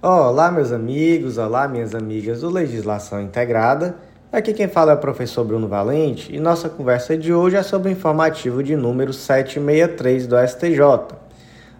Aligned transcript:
Olá, 0.00 0.48
meus 0.52 0.70
amigos, 0.70 1.38
olá, 1.38 1.66
minhas 1.66 1.92
amigas 1.92 2.42
do 2.42 2.48
Legislação 2.48 3.20
Integrada. 3.20 3.96
Aqui 4.30 4.54
quem 4.54 4.68
fala 4.68 4.92
é 4.92 4.94
o 4.94 4.98
professor 4.98 5.42
Bruno 5.42 5.66
Valente 5.66 6.32
e 6.32 6.38
nossa 6.38 6.68
conversa 6.68 7.18
de 7.18 7.32
hoje 7.32 7.56
é 7.56 7.64
sobre 7.64 7.88
o 7.88 7.90
informativo 7.90 8.62
de 8.62 8.76
número 8.76 9.12
763 9.12 10.28
do 10.28 10.36
STJ. 10.38 11.16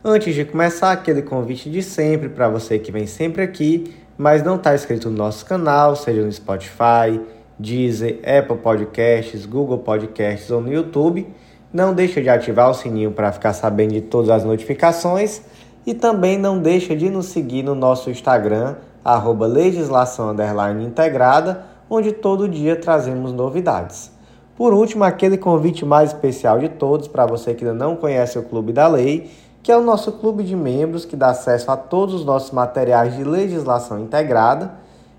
Antes 0.04 0.34
de 0.34 0.44
começar, 0.44 0.90
aquele 0.90 1.22
convite 1.22 1.70
de 1.70 1.80
sempre 1.80 2.28
para 2.28 2.48
você 2.48 2.76
que 2.76 2.90
vem 2.90 3.06
sempre 3.06 3.40
aqui, 3.40 3.94
mas 4.16 4.42
não 4.42 4.56
está 4.56 4.74
inscrito 4.74 5.08
no 5.08 5.16
nosso 5.16 5.46
canal, 5.46 5.94
seja 5.94 6.20
no 6.20 6.32
Spotify, 6.32 7.20
Deezer, 7.56 8.18
Apple 8.24 8.58
Podcasts, 8.58 9.46
Google 9.46 9.78
Podcasts 9.78 10.50
ou 10.50 10.60
no 10.60 10.72
YouTube, 10.72 11.24
não 11.72 11.94
deixe 11.94 12.20
de 12.20 12.28
ativar 12.28 12.68
o 12.68 12.74
sininho 12.74 13.12
para 13.12 13.30
ficar 13.30 13.52
sabendo 13.52 13.92
de 13.92 14.00
todas 14.00 14.30
as 14.30 14.42
notificações 14.42 15.40
e 15.88 15.94
também 15.94 16.36
não 16.36 16.58
deixe 16.58 16.94
de 16.94 17.08
nos 17.08 17.28
seguir 17.28 17.62
no 17.62 17.74
nosso 17.74 18.10
Instagram, 18.10 18.74
arroba 19.02 19.46
legislação 19.46 20.36
integrada, 20.82 21.64
onde 21.88 22.12
todo 22.12 22.46
dia 22.46 22.76
trazemos 22.76 23.32
novidades. 23.32 24.12
Por 24.54 24.74
último, 24.74 25.02
aquele 25.02 25.38
convite 25.38 25.86
mais 25.86 26.10
especial 26.12 26.58
de 26.58 26.68
todos 26.68 27.08
para 27.08 27.24
você 27.24 27.54
que 27.54 27.64
ainda 27.64 27.74
não 27.74 27.96
conhece 27.96 28.38
o 28.38 28.42
Clube 28.42 28.70
da 28.70 28.86
Lei, 28.86 29.30
que 29.62 29.72
é 29.72 29.76
o 29.78 29.82
nosso 29.82 30.12
clube 30.12 30.44
de 30.44 30.54
membros 30.54 31.06
que 31.06 31.16
dá 31.16 31.30
acesso 31.30 31.70
a 31.70 31.76
todos 31.78 32.16
os 32.16 32.22
nossos 32.22 32.50
materiais 32.50 33.16
de 33.16 33.24
legislação 33.24 33.98
integrada 33.98 34.72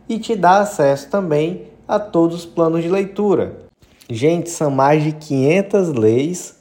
e 0.08 0.20
te 0.20 0.36
dá 0.36 0.60
acesso 0.60 1.10
também 1.10 1.63
a 1.88 1.98
todos 1.98 2.36
os 2.36 2.46
planos 2.46 2.84
de 2.84 2.90
leitura. 2.90 3.54
Gente, 4.08 4.52
são 4.52 4.70
mais 4.70 5.04
de 5.04 5.13
500 5.13 5.94
leis 5.94 6.59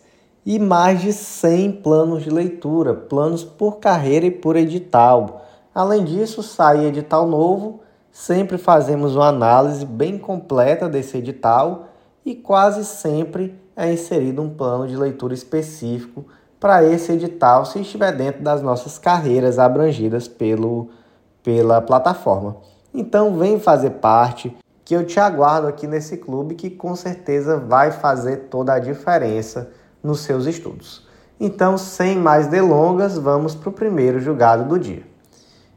e 0.48 0.58
mais 0.58 1.02
de 1.02 1.12
100 1.12 1.72
planos 1.82 2.22
de 2.22 2.30
leitura, 2.30 2.94
planos 2.94 3.44
por 3.44 3.80
carreira 3.80 4.24
e 4.24 4.30
por 4.30 4.56
edital. 4.56 5.44
Além 5.74 6.02
disso, 6.02 6.42
sai 6.42 6.86
edital 6.86 7.28
novo, 7.28 7.80
sempre 8.10 8.56
fazemos 8.56 9.14
uma 9.14 9.28
análise 9.28 9.84
bem 9.84 10.16
completa 10.16 10.88
desse 10.88 11.18
edital 11.18 11.88
e 12.24 12.34
quase 12.34 12.86
sempre 12.86 13.60
é 13.76 13.92
inserido 13.92 14.40
um 14.40 14.48
plano 14.48 14.88
de 14.88 14.96
leitura 14.96 15.34
específico 15.34 16.24
para 16.58 16.82
esse 16.82 17.12
edital, 17.12 17.66
se 17.66 17.82
estiver 17.82 18.16
dentro 18.16 18.42
das 18.42 18.62
nossas 18.62 18.96
carreiras 18.96 19.58
abrangidas 19.58 20.26
pelo, 20.26 20.88
pela 21.42 21.82
plataforma. 21.82 22.56
Então, 22.94 23.36
vem 23.36 23.60
fazer 23.60 23.90
parte 23.90 24.56
que 24.82 24.96
eu 24.96 25.04
te 25.04 25.20
aguardo 25.20 25.66
aqui 25.66 25.86
nesse 25.86 26.16
clube 26.16 26.54
que 26.54 26.70
com 26.70 26.96
certeza 26.96 27.58
vai 27.58 27.90
fazer 27.90 28.48
toda 28.48 28.72
a 28.72 28.78
diferença 28.78 29.68
nos 30.02 30.20
seus 30.20 30.46
estudos. 30.46 31.06
Então, 31.40 31.78
sem 31.78 32.16
mais 32.16 32.48
delongas, 32.48 33.16
vamos 33.16 33.54
para 33.54 33.68
o 33.68 33.72
primeiro 33.72 34.20
julgado 34.20 34.64
do 34.64 34.78
dia. 34.78 35.02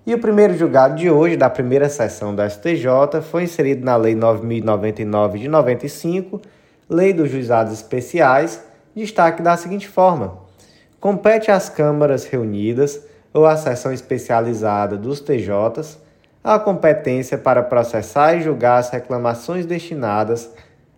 E 0.05 0.14
o 0.14 0.19
primeiro 0.19 0.58
julgado 0.58 0.95
de 0.95 1.09
hoje, 1.09 1.38
da 1.38 1.50
primeira 1.50 1.88
sessão 1.88 2.33
da 2.33 2.49
STJ, 2.49 3.22
foi 3.22 3.44
inserido 3.44 3.86
na 3.86 3.95
Lei 3.95 4.16
9099 4.16 5.39
de 5.39 5.47
95, 5.47 6.42
Lei 6.89 7.14
dos 7.14 7.30
Juizados 7.30 7.73
Especiais, 7.73 8.64
destaque 8.95 9.44
da 9.44 9.55
seguinte 9.55 9.88
forma: 9.88 10.39
compete 10.99 11.52
às 11.52 11.69
câmaras 11.69 12.25
reunidas 12.25 13.05
ou 13.31 13.45
à 13.45 13.55
seção 13.55 13.94
especializada 13.94 14.97
dos 14.97 15.19
TJs 15.19 15.99
a 16.44 16.58
competência 16.58 17.38
para 17.38 17.61
processar 17.61 18.36
e 18.36 18.42
julgar 18.42 18.80
as 18.80 18.89
reclamações 18.89 19.66
destinadas 19.66 20.52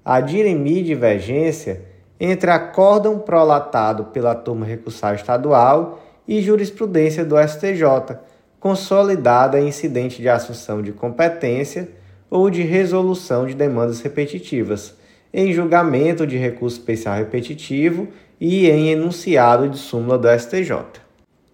a 0.04 0.22
dirimir 0.22 0.84
divergência 0.86 1.82
entre 2.26 2.50
acórdão 2.50 3.20
prolatado 3.20 4.06
pela 4.06 4.34
turma 4.34 4.66
recursal 4.66 5.14
estadual 5.14 6.02
e 6.26 6.42
jurisprudência 6.42 7.26
do 7.26 7.36
STJ, 7.38 8.18
consolidada 8.62 9.60
em 9.60 9.68
incidente 9.68 10.22
de 10.22 10.30
assunção 10.30 10.82
de 10.82 10.94
competência 10.94 11.90
ou 12.32 12.50
de 12.50 12.62
resolução 12.62 13.46
de 13.46 13.54
demandas 13.54 14.00
repetitivas, 14.00 14.96
em 15.34 15.52
julgamento 15.52 16.26
de 16.26 16.38
recurso 16.38 16.80
especial 16.80 17.18
repetitivo 17.18 18.08
e 18.40 18.70
em 18.70 18.92
enunciado 18.92 19.68
de 19.68 19.78
súmula 19.78 20.18
do 20.18 20.30
STJ. 20.30 20.78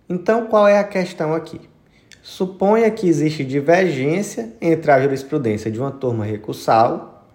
Então, 0.08 0.46
qual 0.46 0.68
é 0.68 0.78
a 0.78 0.84
questão 0.84 1.34
aqui? 1.34 1.62
Suponha 2.22 2.92
que 2.92 3.10
existe 3.10 3.44
divergência 3.44 4.54
entre 4.62 4.92
a 4.92 5.02
jurisprudência 5.02 5.72
de 5.72 5.80
uma 5.80 5.90
turma 5.90 6.26
recursal 6.26 7.28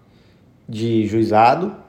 de 0.69 1.05
juizado 1.09 1.83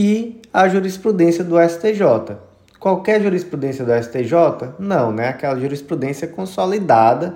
e 0.00 0.40
a 0.54 0.68
jurisprudência 0.68 1.42
do 1.42 1.56
STJ. 1.60 2.36
Qualquer 2.78 3.20
jurisprudência 3.20 3.84
do 3.84 3.92
STJ? 4.00 4.74
Não, 4.78 5.10
né? 5.10 5.30
Aquela 5.30 5.58
jurisprudência 5.58 6.28
consolidada 6.28 7.34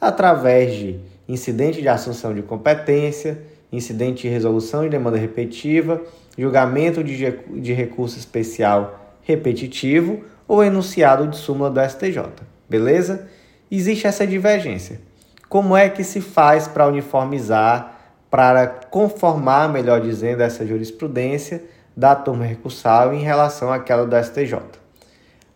através 0.00 0.74
de 0.74 0.98
incidente 1.28 1.80
de 1.80 1.86
assunção 1.86 2.34
de 2.34 2.42
competência, 2.42 3.40
incidente 3.72 4.22
de 4.22 4.28
resolução 4.28 4.82
de 4.82 4.88
demanda 4.88 5.16
repetitiva, 5.16 6.02
julgamento 6.36 7.04
de, 7.04 7.30
de 7.60 7.72
recurso 7.72 8.18
especial 8.18 9.16
repetitivo 9.22 10.24
ou 10.48 10.64
enunciado 10.64 11.28
de 11.28 11.36
súmula 11.36 11.70
do 11.70 11.80
STJ. 11.88 12.24
Beleza? 12.68 13.28
existe 13.70 14.08
essa 14.08 14.26
divergência. 14.26 15.00
Como 15.48 15.76
é 15.76 15.88
que 15.88 16.02
se 16.02 16.20
faz 16.20 16.66
para 16.66 16.88
uniformizar, 16.88 18.00
para 18.28 18.66
conformar, 18.66 19.68
melhor 19.68 20.00
dizendo, 20.00 20.42
essa 20.42 20.66
jurisprudência 20.66 21.62
da 21.96 22.14
turma 22.14 22.44
recursal 22.44 23.12
em 23.12 23.22
relação 23.22 23.72
àquela 23.72 24.06
do 24.06 24.16
STJ? 24.16 24.58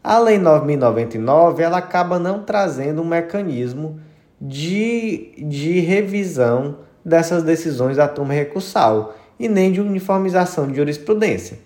A 0.02 0.18
Lei 0.18 0.38
9.099 0.38 1.60
ela 1.60 1.78
acaba 1.78 2.18
não 2.18 2.42
trazendo 2.42 3.00
um 3.00 3.06
mecanismo 3.06 4.00
de, 4.40 5.32
de 5.38 5.80
revisão 5.80 6.78
dessas 7.04 7.42
decisões 7.42 7.96
da 7.96 8.08
turma 8.08 8.34
recursal 8.34 9.14
e 9.38 9.48
nem 9.48 9.72
de 9.72 9.80
uniformização 9.80 10.68
de 10.68 10.76
jurisprudência. 10.76 11.58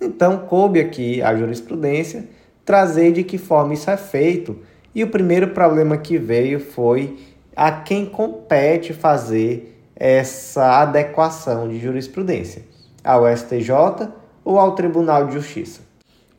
Então, 0.00 0.38
coube 0.38 0.80
aqui 0.80 1.22
a 1.22 1.34
jurisprudência 1.36 2.24
trazer 2.64 3.12
de 3.12 3.22
que 3.22 3.38
forma 3.38 3.74
isso 3.74 3.90
é 3.90 3.96
feito 3.96 4.58
e 4.94 5.02
o 5.02 5.08
primeiro 5.08 5.48
problema 5.48 5.96
que 5.96 6.18
veio 6.18 6.60
foi 6.60 7.16
a 7.54 7.70
quem 7.70 8.06
compete 8.06 8.92
fazer 8.92 9.80
essa 9.94 10.82
adequação 10.82 11.68
de 11.68 11.78
jurisprudência, 11.78 12.62
ao 13.04 13.26
STJ 13.28 14.08
ou 14.44 14.58
ao 14.58 14.74
Tribunal 14.74 15.26
de 15.26 15.34
Justiça. 15.34 15.82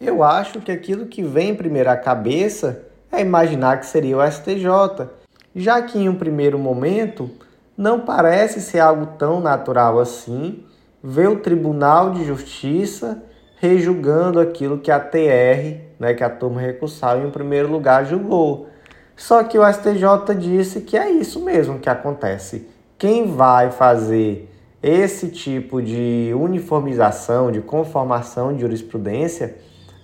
Eu 0.01 0.23
acho 0.23 0.59
que 0.59 0.71
aquilo 0.71 1.05
que 1.05 1.23
vem 1.23 1.55
primeiro 1.55 1.89
à 1.89 1.95
cabeça 1.95 2.83
é 3.11 3.21
imaginar 3.21 3.79
que 3.79 3.85
seria 3.85 4.17
o 4.17 4.31
STJ, 4.31 5.07
já 5.55 5.81
que 5.81 5.97
em 5.97 6.09
um 6.09 6.15
primeiro 6.15 6.59
momento 6.59 7.29
não 7.77 8.01
parece 8.01 8.59
ser 8.59 8.79
algo 8.79 9.05
tão 9.17 9.39
natural 9.39 9.99
assim 9.99 10.63
ver 11.03 11.29
o 11.29 11.39
Tribunal 11.39 12.11
de 12.11 12.25
Justiça 12.25 13.21
rejulgando 13.57 14.39
aquilo 14.39 14.79
que 14.79 14.91
a 14.91 14.99
TR 14.99 15.85
né, 15.99 16.13
que 16.13 16.23
a 16.23 16.29
turma 16.29 16.61
recursal 16.61 17.19
em 17.19 17.29
primeiro 17.29 17.71
lugar 17.71 18.05
julgou. 18.05 18.69
Só 19.15 19.43
que 19.43 19.57
o 19.57 19.73
STJ 19.73 20.35
disse 20.37 20.81
que 20.81 20.97
é 20.97 21.09
isso 21.09 21.39
mesmo 21.43 21.79
que 21.79 21.89
acontece. 21.89 22.67
Quem 22.97 23.31
vai 23.31 23.71
fazer 23.71 24.49
esse 24.88 25.29
tipo 25.29 25.81
de 25.81 26.31
uniformização, 26.35 27.51
de 27.51 27.59
conformação 27.59 28.53
de 28.53 28.62
jurisprudência 28.62 29.56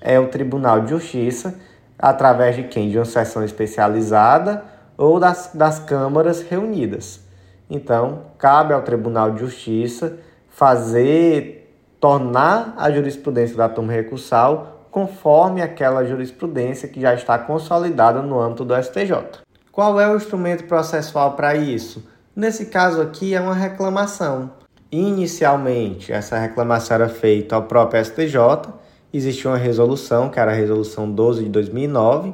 é 0.02 0.20
o 0.20 0.30
Tribunal 0.30 0.82
de 0.82 0.90
Justiça, 0.90 1.54
através 2.00 2.56
de 2.56 2.64
quem? 2.64 2.90
De 2.90 2.98
uma 2.98 3.06
sessão 3.06 3.44
especializada 3.44 4.64
ou 4.98 5.20
das, 5.20 5.52
das 5.54 5.78
câmaras 5.78 6.42
reunidas. 6.42 7.20
Então, 7.70 8.24
cabe 8.40 8.74
ao 8.74 8.82
Tribunal 8.82 9.30
de 9.30 9.42
Justiça 9.42 10.18
fazer, 10.50 11.72
tornar 12.00 12.74
a 12.76 12.90
jurisprudência 12.90 13.56
da 13.56 13.70
turma 13.70 13.94
recursal 13.94 14.88
conforme 14.90 15.62
aquela 15.62 16.04
jurisprudência 16.04 16.90
que 16.90 17.00
já 17.00 17.14
está 17.14 17.38
consolidada 17.38 18.24
no 18.24 18.40
âmbito 18.40 18.66
do 18.66 18.74
STJ. 18.82 19.44
Qual 19.72 20.02
é 20.02 20.12
o 20.12 20.18
instrumento 20.18 20.64
processual 20.64 21.34
para 21.34 21.54
isso? 21.54 22.04
Nesse 22.36 22.66
caso 22.66 23.00
aqui 23.00 23.36
é 23.36 23.40
uma 23.40 23.54
reclamação. 23.54 24.60
Inicialmente, 24.92 26.12
essa 26.12 26.38
reclamação 26.38 26.96
era 26.96 27.08
feita 27.08 27.56
ao 27.56 27.64
próprio 27.64 28.04
STJ, 28.04 28.38
existia 29.14 29.50
uma 29.50 29.58
resolução, 29.58 30.30
que 30.30 30.40
era 30.40 30.52
a 30.52 30.56
resolução 30.56 31.10
12 31.10 31.46
de 31.46 31.50
2009, 31.50 32.34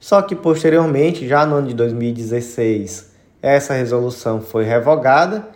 só 0.00 0.22
que 0.22 0.34
posteriormente, 0.34 1.28
já 1.28 1.44
no 1.44 1.56
ano 1.56 1.68
de 1.68 1.74
2016, 1.74 3.12
essa 3.40 3.74
resolução 3.74 4.40
foi 4.40 4.64
revogada. 4.64 5.48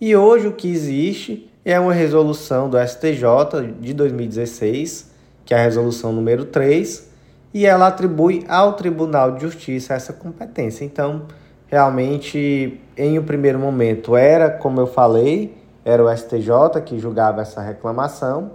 E 0.00 0.14
hoje 0.16 0.48
o 0.48 0.52
que 0.52 0.68
existe 0.68 1.50
é 1.64 1.78
uma 1.78 1.92
resolução 1.92 2.68
do 2.68 2.76
STJ 2.78 3.74
de 3.80 3.94
2016 3.94 5.14
que 5.44 5.52
é 5.52 5.58
a 5.58 5.62
resolução 5.62 6.12
número 6.12 6.46
3, 6.46 7.10
e 7.52 7.66
ela 7.66 7.86
atribui 7.88 8.44
ao 8.48 8.72
Tribunal 8.72 9.32
de 9.32 9.42
Justiça 9.42 9.94
essa 9.94 10.12
competência. 10.12 10.84
Então, 10.84 11.26
realmente, 11.66 12.80
em 12.96 13.18
um 13.18 13.22
primeiro 13.22 13.58
momento, 13.58 14.16
era, 14.16 14.50
como 14.50 14.80
eu 14.80 14.86
falei, 14.86 15.54
era 15.84 16.02
o 16.02 16.16
STJ 16.16 16.80
que 16.84 16.98
julgava 16.98 17.42
essa 17.42 17.60
reclamação. 17.60 18.52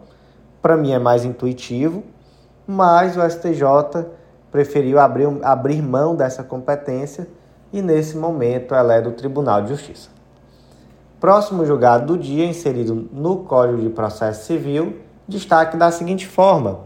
Para 0.61 0.75
mim 0.75 0.91
é 0.91 0.99
mais 0.99 1.23
intuitivo, 1.23 2.03
mas 2.65 3.15
o 3.15 3.29
STJ 3.29 4.05
preferiu 4.51 4.99
abrir, 4.99 5.27
abrir 5.43 5.81
mão 5.81 6.15
dessa 6.15 6.43
competência 6.43 7.27
e 7.71 7.81
nesse 7.81 8.17
momento 8.17 8.73
ela 8.73 8.95
é 8.95 9.01
do 9.01 9.11
Tribunal 9.11 9.61
de 9.61 9.69
Justiça. 9.69 10.09
Próximo 11.19 11.65
julgado 11.65 12.07
do 12.07 12.17
dia, 12.17 12.45
inserido 12.45 13.09
no 13.11 13.39
Código 13.43 13.81
de 13.81 13.89
Processo 13.89 14.45
Civil, 14.45 14.97
destaque 15.27 15.77
da 15.77 15.91
seguinte 15.91 16.25
forma: 16.25 16.79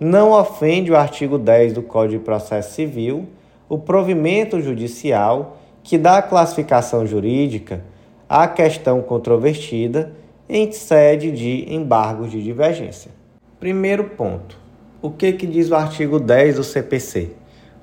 não 0.00 0.30
ofende 0.30 0.90
o 0.90 0.96
artigo 0.96 1.36
10 1.36 1.74
do 1.74 1.82
Código 1.82 2.18
de 2.18 2.24
Processo 2.24 2.74
Civil 2.74 3.28
o 3.72 3.78
provimento 3.78 4.60
judicial 4.60 5.56
que 5.82 5.96
dá 5.96 6.20
classificação 6.20 7.06
jurídica 7.06 7.82
à 8.32 8.48
questão 8.48 9.02
controvertida 9.02 10.10
em 10.48 10.72
sede 10.72 11.30
de 11.30 11.66
embargos 11.68 12.30
de 12.30 12.42
divergência. 12.42 13.10
Primeiro 13.60 14.04
ponto. 14.04 14.56
O 15.02 15.10
que, 15.10 15.34
que 15.34 15.46
diz 15.46 15.70
o 15.70 15.74
artigo 15.74 16.18
10 16.18 16.56
do 16.56 16.64
CPC? 16.64 17.32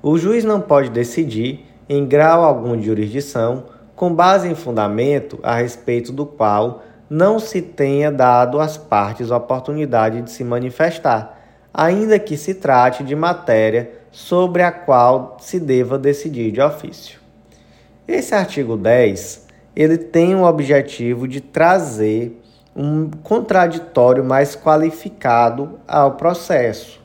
O 0.02 0.18
juiz 0.18 0.42
não 0.42 0.60
pode 0.60 0.90
decidir, 0.90 1.64
em 1.88 2.04
grau 2.04 2.42
algum 2.42 2.76
de 2.76 2.86
jurisdição, 2.86 3.66
com 3.94 4.12
base 4.12 4.48
em 4.48 4.56
fundamento 4.56 5.38
a 5.40 5.54
respeito 5.54 6.12
do 6.12 6.26
qual 6.26 6.82
não 7.08 7.38
se 7.38 7.62
tenha 7.62 8.10
dado 8.10 8.58
às 8.58 8.76
partes 8.76 9.30
a 9.30 9.36
oportunidade 9.36 10.20
de 10.20 10.32
se 10.32 10.42
manifestar, 10.42 11.40
ainda 11.72 12.18
que 12.18 12.36
se 12.36 12.54
trate 12.54 13.04
de 13.04 13.14
matéria 13.14 13.88
sobre 14.10 14.64
a 14.64 14.72
qual 14.72 15.36
se 15.38 15.60
deva 15.60 15.96
decidir 15.96 16.50
de 16.50 16.60
ofício. 16.60 17.20
Esse 18.08 18.34
artigo 18.34 18.76
10, 18.76 19.49
ele 19.74 19.96
tem 19.96 20.34
o 20.34 20.44
objetivo 20.44 21.28
de 21.28 21.40
trazer 21.40 22.40
um 22.74 23.10
contraditório 23.22 24.24
mais 24.24 24.54
qualificado 24.56 25.78
ao 25.86 26.12
processo. 26.12 27.00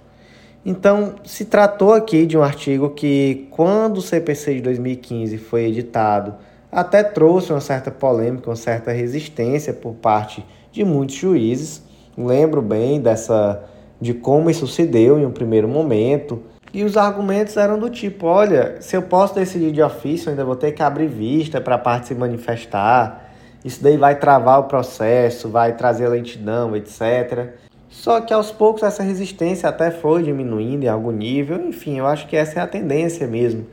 Então, 0.65 1.15
se 1.23 1.45
tratou 1.45 1.93
aqui 1.93 2.25
de 2.25 2.37
um 2.37 2.41
artigo 2.41 2.89
que, 2.89 3.47
quando 3.51 3.97
o 3.97 4.01
CPC 4.01 4.55
de 4.55 4.61
2015 4.61 5.37
foi 5.37 5.65
editado, 5.65 6.35
até 6.71 7.03
trouxe 7.03 7.51
uma 7.51 7.61
certa 7.61 7.91
polêmica, 7.91 8.49
uma 8.49 8.55
certa 8.55 8.91
resistência 8.91 9.73
por 9.73 9.93
parte 9.93 10.43
de 10.71 10.83
muitos 10.83 11.15
juízes. 11.15 11.83
Lembro 12.17 12.61
bem 12.61 12.99
dessa 12.99 13.63
de 14.01 14.13
como 14.13 14.49
isso 14.49 14.67
se 14.67 14.85
deu 14.85 15.19
em 15.19 15.25
um 15.25 15.31
primeiro 15.31 15.67
momento. 15.67 16.41
E 16.75 16.83
os 16.83 16.97
argumentos 16.97 17.55
eram 17.55 17.79
do 17.79 17.89
tipo: 17.89 18.27
olha, 18.27 18.75
se 18.81 18.97
eu 18.97 19.01
posso 19.01 19.33
decidir 19.33 19.71
de 19.71 19.81
ofício, 19.81 20.29
ainda 20.29 20.43
vou 20.43 20.57
ter 20.57 20.73
que 20.73 20.83
abrir 20.83 21.07
vista 21.07 21.61
para 21.61 21.75
a 21.75 21.77
parte 21.77 22.07
se 22.07 22.13
manifestar. 22.13 23.31
Isso 23.63 23.81
daí 23.81 23.95
vai 23.95 24.19
travar 24.19 24.59
o 24.59 24.63
processo, 24.63 25.47
vai 25.47 25.71
trazer 25.77 26.09
lentidão, 26.09 26.75
etc. 26.75 27.53
Só 27.87 28.19
que 28.19 28.33
aos 28.33 28.51
poucos 28.51 28.83
essa 28.83 29.01
resistência 29.01 29.69
até 29.69 29.89
foi 29.89 30.23
diminuindo 30.23 30.83
em 30.83 30.89
algum 30.89 31.11
nível, 31.11 31.65
enfim, 31.65 31.97
eu 31.97 32.05
acho 32.05 32.27
que 32.27 32.35
essa 32.35 32.59
é 32.59 32.61
a 32.61 32.67
tendência 32.67 33.25
mesmo. 33.25 33.65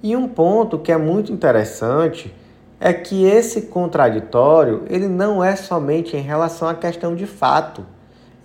E 0.00 0.14
um 0.14 0.28
ponto 0.28 0.78
que 0.78 0.92
é 0.92 0.96
muito 0.96 1.32
interessante 1.32 2.32
é 2.78 2.92
que 2.92 3.24
esse 3.24 3.62
contraditório, 3.62 4.84
ele 4.88 5.08
não 5.08 5.42
é 5.42 5.56
somente 5.56 6.16
em 6.16 6.22
relação 6.22 6.68
à 6.68 6.74
questão 6.76 7.16
de 7.16 7.26
fato. 7.26 7.84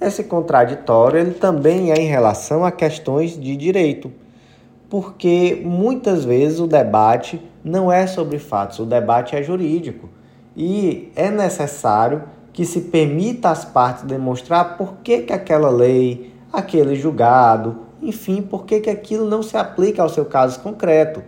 Esse 0.06 0.26
contraditório, 0.26 1.18
ele 1.18 1.32
também 1.32 1.90
é 1.90 1.96
em 1.96 2.08
relação 2.08 2.66
a 2.66 2.72
questões 2.72 3.40
de 3.40 3.56
direito. 3.56 4.12
Porque 4.90 5.62
muitas 5.64 6.26
vezes 6.26 6.60
o 6.60 6.68
debate 6.68 7.42
não 7.64 7.90
é 7.90 8.06
sobre 8.06 8.38
fatos, 8.38 8.80
o 8.80 8.86
debate 8.86 9.34
é 9.34 9.42
jurídico. 9.42 10.10
E 10.58 11.10
é 11.16 11.32
necessário 11.32 12.24
que 12.52 12.66
se 12.66 12.82
permita 12.82 13.50
às 13.50 13.64
partes 13.64 14.04
demonstrar 14.04 14.78
por 14.78 14.96
que, 14.98 15.20
que 15.20 15.32
aquela 15.32 15.70
lei, 15.70 16.34
aquele 16.52 16.96
julgado, 16.96 17.78
enfim, 18.02 18.42
por 18.42 18.66
que, 18.66 18.82
que 18.82 18.90
aquilo 18.90 19.26
não 19.26 19.42
se 19.42 19.56
aplica 19.56 20.04
ao 20.04 20.10
seu 20.10 20.26
caso 20.26 20.60
concreto. 20.60 21.24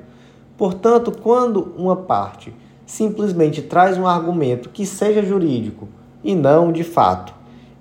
Portanto, 0.57 1.13
quando 1.23 1.73
uma 1.77 1.95
parte 1.95 2.53
simplesmente 2.85 3.61
traz 3.61 3.97
um 3.97 4.05
argumento 4.05 4.67
que 4.67 4.85
seja 4.85 5.23
jurídico 5.23 5.87
e 6.21 6.35
não 6.35 6.73
de 6.73 6.83
fato, 6.83 7.34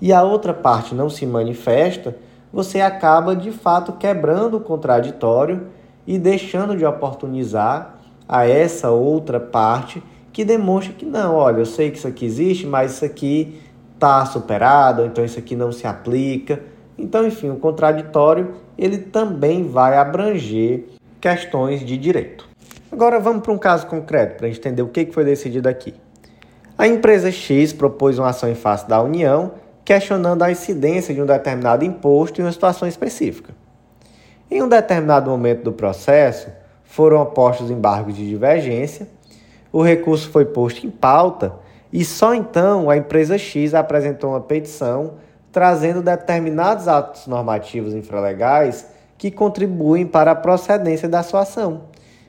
e 0.04 0.12
a 0.12 0.22
outra 0.22 0.52
parte 0.52 0.94
não 0.94 1.08
se 1.08 1.24
manifesta, 1.24 2.14
você 2.52 2.78
acaba 2.82 3.34
de 3.34 3.50
fato 3.50 3.94
quebrando 3.94 4.58
o 4.58 4.60
contraditório 4.60 5.68
e 6.06 6.18
deixando 6.18 6.76
de 6.76 6.84
oportunizar 6.84 8.00
a 8.28 8.46
essa 8.46 8.90
outra 8.90 9.40
parte 9.40 10.02
que 10.30 10.44
demonstra 10.44 10.92
que 10.92 11.06
não, 11.06 11.34
olha, 11.34 11.60
eu 11.60 11.64
sei 11.64 11.90
que 11.90 11.96
isso 11.96 12.06
aqui 12.06 12.26
existe, 12.26 12.66
mas 12.66 12.92
isso 12.92 13.04
aqui 13.06 13.58
está 13.94 14.26
superado, 14.26 15.06
então 15.06 15.24
isso 15.24 15.38
aqui 15.38 15.56
não 15.56 15.72
se 15.72 15.86
aplica. 15.86 16.60
Então, 16.98 17.26
enfim, 17.26 17.48
o 17.48 17.56
contraditório 17.56 18.56
ele 18.76 18.98
também 18.98 19.66
vai 19.66 19.96
abranger 19.96 20.84
questões 21.18 21.80
de 21.80 21.96
direito. 21.96 22.46
Agora 22.92 23.18
vamos 23.18 23.42
para 23.42 23.52
um 23.52 23.58
caso 23.58 23.86
concreto 23.86 24.36
para 24.36 24.50
entender 24.50 24.82
o 24.82 24.88
que 24.88 25.06
foi 25.06 25.24
decidido 25.24 25.66
aqui. 25.66 25.94
A 26.76 26.86
empresa 26.86 27.32
X 27.32 27.72
propôs 27.72 28.18
uma 28.18 28.28
ação 28.28 28.50
em 28.50 28.54
face 28.54 28.86
da 28.86 29.00
União 29.00 29.63
questionando 29.84 30.42
a 30.42 30.50
incidência 30.50 31.14
de 31.14 31.20
um 31.20 31.26
determinado 31.26 31.84
imposto 31.84 32.40
em 32.40 32.44
uma 32.44 32.52
situação 32.52 32.88
específica. 32.88 33.54
Em 34.50 34.62
um 34.62 34.68
determinado 34.68 35.30
momento 35.30 35.62
do 35.62 35.72
processo, 35.72 36.48
foram 36.84 37.20
opostos 37.20 37.70
embargos 37.70 38.16
de 38.16 38.28
divergência 38.28 39.08
o 39.74 39.82
recurso 39.82 40.30
foi 40.30 40.44
posto 40.44 40.86
em 40.86 40.90
pauta 40.90 41.52
e 41.92 42.04
só 42.04 42.32
então 42.32 42.88
a 42.88 42.96
empresa 42.96 43.36
X 43.36 43.74
apresentou 43.74 44.30
uma 44.30 44.40
petição 44.40 45.14
trazendo 45.50 46.00
determinados 46.00 46.86
atos 46.86 47.26
normativos 47.26 47.92
infralegais 47.92 48.86
que 49.18 49.32
contribuem 49.32 50.06
para 50.06 50.30
a 50.30 50.36
procedência 50.36 51.08
da 51.08 51.24
sua 51.24 51.40
ação. 51.40 51.86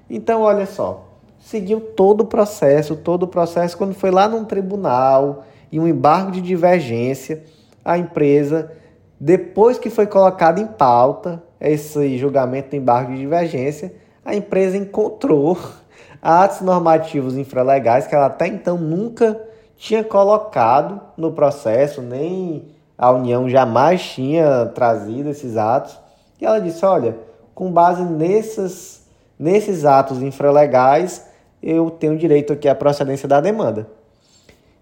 Então, 0.09 0.41
olha 0.41 0.65
só, 0.65 1.05
seguiu 1.39 1.79
todo 1.79 2.21
o 2.21 2.25
processo, 2.25 2.95
todo 2.95 3.23
o 3.23 3.27
processo, 3.27 3.77
quando 3.77 3.93
foi 3.93 4.09
lá 4.09 4.27
num 4.27 4.43
tribunal 4.43 5.45
e 5.71 5.79
um 5.79 5.87
embargo 5.87 6.31
de 6.31 6.41
divergência, 6.41 7.43
a 7.83 7.97
empresa, 7.97 8.71
depois 9.19 9.77
que 9.77 9.89
foi 9.89 10.07
colocado 10.07 10.59
em 10.59 10.67
pauta 10.67 11.41
esse 11.59 12.17
julgamento 12.17 12.69
do 12.69 12.75
embargo 12.75 13.11
de 13.13 13.19
divergência, 13.19 13.93
a 14.23 14.35
empresa 14.35 14.77
encontrou 14.77 15.57
atos 16.21 16.61
normativos 16.61 17.37
infralegais 17.37 18.07
que 18.07 18.15
ela 18.15 18.25
até 18.25 18.47
então 18.47 18.77
nunca 18.77 19.39
tinha 19.77 20.03
colocado 20.03 21.01
no 21.17 21.31
processo, 21.31 22.01
nem 22.01 22.75
a 22.97 23.11
União 23.11 23.49
jamais 23.49 24.01
tinha 24.01 24.65
trazido 24.67 25.29
esses 25.29 25.57
atos. 25.57 25.99
E 26.39 26.45
ela 26.45 26.59
disse: 26.59 26.85
olha, 26.85 27.17
com 27.53 27.71
base 27.71 28.03
nesses, 28.03 29.05
nesses 29.37 29.85
atos 29.85 30.21
infralegais, 30.21 31.25
eu 31.61 31.89
tenho 31.89 32.17
direito 32.17 32.53
aqui 32.53 32.67
à 32.67 32.75
procedência 32.75 33.27
da 33.27 33.41
demanda. 33.41 33.87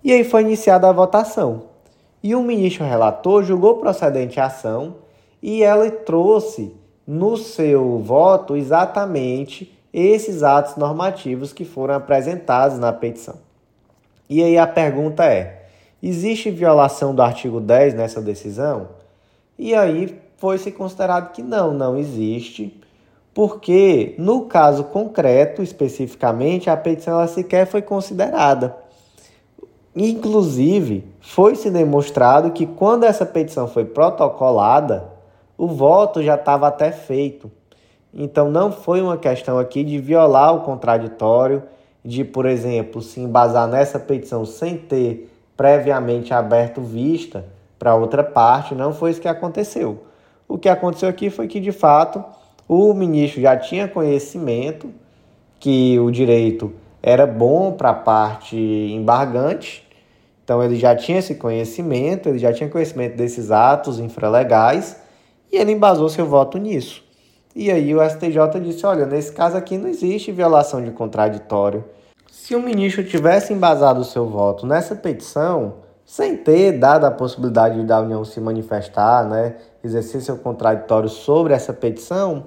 E 0.04 0.12
aí 0.12 0.24
foi 0.24 0.42
iniciada 0.42 0.90
a 0.90 0.92
votação. 0.92 1.64
E 2.22 2.36
o 2.36 2.42
ministro 2.42 2.86
relator 2.86 3.44
julgou 3.44 3.78
procedente 3.78 4.40
a 4.40 4.46
ação 4.46 4.96
e 5.42 5.64
ela 5.64 5.90
trouxe 5.90 6.74
no 7.06 7.38
seu 7.38 8.00
voto 8.00 8.56
exatamente 8.56 9.78
esses 9.94 10.42
atos 10.42 10.76
normativos 10.76 11.54
que 11.54 11.66
foram 11.66 11.96
apresentados 11.96 12.80
na 12.80 12.92
petição. 12.92 13.36
E 14.30 14.42
aí 14.42 14.58
a 14.58 14.66
pergunta 14.66 15.26
é: 15.26 15.68
existe 16.02 16.50
violação 16.50 17.14
do 17.14 17.22
artigo 17.22 17.60
10 17.60 17.94
nessa 17.94 18.22
decisão? 18.22 18.90
E 19.58 19.76
aí 19.76 20.20
foi-se 20.38 20.72
considerado 20.72 21.32
que 21.32 21.42
não, 21.42 21.74
não 21.74 21.98
existe, 21.98 22.82
porque 23.34 24.16
no 24.18 24.46
caso 24.46 24.86
concreto, 24.86 25.62
especificamente, 25.62 26.70
a 26.70 26.76
petição 26.76 27.14
ela 27.14 27.28
sequer 27.28 27.68
foi 27.68 27.82
considerada. 27.82 28.83
Inclusive, 29.96 31.06
foi-se 31.22 31.70
demonstrado 31.70 32.52
que 32.52 32.66
quando 32.66 33.04
essa 33.04 33.26
petição 33.26 33.68
foi 33.68 33.86
protocolada, 33.86 35.06
o 35.58 35.68
voto 35.68 36.22
já 36.24 36.36
estava 36.36 36.68
até 36.68 36.92
feito. 36.92 37.52
Então 38.14 38.50
não 38.50 38.72
foi 38.72 39.02
uma 39.02 39.18
questão 39.18 39.60
aqui 39.60 39.84
de 39.84 40.00
violar 40.00 40.56
o 40.56 40.62
contraditório, 40.62 41.64
de, 42.04 42.24
por 42.24 42.46
exemplo, 42.46 43.02
se 43.02 43.20
embasar 43.20 43.68
nessa 43.68 44.00
petição 44.00 44.46
sem 44.46 44.78
ter 44.78 45.32
previamente 45.56 46.34
aberto 46.34 46.82
vista 46.82 47.46
para 47.78 47.96
outra 47.96 48.24
parte, 48.24 48.76
não 48.76 48.94
foi 48.94 49.12
isso 49.12 49.22
que 49.22 49.28
aconteceu. 49.28 50.04
O 50.48 50.58
que 50.58 50.70
aconteceu 50.70 51.08
aqui 51.08 51.30
foi 51.30 51.48
que, 51.48 51.60
de 51.60 51.72
fato, 51.72 52.24
o 52.68 52.94
ministro 52.94 53.42
já 53.42 53.56
tinha 53.58 53.88
conhecimento 53.88 54.90
que 55.60 56.00
o 56.00 56.12
direito 56.12 56.74
era 57.02 57.28
bom 57.28 57.74
para 57.74 57.90
a 57.90 57.94
parte 57.94 58.56
embargante, 58.56 59.83
então 60.44 60.64
ele 60.64 60.76
já 60.76 60.96
tinha 60.96 61.20
esse 61.20 61.36
conhecimento, 61.36 62.30
ele 62.30 62.40
já 62.40 62.52
tinha 62.52 62.70
conhecimento 62.70 63.16
desses 63.16 63.52
atos 63.52 64.00
infralegais 64.00 64.98
e 65.52 65.58
ele 65.58 65.72
embasou 65.72 66.10
seu 66.10 66.26
voto 66.26 66.58
nisso. 66.58 67.04
E 67.56 67.72
aí 67.72 67.96
o 67.96 68.02
STJ 68.04 68.60
disse: 68.62 68.86
olha, 68.86 69.06
nesse 69.06 69.32
caso 69.32 69.56
aqui 69.56 69.78
não 69.78 69.88
existe 69.88 70.32
violação 70.32 70.84
de 70.84 70.92
contraditório. 70.92 71.84
Se 72.32 72.56
o 72.56 72.62
ministro 72.62 73.04
tivesse 73.04 73.54
embasado 73.54 74.02
o 74.02 74.06
seu 74.06 74.28
voto 74.28 74.66
nessa 74.66 74.96
petição, 74.96 75.76
sem 76.06 76.36
ter 76.36 76.74
dado 76.74 77.06
a 77.06 77.12
possibilidade 77.12 77.82
da 77.84 78.02
União 78.02 78.26
se 78.26 78.42
manifestar, 78.42 79.26
né, 79.26 79.56
exercer 79.84 80.22
seu 80.22 80.38
contraditório 80.38 81.08
sobre 81.08 81.54
essa 81.54 81.72
petição, 81.72 82.46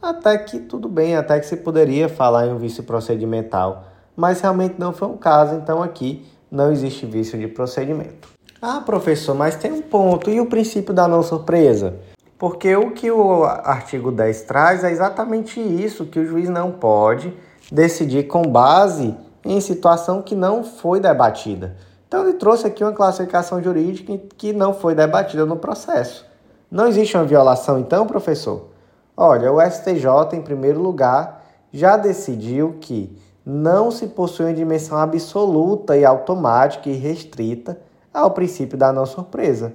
Até 0.00 0.38
que 0.38 0.60
tudo 0.60 0.88
bem, 0.88 1.16
até 1.16 1.40
que 1.40 1.46
se 1.46 1.56
poderia 1.56 2.08
falar 2.08 2.46
em 2.46 2.52
um 2.52 2.56
vício 2.56 2.84
procedimental, 2.84 3.84
mas 4.14 4.40
realmente 4.40 4.76
não 4.78 4.92
foi 4.92 5.08
o 5.08 5.12
um 5.12 5.16
caso, 5.16 5.56
então 5.56 5.82
aqui 5.82 6.24
não 6.50 6.72
existe 6.72 7.06
vício 7.06 7.38
de 7.38 7.48
procedimento. 7.48 8.28
Ah, 8.60 8.82
professor, 8.84 9.34
mas 9.34 9.56
tem 9.56 9.72
um 9.72 9.82
ponto, 9.82 10.30
e 10.30 10.40
o 10.40 10.46
princípio 10.46 10.92
da 10.92 11.06
não 11.06 11.22
surpresa? 11.22 11.96
Porque 12.38 12.74
o 12.74 12.92
que 12.92 13.10
o 13.10 13.44
artigo 13.44 14.10
10 14.10 14.42
traz 14.42 14.84
é 14.84 14.90
exatamente 14.90 15.60
isso, 15.60 16.06
que 16.06 16.18
o 16.18 16.26
juiz 16.26 16.48
não 16.48 16.70
pode 16.70 17.32
decidir 17.70 18.24
com 18.28 18.42
base 18.42 19.14
em 19.44 19.60
situação 19.60 20.22
que 20.22 20.34
não 20.34 20.64
foi 20.64 21.00
debatida. 21.00 21.76
Então 22.06 22.22
ele 22.24 22.34
trouxe 22.34 22.66
aqui 22.66 22.82
uma 22.82 22.92
classificação 22.92 23.62
jurídica 23.62 24.18
que 24.36 24.52
não 24.52 24.72
foi 24.72 24.94
debatida 24.94 25.44
no 25.44 25.56
processo. 25.56 26.26
Não 26.70 26.86
existe 26.86 27.16
uma 27.16 27.24
violação 27.24 27.78
então, 27.78 28.06
professor? 28.06 28.68
Olha, 29.16 29.52
o 29.52 29.60
STJ, 29.60 30.34
em 30.36 30.42
primeiro 30.42 30.80
lugar, 30.80 31.44
já 31.72 31.96
decidiu 31.96 32.76
que 32.80 33.16
não 33.50 33.90
se 33.90 34.08
possui 34.08 34.44
uma 34.44 34.52
dimensão 34.52 34.98
absoluta 34.98 35.96
e 35.96 36.04
automática 36.04 36.90
e 36.90 36.92
restrita 36.92 37.80
ao 38.12 38.32
princípio 38.32 38.76
da 38.76 38.92
não 38.92 39.06
surpresa. 39.06 39.72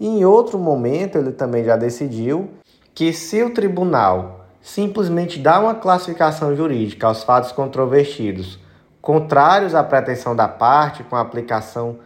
E 0.00 0.08
em 0.08 0.24
outro 0.24 0.58
momento, 0.58 1.18
ele 1.18 1.30
também 1.30 1.62
já 1.62 1.76
decidiu 1.76 2.50
que 2.92 3.12
se 3.12 3.40
o 3.40 3.54
tribunal 3.54 4.46
simplesmente 4.60 5.38
dá 5.38 5.60
uma 5.60 5.76
classificação 5.76 6.56
jurídica 6.56 7.06
aos 7.06 7.22
fatos 7.22 7.52
controvertidos 7.52 8.58
contrários 9.00 9.72
à 9.72 9.84
pretensão 9.84 10.34
da 10.34 10.48
parte 10.48 11.04
com 11.04 11.14
a 11.14 11.20
aplicação 11.20 11.98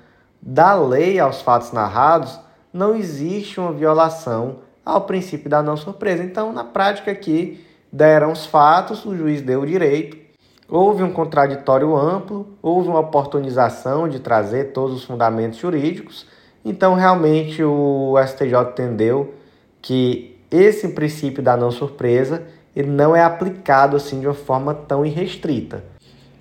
da 0.43 0.75
lei 0.75 1.19
aos 1.19 1.41
fatos 1.41 1.73
narrados, 1.73 2.39
não 2.71 2.95
existe 2.95 3.59
uma 3.59 3.73
violação 3.73 4.59
ao 4.85 5.01
princípio 5.01 5.49
da 5.49 5.63
não 5.63 5.79
surpresa. 5.79 6.23
Então, 6.23 6.53
na 6.53 6.63
prática 6.63 7.11
aqui, 7.11 7.65
deram 7.91 8.33
os 8.33 8.45
fatos, 8.45 9.07
o 9.07 9.17
juiz 9.17 9.41
deu 9.41 9.63
o 9.63 9.67
direito, 9.67 10.25
houve 10.69 11.03
um 11.03 11.13
contraditório 11.13 11.97
amplo, 11.97 12.47
houve 12.63 12.89
uma 12.89 13.01
oportunização 13.01 14.09
de 14.09 14.21
trazer 14.21 14.73
todos 14.73 14.97
os 14.97 15.05
fundamentos 15.05 15.59
jurídicos. 15.59 16.27
Então, 16.65 16.95
realmente, 16.95 17.63
o 17.63 18.15
STJ 18.27 18.55
entendeu 18.73 19.35
que 19.81 20.37
esse 20.51 20.89
princípio 20.89 21.43
da 21.43 21.57
não 21.57 21.71
surpresa 21.71 22.43
ele 22.77 22.91
não 22.91 23.17
é 23.17 23.23
aplicado 23.23 23.97
assim 23.97 24.21
de 24.21 24.27
uma 24.27 24.35
forma 24.35 24.75
tão 24.75 25.05
irrestrita. 25.05 25.83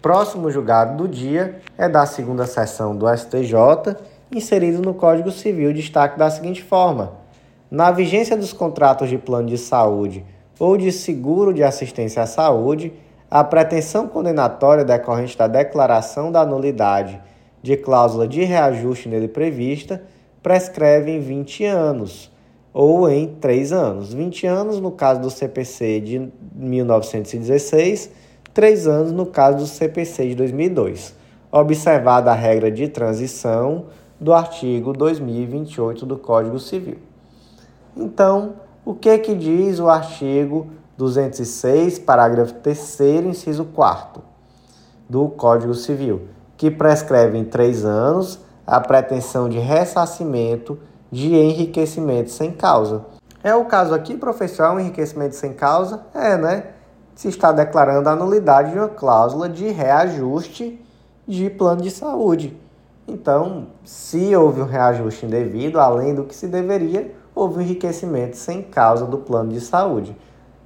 Próximo 0.02 0.52
julgado 0.52 0.98
do 0.98 1.08
dia 1.08 1.62
é 1.78 1.88
da 1.88 2.06
segunda 2.06 2.46
sessão 2.46 2.94
do 2.94 3.08
STJ, 3.08 3.96
inserido 4.30 4.82
no 4.82 4.94
Código 4.94 5.32
Civil, 5.32 5.72
destaque 5.72 6.20
da 6.20 6.30
seguinte 6.30 6.62
forma: 6.62 7.14
na 7.72 7.90
vigência 7.90 8.36
dos 8.36 8.52
contratos 8.52 9.10
de 9.10 9.18
plano 9.18 9.48
de 9.48 9.58
saúde 9.58 10.26
ou 10.60 10.78
de 10.78 10.92
seguro 10.92 11.54
de 11.54 11.64
assistência 11.64 12.22
à 12.22 12.28
saúde, 12.28 12.94
a 13.30 13.44
pretensão 13.44 14.08
condenatória 14.08 14.84
decorrente 14.84 15.38
da 15.38 15.48
declaração 15.48 16.32
da 16.32 16.46
nulidade 16.46 17.22
de 17.62 17.76
cláusula 17.76 18.28
de 18.28 18.44
reajuste 18.44 19.10
nele 19.10 19.28
prevista 19.28 20.04
prescreve 20.44 21.12
em 21.12 21.20
20 21.20 21.66
anos 21.66 22.32
ou 22.72 23.10
em 23.10 23.28
3 23.28 23.72
anos. 23.72 24.14
20 24.14 24.46
anos 24.46 24.80
no 24.80 24.92
caso 24.92 25.22
do 25.22 25.30
CPC 25.30 26.00
de 26.02 26.32
1916 26.54 28.12
três 28.56 28.88
anos 28.88 29.12
no 29.12 29.26
caso 29.26 29.58
do 29.58 29.68
CPC 29.68 30.30
de 30.30 30.36
2002, 30.36 31.14
observada 31.52 32.32
a 32.32 32.34
regra 32.34 32.72
de 32.72 32.88
transição 32.88 33.88
do 34.18 34.34
artigo 34.34 34.94
2028 34.94 36.06
do 36.06 36.18
Código 36.18 36.58
Civil. 36.58 37.00
Então, 37.98 38.54
o 38.86 38.94
que 38.94 39.18
que 39.18 39.36
diz 39.36 39.78
o 39.80 39.90
artigo 39.90 40.68
206, 40.98 42.00
parágrafo 42.00 42.54
3 42.56 43.00
inciso 43.26 43.66
4 43.66 44.22
do 45.10 45.28
Código 45.30 45.74
Civil, 45.74 46.28
que 46.58 46.72
prescreve 46.72 47.38
em 47.38 47.46
três 47.46 47.86
anos 47.86 48.40
a 48.66 48.80
pretensão 48.80 49.48
de 49.48 49.60
ressarcimento 49.60 50.80
de 51.12 51.36
enriquecimento 51.36 52.32
sem 52.32 52.52
causa. 52.52 53.06
É 53.44 53.54
o 53.54 53.66
caso 53.66 53.94
aqui, 53.94 54.18
professor, 54.18 54.64
é 54.64 54.72
um 54.72 54.80
enriquecimento 54.80 55.36
sem 55.36 55.54
causa? 55.54 56.02
É, 56.14 56.36
né? 56.36 56.64
se 57.16 57.30
está 57.30 57.52
declarando 57.52 58.10
a 58.10 58.16
nulidade 58.16 58.72
de 58.72 58.78
uma 58.78 58.90
cláusula 58.90 59.48
de 59.48 59.70
reajuste 59.70 60.80
de 61.26 61.50
plano 61.50 61.82
de 61.82 61.90
saúde. 61.90 62.56
Então, 63.08 63.68
se 63.86 64.36
houve 64.36 64.62
um 64.62 64.66
reajuste 64.66 65.26
indevido, 65.26 65.80
além 65.80 66.14
do 66.14 66.26
que 66.26 66.36
se 66.36 66.48
deveria, 66.48 67.16
houve 67.34 67.60
um 67.60 67.62
enriquecimento 67.62 68.36
sem 68.36 68.62
causa 68.62 69.06
do 69.06 69.18
plano 69.18 69.52
de 69.54 69.62
saúde. 69.62 70.16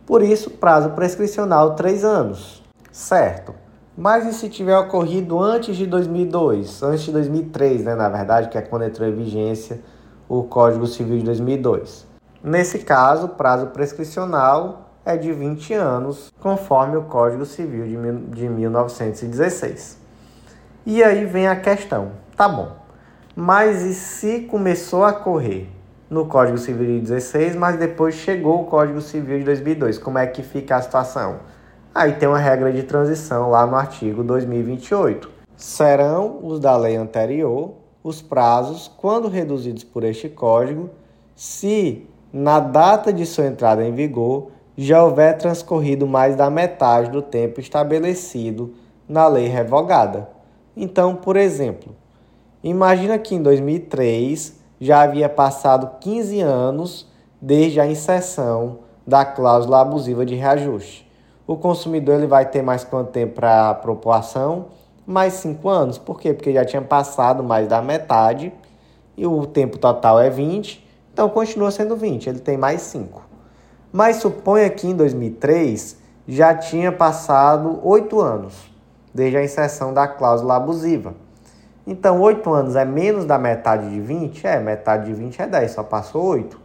Por 0.09 0.23
isso, 0.23 0.49
prazo 0.49 0.89
prescricional 0.89 1.75
três 1.75 2.03
anos. 2.03 2.63
Certo. 2.91 3.53
Mas 3.95 4.25
e 4.25 4.33
se 4.33 4.49
tiver 4.49 4.75
ocorrido 4.75 5.39
antes 5.39 5.77
de 5.77 5.85
2002, 5.85 6.81
antes 6.81 7.03
de 7.03 7.11
2003, 7.11 7.83
né, 7.83 7.93
na 7.93 8.09
verdade, 8.09 8.49
que 8.49 8.57
é 8.57 8.61
quando 8.63 8.85
entrou 8.85 9.07
em 9.07 9.13
vigência 9.13 9.79
o 10.27 10.41
Código 10.41 10.87
Civil 10.87 11.19
de 11.19 11.25
2002? 11.25 12.07
Nesse 12.43 12.79
caso, 12.79 13.27
prazo 13.27 13.67
prescricional 13.67 14.93
é 15.05 15.15
de 15.15 15.31
20 15.31 15.75
anos, 15.75 16.33
conforme 16.39 16.97
o 16.97 17.03
Código 17.03 17.45
Civil 17.45 17.85
de 18.31 18.49
1916. 18.49 19.95
E 20.87 21.03
aí 21.03 21.23
vem 21.23 21.47
a 21.47 21.55
questão: 21.55 22.13
tá 22.35 22.49
bom, 22.49 22.71
mas 23.35 23.83
e 23.83 23.93
se 23.93 24.39
começou 24.39 25.03
a 25.05 25.13
correr 25.13 25.69
no 26.09 26.25
Código 26.25 26.57
Civil 26.57 26.85
de 26.85 27.01
16, 27.01 27.55
mas 27.55 27.77
depois 27.77 28.15
chegou 28.15 28.61
o 28.61 28.65
Código 28.65 29.01
Civil 29.01 29.39
de 29.39 29.45
2002? 29.45 29.97
Como 29.97 30.17
é 30.17 30.25
que 30.25 30.41
fica 30.41 30.75
a 30.75 30.81
situação? 30.81 31.39
Aí 31.93 32.13
tem 32.13 32.27
uma 32.27 32.39
regra 32.39 32.71
de 32.71 32.83
transição 32.83 33.49
lá 33.49 33.65
no 33.65 33.75
artigo 33.75 34.23
2028. 34.23 35.29
Serão 35.55 36.39
os 36.41 36.59
da 36.59 36.75
lei 36.77 36.95
anterior 36.95 37.73
os 38.03 38.21
prazos, 38.21 38.89
quando 38.97 39.27
reduzidos 39.27 39.83
por 39.83 40.03
este 40.03 40.29
código, 40.29 40.89
se 41.35 42.07
na 42.31 42.59
data 42.59 43.11
de 43.11 43.25
sua 43.25 43.47
entrada 43.47 43.83
em 43.83 43.93
vigor 43.93 44.51
já 44.77 45.03
houver 45.03 45.37
transcorrido 45.37 46.07
mais 46.07 46.35
da 46.35 46.49
metade 46.49 47.11
do 47.11 47.21
tempo 47.21 47.59
estabelecido 47.59 48.73
na 49.07 49.27
lei 49.27 49.47
revogada. 49.47 50.29
Então, 50.75 51.15
por 51.15 51.35
exemplo, 51.35 51.93
imagina 52.63 53.17
que 53.19 53.35
em 53.35 53.41
2003 53.41 54.58
já 54.79 55.01
havia 55.01 55.27
passado 55.27 55.99
15 55.99 56.39
anos 56.41 57.07
desde 57.41 57.79
a 57.79 57.87
inserção 57.87 58.79
da 59.05 59.25
cláusula 59.25 59.81
abusiva 59.81 60.25
de 60.25 60.35
reajuste. 60.35 61.09
O 61.45 61.55
consumidor 61.55 62.15
ele 62.15 62.27
vai 62.27 62.45
ter 62.45 62.61
mais 62.61 62.83
quanto 62.83 63.11
tempo 63.11 63.35
para 63.35 63.51
a 63.51 63.69
apropriação? 63.71 64.67
Mais 65.05 65.33
5 65.33 65.67
anos. 65.67 65.97
Por 65.97 66.19
quê? 66.19 66.33
Porque 66.33 66.53
já 66.53 66.63
tinha 66.63 66.81
passado 66.81 67.43
mais 67.43 67.67
da 67.67 67.81
metade 67.81 68.53
e 69.17 69.25
o 69.25 69.45
tempo 69.45 69.77
total 69.77 70.19
é 70.19 70.29
20, 70.29 70.87
então 71.11 71.27
continua 71.27 71.71
sendo 71.71 71.95
20, 71.95 72.29
ele 72.29 72.39
tem 72.39 72.55
mais 72.55 72.81
5. 72.83 73.21
Mas 73.91 74.17
suponha 74.17 74.69
que 74.69 74.87
em 74.87 74.95
2003 74.95 75.97
já 76.27 76.53
tinha 76.53 76.91
passado 76.91 77.79
oito 77.83 78.21
anos, 78.21 78.53
desde 79.13 79.35
a 79.35 79.43
inserção 79.43 79.93
da 79.93 80.07
cláusula 80.07 80.55
abusiva. 80.55 81.15
Então, 81.85 82.21
oito 82.21 82.53
anos 82.53 82.75
é 82.75 82.85
menos 82.85 83.25
da 83.25 83.37
metade 83.37 83.89
de 83.89 83.99
20? 83.99 84.45
É, 84.45 84.59
metade 84.59 85.05
de 85.07 85.13
20 85.13 85.41
é 85.41 85.47
10, 85.47 85.71
só 85.71 85.83
passou 85.83 86.23
8. 86.23 86.59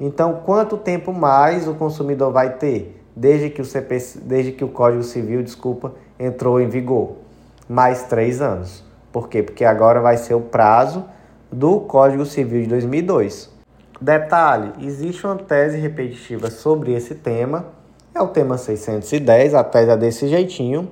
Então, 0.00 0.42
quanto 0.44 0.76
tempo 0.76 1.12
mais 1.12 1.66
o 1.66 1.74
consumidor 1.74 2.32
vai 2.32 2.54
ter 2.56 3.02
desde 3.16 3.50
que 3.50 3.60
o, 3.60 3.64
CPC, 3.64 4.20
desde 4.20 4.52
que 4.52 4.64
o 4.64 4.68
Código 4.68 5.02
Civil, 5.02 5.42
desculpa, 5.42 5.92
entrou 6.18 6.60
em 6.60 6.68
vigor? 6.68 7.16
Mais 7.68 8.04
três 8.04 8.40
anos. 8.40 8.84
Por 9.12 9.28
quê? 9.28 9.42
Porque 9.42 9.64
agora 9.64 10.00
vai 10.00 10.16
ser 10.16 10.34
o 10.34 10.40
prazo 10.40 11.04
do 11.50 11.80
Código 11.80 12.24
Civil 12.24 12.62
de 12.62 12.68
2002. 12.68 13.50
Detalhe: 14.00 14.72
existe 14.80 15.26
uma 15.26 15.36
tese 15.36 15.76
repetitiva 15.78 16.50
sobre 16.50 16.92
esse 16.92 17.16
tema, 17.16 17.66
é 18.14 18.22
o 18.22 18.28
tema 18.28 18.56
610, 18.56 19.54
a 19.54 19.64
tese 19.64 19.90
é 19.90 19.96
desse 19.96 20.28
jeitinho. 20.28 20.88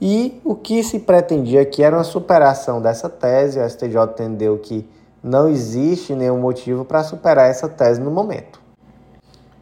E 0.00 0.40
o 0.44 0.54
que 0.54 0.82
se 0.82 1.00
pretendia 1.00 1.62
aqui 1.62 1.82
era 1.82 1.96
uma 1.96 2.04
superação 2.04 2.82
dessa 2.82 3.08
tese, 3.08 3.58
o 3.58 3.68
STJ 3.68 3.96
entendeu 4.10 4.58
que 4.58 4.86
não 5.22 5.48
existe 5.48 6.14
nenhum 6.14 6.38
motivo 6.38 6.84
para 6.84 7.02
superar 7.02 7.50
essa 7.50 7.68
tese 7.68 8.00
no 8.00 8.10
momento. 8.10 8.60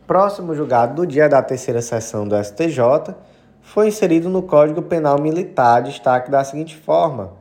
Próximo 0.06 0.54
julgado 0.54 0.94
do 0.94 1.06
dia 1.06 1.28
da 1.28 1.40
terceira 1.40 1.80
sessão 1.80 2.26
do 2.26 2.36
STJ 2.36 3.14
foi 3.62 3.88
inserido 3.88 4.28
no 4.28 4.42
Código 4.42 4.82
Penal 4.82 5.18
Militar 5.18 5.82
destaque 5.82 6.30
da 6.30 6.44
seguinte 6.44 6.76
forma: 6.76 7.32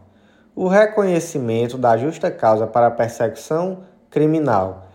o 0.55 0.67
reconhecimento 0.67 1.77
da 1.77 1.97
justa 1.97 2.31
causa 2.31 2.65
para 2.65 2.88
a 2.88 2.91
persecução 2.91 3.79
criminal 4.09 4.85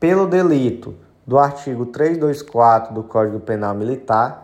pelo 0.00 0.26
delito 0.26 0.96
do 1.26 1.38
artigo 1.38 1.86
324 1.86 2.92
do 2.92 3.02
Código 3.02 3.40
Penal 3.40 3.74
Militar, 3.74 4.43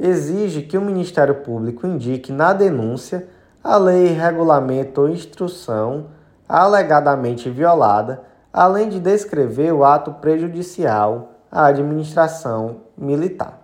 exige 0.00 0.62
que 0.62 0.78
o 0.78 0.80
Ministério 0.80 1.36
Público 1.36 1.86
indique 1.86 2.32
na 2.32 2.54
denúncia 2.54 3.28
a 3.62 3.76
lei, 3.76 4.06
regulamento 4.06 5.02
ou 5.02 5.08
instrução 5.10 6.06
alegadamente 6.48 7.50
violada, 7.50 8.22
além 8.52 8.88
de 8.88 8.98
descrever 8.98 9.72
o 9.72 9.84
ato 9.84 10.14
prejudicial 10.14 11.32
à 11.52 11.66
administração 11.66 12.78
militar. 12.96 13.60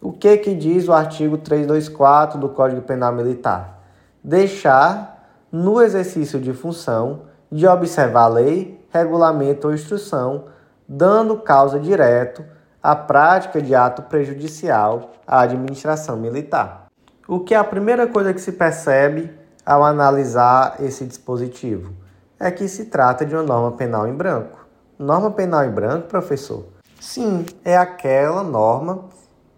O 0.00 0.12
que 0.12 0.36
que 0.38 0.54
diz 0.54 0.88
o 0.88 0.92
artigo 0.92 1.38
324 1.38 2.38
do 2.38 2.48
Código 2.48 2.82
Penal 2.82 3.12
Militar? 3.12 3.78
Deixar 4.22 5.28
no 5.50 5.80
exercício 5.80 6.40
de 6.40 6.52
função 6.52 7.22
de 7.50 7.66
observar 7.66 8.24
a 8.24 8.28
lei, 8.28 8.84
regulamento 8.90 9.68
ou 9.68 9.74
instrução, 9.74 10.46
dando 10.88 11.36
causa 11.36 11.78
direto 11.78 12.44
à 12.82 12.96
prática 12.96 13.62
de 13.62 13.74
ato 13.74 14.02
prejudicial 14.02 15.12
à 15.26 15.42
administração 15.42 16.16
militar. 16.16 16.86
O 17.28 17.40
que 17.40 17.54
é 17.54 17.56
a 17.56 17.64
primeira 17.64 18.06
coisa 18.06 18.34
que 18.34 18.40
se 18.40 18.52
percebe 18.52 19.30
ao 19.64 19.84
analisar 19.84 20.76
esse 20.80 21.04
dispositivo? 21.04 21.92
É 22.40 22.50
que 22.50 22.66
se 22.66 22.86
trata 22.86 23.24
de 23.24 23.34
uma 23.34 23.44
norma 23.44 23.72
penal 23.72 24.08
em 24.08 24.12
branco. 24.12 24.66
Norma 24.98 25.30
penal 25.30 25.64
em 25.64 25.70
branco, 25.70 26.08
professor? 26.08 26.64
Sim, 27.00 27.46
é 27.64 27.76
aquela 27.76 28.42
norma 28.42 29.04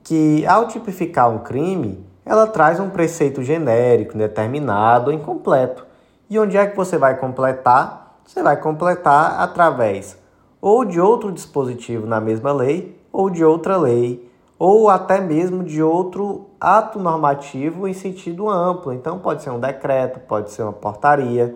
que, 0.02 0.44
ao 0.46 0.68
tipificar 0.68 1.30
um 1.30 1.38
crime, 1.38 2.06
ela 2.26 2.46
traz 2.46 2.78
um 2.78 2.90
preceito 2.90 3.42
genérico, 3.42 4.18
determinado, 4.18 5.10
incompleto. 5.10 5.86
E 6.28 6.38
onde 6.38 6.56
é 6.56 6.66
que 6.66 6.76
você 6.76 6.98
vai 6.98 7.16
completar? 7.16 8.18
Você 8.26 8.42
vai 8.42 8.58
completar 8.58 9.40
através 9.40 10.16
ou 10.60 10.82
de 10.82 10.98
outro 10.98 11.30
dispositivo 11.30 12.06
na 12.06 12.18
mesma 12.18 12.50
lei, 12.50 12.98
ou 13.14 13.30
de 13.30 13.44
outra 13.44 13.76
lei, 13.76 14.28
ou 14.58 14.90
até 14.90 15.20
mesmo 15.20 15.62
de 15.62 15.80
outro 15.80 16.46
ato 16.60 16.98
normativo 16.98 17.86
em 17.86 17.94
sentido 17.94 18.50
amplo. 18.50 18.92
Então, 18.92 19.20
pode 19.20 19.40
ser 19.40 19.50
um 19.50 19.60
decreto, 19.60 20.18
pode 20.18 20.50
ser 20.50 20.64
uma 20.64 20.72
portaria. 20.72 21.54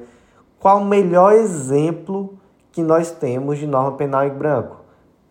Qual 0.61 0.79
o 0.79 0.85
melhor 0.85 1.33
exemplo 1.33 2.39
que 2.71 2.81
nós 2.81 3.11
temos 3.11 3.59
de 3.59 3.67
norma 3.67 3.97
penal 3.97 4.25
em 4.25 4.31
branco? 4.31 4.77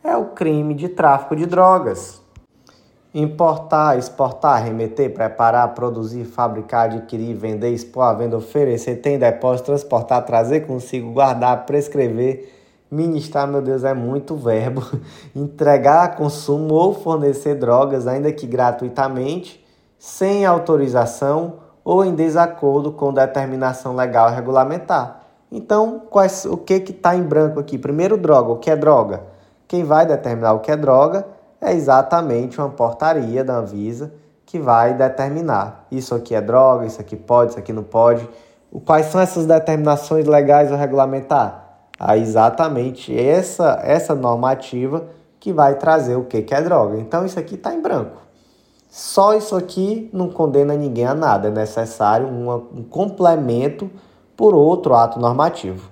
É 0.03 0.17
o 0.17 0.25
crime 0.25 0.73
de 0.73 0.89
tráfico 0.89 1.33
de 1.33 1.45
drogas. 1.45 2.21
Importar, 3.13 3.97
exportar, 3.97 4.61
remeter, 4.61 5.13
preparar, 5.13 5.73
produzir, 5.73 6.25
fabricar, 6.25 6.89
adquirir, 6.89 7.33
vender, 7.35 7.69
expor, 7.69 8.03
à 8.03 8.13
venda, 8.13 8.35
oferecer, 8.35 8.97
ter 8.97 9.11
em 9.11 9.19
depósito, 9.19 9.67
transportar, 9.67 10.25
trazer 10.25 10.67
consigo, 10.67 11.13
guardar, 11.13 11.65
prescrever, 11.65 12.56
ministrar, 12.89 13.47
meu 13.47 13.61
Deus, 13.61 13.83
é 13.83 13.93
muito 13.93 14.35
verbo. 14.35 14.81
Entregar 15.35 16.15
consumo 16.15 16.73
ou 16.73 16.93
fornecer 16.93 17.55
drogas, 17.55 18.07
ainda 18.07 18.31
que 18.31 18.47
gratuitamente, 18.47 19.65
sem 19.97 20.45
autorização 20.45 21.55
ou 21.83 22.03
em 22.03 22.13
desacordo 22.13 22.91
com 22.91 23.13
determinação 23.13 23.95
legal 23.95 24.29
regulamentar. 24.29 25.21
Então, 25.51 26.01
quais, 26.09 26.45
o 26.45 26.57
que 26.57 26.73
está 26.73 27.15
em 27.15 27.23
branco 27.23 27.59
aqui? 27.59 27.77
Primeiro, 27.77 28.17
droga. 28.17 28.51
O 28.51 28.57
que 28.57 28.69
é 28.69 28.75
droga? 28.75 29.23
Quem 29.67 29.83
vai 29.83 30.05
determinar 30.05 30.53
o 30.53 30.59
que 30.59 30.71
é 30.71 30.75
droga 30.75 31.25
é 31.61 31.73
exatamente 31.73 32.59
uma 32.59 32.69
portaria 32.69 33.43
da 33.43 33.57
Anvisa 33.57 34.11
que 34.45 34.59
vai 34.59 34.93
determinar 34.93 35.85
isso 35.91 36.15
aqui 36.15 36.33
é 36.33 36.41
droga, 36.41 36.85
isso 36.85 37.01
aqui 37.01 37.17
pode, 37.17 37.51
isso 37.51 37.59
aqui 37.59 37.73
não 37.73 37.83
pode. 37.83 38.27
Quais 38.85 39.07
são 39.07 39.19
essas 39.19 39.45
determinações 39.45 40.25
legais 40.25 40.71
ou 40.71 40.77
regulamentar? 40.77 41.66
É 41.99 42.17
exatamente 42.17 43.17
essa, 43.17 43.79
essa 43.83 44.13
normativa 44.13 45.07
que 45.39 45.51
vai 45.51 45.75
trazer 45.75 46.15
o 46.15 46.25
que, 46.25 46.41
que 46.41 46.53
é 46.53 46.61
droga. 46.61 46.97
Então 46.97 47.25
isso 47.25 47.39
aqui 47.39 47.55
está 47.55 47.73
em 47.73 47.81
branco. 47.81 48.21
Só 48.89 49.35
isso 49.35 49.55
aqui 49.55 50.09
não 50.13 50.29
condena 50.29 50.75
ninguém 50.75 51.05
a 51.05 51.13
nada, 51.13 51.49
é 51.49 51.51
necessário 51.51 52.27
uma, 52.27 52.55
um 52.55 52.83
complemento 52.83 53.89
por 54.35 54.55
outro 54.55 54.93
ato 54.93 55.19
normativo. 55.19 55.91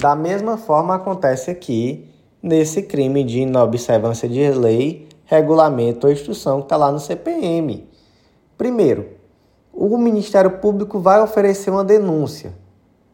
Da 0.00 0.14
mesma 0.14 0.56
forma 0.56 0.94
acontece 0.94 1.50
aqui 1.50 2.08
nesse 2.42 2.82
crime 2.82 3.24
de 3.24 3.40
inobservância 3.40 4.28
de 4.28 4.48
lei, 4.50 5.08
regulamento 5.24 6.06
ou 6.06 6.12
instrução 6.12 6.58
que 6.58 6.66
está 6.66 6.76
lá 6.76 6.90
no 6.90 6.98
CPM. 6.98 7.88
Primeiro, 8.56 9.08
o 9.72 9.96
Ministério 9.98 10.58
Público 10.58 10.98
vai 10.98 11.20
oferecer 11.20 11.70
uma 11.70 11.84
denúncia 11.84 12.52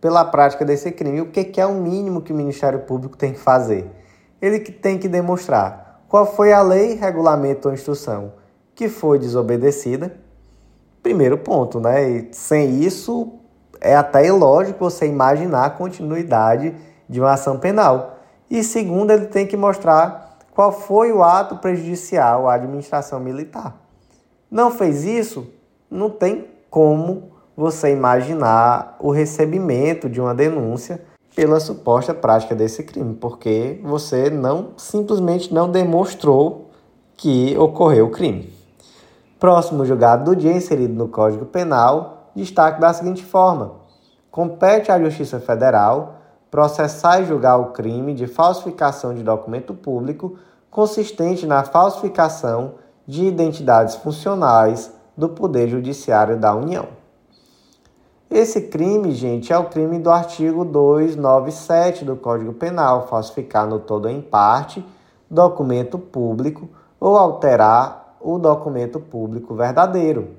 pela 0.07 0.25
prática 0.25 0.65
desse 0.65 0.93
crime. 0.93 1.21
O 1.21 1.33
que 1.33 1.61
é 1.61 1.67
o 1.67 1.75
mínimo 1.75 2.23
que 2.23 2.33
o 2.33 2.37
Ministério 2.37 2.79
Público 2.83 3.17
tem 3.17 3.33
que 3.33 3.41
fazer? 3.41 3.91
Ele 4.41 4.61
tem 4.61 4.99
que 4.99 5.09
demonstrar 5.09 6.05
qual 6.07 6.25
foi 6.25 6.53
a 6.53 6.63
lei, 6.63 6.95
regulamento 6.95 7.67
ou 7.67 7.75
instrução 7.75 8.35
que 8.73 8.89
foi 8.89 9.19
desobedecida. 9.19 10.17
Primeiro 11.03 11.37
ponto, 11.39 11.81
né? 11.81 12.09
E 12.09 12.29
sem 12.31 12.85
isso, 12.85 13.33
é 13.81 13.97
até 13.97 14.25
ilógico 14.25 14.79
você 14.79 15.09
imaginar 15.09 15.65
a 15.65 15.71
continuidade 15.71 16.73
de 17.09 17.21
uma 17.21 17.33
ação 17.33 17.59
penal. 17.59 18.21
E 18.49 18.63
segundo, 18.63 19.11
ele 19.11 19.27
tem 19.27 19.45
que 19.45 19.57
mostrar 19.57 20.39
qual 20.55 20.71
foi 20.71 21.11
o 21.11 21.21
ato 21.21 21.57
prejudicial 21.57 22.49
à 22.49 22.55
administração 22.55 23.19
militar. 23.19 23.75
Não 24.49 24.71
fez 24.71 25.03
isso? 25.03 25.53
Não 25.91 26.11
tem 26.11 26.47
como 26.71 27.33
você 27.57 27.93
imaginar 27.93 28.97
o 29.01 29.11
recebimento 29.11 30.09
de 30.09 30.21
uma 30.21 30.35
denúncia 30.35 31.01
pela 31.35 31.59
suposta 31.59 32.13
prática 32.13 32.55
desse 32.55 32.83
crime, 32.83 33.15
porque 33.15 33.81
você 33.83 34.31
não 34.31 34.71
simplesmente 34.77 35.53
não 35.53 35.71
demonstrou 35.71 36.71
que 37.17 37.57
ocorreu 37.59 38.07
o 38.07 38.11
crime. 38.11 38.53
Próximo 39.39 39.85
julgado 39.85 40.25
do 40.25 40.37
dia 40.37 40.53
inserido 40.53 40.95
no 40.95 41.09
Código 41.09 41.47
Penal, 41.47 42.31
destaque 42.35 42.81
da 42.81 42.93
seguinte 42.93 43.25
forma: 43.25 43.73
compete 44.31 44.91
à 44.91 44.99
Justiça 44.99 45.41
Federal 45.41 46.17
processar 46.51 47.21
e 47.21 47.27
julgar 47.27 47.59
o 47.59 47.73
crime 47.73 48.15
de 48.15 48.27
falsificação 48.27 49.15
de 49.15 49.23
documento 49.23 49.75
público 49.75 50.39
consistente 50.71 51.47
na 51.47 51.65
falsificação 51.65 52.75
de 53.07 53.27
identidades 53.27 53.97
funcionais 53.97 54.91
do 55.17 55.29
Poder 55.29 55.69
Judiciário 55.69 56.39
da 56.39 56.55
União. 56.55 56.96
Esse 58.31 58.63
crime, 58.63 59.13
gente, 59.13 59.53
é 59.53 59.59
o 59.59 59.67
crime 59.67 60.01
do 60.01 60.11
artigo 60.11 60.65
297 60.65 62.05
do 62.05 62.17
Código 62.17 62.53
Penal, 62.53 63.07
falsificar 63.07 63.69
no 63.69 63.79
todo 63.79 64.07
ou 64.07 64.11
em 64.11 64.21
parte 64.21 64.85
documento 65.31 65.97
público 65.97 66.69
ou 66.99 67.17
alterar 67.17 68.17
o 68.21 68.37
documento 68.39 68.99
público 68.99 69.55
verdadeiro. 69.55 70.31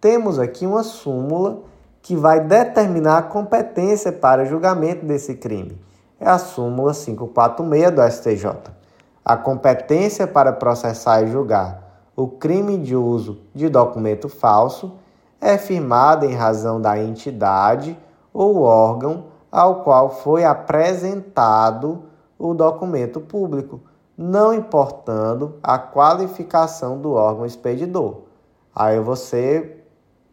Temos 0.00 0.38
aqui 0.38 0.66
uma 0.66 0.82
súmula 0.82 1.58
que 2.00 2.16
vai 2.16 2.40
determinar 2.40 3.18
a 3.18 3.22
competência 3.22 4.10
para 4.10 4.46
julgamento 4.46 5.04
desse 5.04 5.34
crime. 5.34 5.78
É 6.18 6.28
a 6.28 6.38
súmula 6.38 6.94
546 6.94 7.90
do 7.90 8.10
STJ. 8.10 8.72
A 9.22 9.36
competência 9.36 10.26
para 10.26 10.52
processar 10.52 11.22
e 11.22 11.26
julgar 11.26 12.06
o 12.16 12.26
crime 12.26 12.78
de 12.78 12.96
uso 12.96 13.42
de 13.54 13.68
documento 13.68 14.28
falso 14.28 14.94
é 15.40 15.56
firmada 15.56 16.26
em 16.26 16.34
razão 16.34 16.80
da 16.80 16.98
entidade 16.98 17.98
ou 18.32 18.62
órgão 18.62 19.26
ao 19.50 19.82
qual 19.82 20.10
foi 20.10 20.44
apresentado 20.44 22.04
o 22.38 22.54
documento 22.54 23.20
público, 23.20 23.80
não 24.16 24.52
importando 24.52 25.56
a 25.62 25.78
qualificação 25.78 26.98
do 26.98 27.12
órgão 27.12 27.46
expedidor. 27.46 28.22
Aí 28.74 29.00
você 29.00 29.82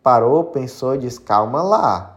parou, 0.03 0.43
pensou 0.45 0.95
e 0.95 0.99
disse: 0.99 1.21
calma 1.21 1.61
lá. 1.63 2.11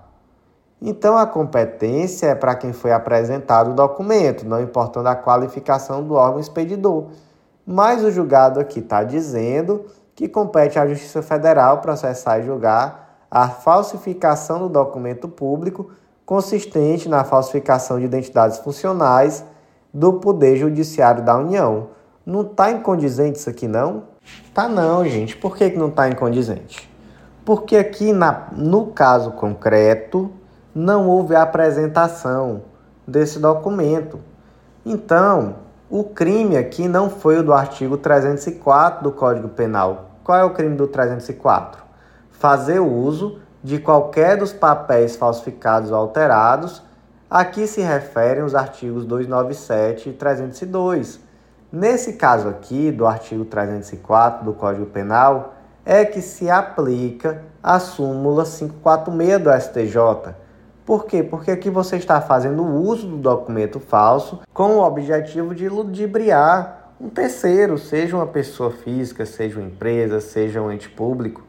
Então 0.80 1.16
a 1.16 1.26
competência 1.26 2.28
é 2.28 2.34
para 2.34 2.54
quem 2.54 2.72
foi 2.72 2.92
apresentado 2.92 3.70
o 3.70 3.74
documento, 3.74 4.46
não 4.46 4.60
importando 4.60 5.08
a 5.08 5.16
qualificação 5.16 6.04
do 6.04 6.14
órgão 6.14 6.38
expedidor. 6.38 7.06
Mas 7.66 8.04
o 8.04 8.10
julgado 8.10 8.60
aqui 8.60 8.78
está 8.78 9.02
dizendo 9.02 9.86
que 10.18 10.26
compete 10.26 10.80
à 10.80 10.84
Justiça 10.84 11.22
Federal 11.22 11.78
processar 11.78 12.40
e 12.40 12.42
julgar 12.42 13.20
a 13.30 13.48
falsificação 13.48 14.58
do 14.58 14.68
documento 14.68 15.28
público 15.28 15.92
consistente 16.26 17.08
na 17.08 17.22
falsificação 17.22 18.00
de 18.00 18.06
identidades 18.06 18.58
funcionais 18.58 19.44
do 19.94 20.14
Poder 20.14 20.56
Judiciário 20.56 21.24
da 21.24 21.36
União. 21.38 21.90
Não 22.26 22.40
está 22.40 22.68
incondizente 22.72 23.38
isso 23.38 23.48
aqui, 23.48 23.68
não? 23.68 24.02
Tá 24.52 24.68
não, 24.68 25.04
gente. 25.04 25.36
Por 25.36 25.56
que, 25.56 25.70
que 25.70 25.78
não 25.78 25.86
está 25.86 26.08
incondizente? 26.08 26.90
Porque 27.44 27.76
aqui 27.76 28.12
na, 28.12 28.48
no 28.50 28.86
caso 28.86 29.30
concreto 29.30 30.32
não 30.74 31.08
houve 31.08 31.36
apresentação 31.36 32.62
desse 33.06 33.38
documento. 33.38 34.18
Então, 34.84 35.54
o 35.88 36.02
crime 36.02 36.56
aqui 36.56 36.88
não 36.88 37.08
foi 37.08 37.38
o 37.38 37.44
do 37.44 37.52
artigo 37.52 37.96
304 37.96 39.04
do 39.04 39.12
Código 39.12 39.48
Penal. 39.48 40.07
Qual 40.28 40.38
é 40.38 40.44
o 40.44 40.50
crime 40.50 40.76
do 40.76 40.86
304? 40.86 41.82
Fazer 42.32 42.80
uso 42.80 43.38
de 43.64 43.78
qualquer 43.78 44.36
dos 44.36 44.52
papéis 44.52 45.16
falsificados 45.16 45.90
ou 45.90 45.96
alterados. 45.96 46.82
Aqui 47.30 47.66
se 47.66 47.80
referem 47.80 48.42
os 48.42 48.54
artigos 48.54 49.06
297 49.06 50.10
e 50.10 50.12
302. 50.12 51.18
Nesse 51.72 52.12
caso 52.12 52.46
aqui, 52.46 52.92
do 52.92 53.06
artigo 53.06 53.46
304 53.46 54.44
do 54.44 54.52
Código 54.52 54.84
Penal, 54.84 55.54
é 55.82 56.04
que 56.04 56.20
se 56.20 56.50
aplica 56.50 57.42
a 57.62 57.78
súmula 57.78 58.44
546 58.44 59.42
do 59.42 59.50
STJ. 59.50 60.34
Por 60.84 61.06
quê? 61.06 61.22
Porque 61.22 61.50
aqui 61.50 61.70
você 61.70 61.96
está 61.96 62.20
fazendo 62.20 62.66
uso 62.66 63.06
do 63.06 63.16
documento 63.16 63.80
falso 63.80 64.40
com 64.52 64.72
o 64.72 64.82
objetivo 64.84 65.54
de 65.54 65.70
ludibriar 65.70 66.77
um 67.00 67.08
terceiro, 67.08 67.78
seja 67.78 68.16
uma 68.16 68.26
pessoa 68.26 68.70
física, 68.72 69.24
seja 69.24 69.58
uma 69.58 69.68
empresa, 69.68 70.20
seja 70.20 70.60
um 70.60 70.70
ente 70.70 70.88
público. 70.88 71.44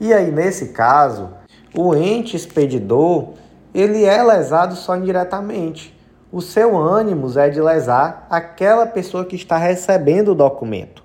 E 0.00 0.12
aí, 0.12 0.30
nesse 0.30 0.68
caso, 0.68 1.30
o 1.76 1.94
ente 1.94 2.36
expedidor, 2.36 3.30
ele 3.74 4.04
é 4.04 4.22
lesado 4.22 4.76
só 4.76 4.96
indiretamente. 4.96 5.98
O 6.30 6.40
seu 6.40 6.76
ânimo 6.76 7.28
é 7.38 7.48
de 7.48 7.60
lesar 7.60 8.26
aquela 8.30 8.86
pessoa 8.86 9.24
que 9.24 9.36
está 9.36 9.56
recebendo 9.56 10.32
o 10.32 10.34
documento. 10.34 11.02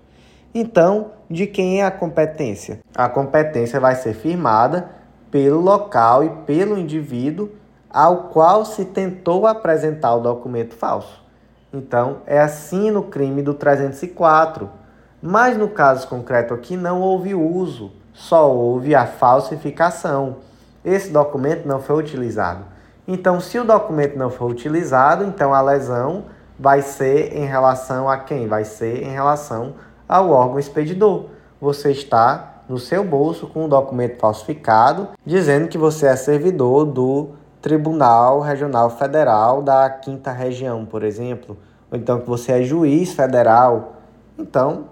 Então, 0.54 1.12
de 1.30 1.48
quem 1.48 1.82
é 1.82 1.86
a 1.86 1.92
competência? 1.92 2.80
A 2.96 3.10
competência 3.10 3.80
vai 3.80 3.96
ser 3.96 4.14
firmada 4.14 4.90
pelo 5.32 5.62
local 5.62 6.24
e 6.24 6.30
pelo 6.46 6.78
indivíduo 6.78 7.50
ao 7.90 8.30
qual 8.30 8.66
se 8.66 8.86
tentou 8.86 9.48
apresentar 9.48 10.16
o 10.16 10.22
documento 10.22 10.76
falso. 10.76 11.19
Então, 11.74 12.18
é 12.26 12.40
assim 12.40 12.90
no 12.92 13.04
crime 13.04 13.42
do 13.42 13.54
304. 13.54 14.70
Mas 15.22 15.58
no 15.58 15.68
caso 15.70 16.08
concreto 16.08 16.54
aqui 16.54 16.78
não 16.78 17.02
houve 17.02 17.36
uso, 17.36 17.92
só 18.14 18.52
houve 18.52 18.96
a 18.96 19.06
falsificação. 19.06 20.38
Esse 20.84 21.12
documento 21.12 21.68
não 21.68 21.80
foi 21.80 21.98
utilizado. 21.98 22.64
Então, 23.08 23.40
se 23.40 23.60
o 23.60 23.66
documento 23.66 24.18
não 24.18 24.30
for 24.30 24.50
utilizado, 24.50 25.24
então 25.26 25.54
a 25.54 25.62
lesão 25.62 26.26
vai 26.58 26.82
ser 26.82 27.36
em 27.36 27.46
relação 27.46 28.10
a 28.10 28.18
quem? 28.18 28.48
Vai 28.48 28.64
ser 28.64 29.04
em 29.04 29.12
relação 29.12 29.76
ao 30.08 30.30
órgão 30.30 30.60
expedidor. 30.60 31.26
Você 31.60 31.92
está 31.92 32.64
no 32.70 32.78
seu 32.78 33.04
bolso 33.04 33.48
com 33.48 33.66
um 33.66 33.70
documento 33.70 34.20
falsificado 34.20 35.10
dizendo 35.26 35.68
que 35.68 35.78
você 35.78 36.06
é 36.06 36.16
servidor 36.16 36.86
do 36.86 37.32
Tribunal 37.62 38.40
Regional 38.40 38.90
Federal 38.90 39.62
da 39.62 39.90
Quinta 39.90 40.32
Região, 40.32 40.86
por 40.86 41.04
exemplo, 41.04 41.58
ou 41.92 41.98
então 41.98 42.20
que 42.20 42.28
você 42.28 42.54
é 42.54 42.64
juiz 42.64 43.14
federal. 43.14 43.94
Então, 44.38 44.86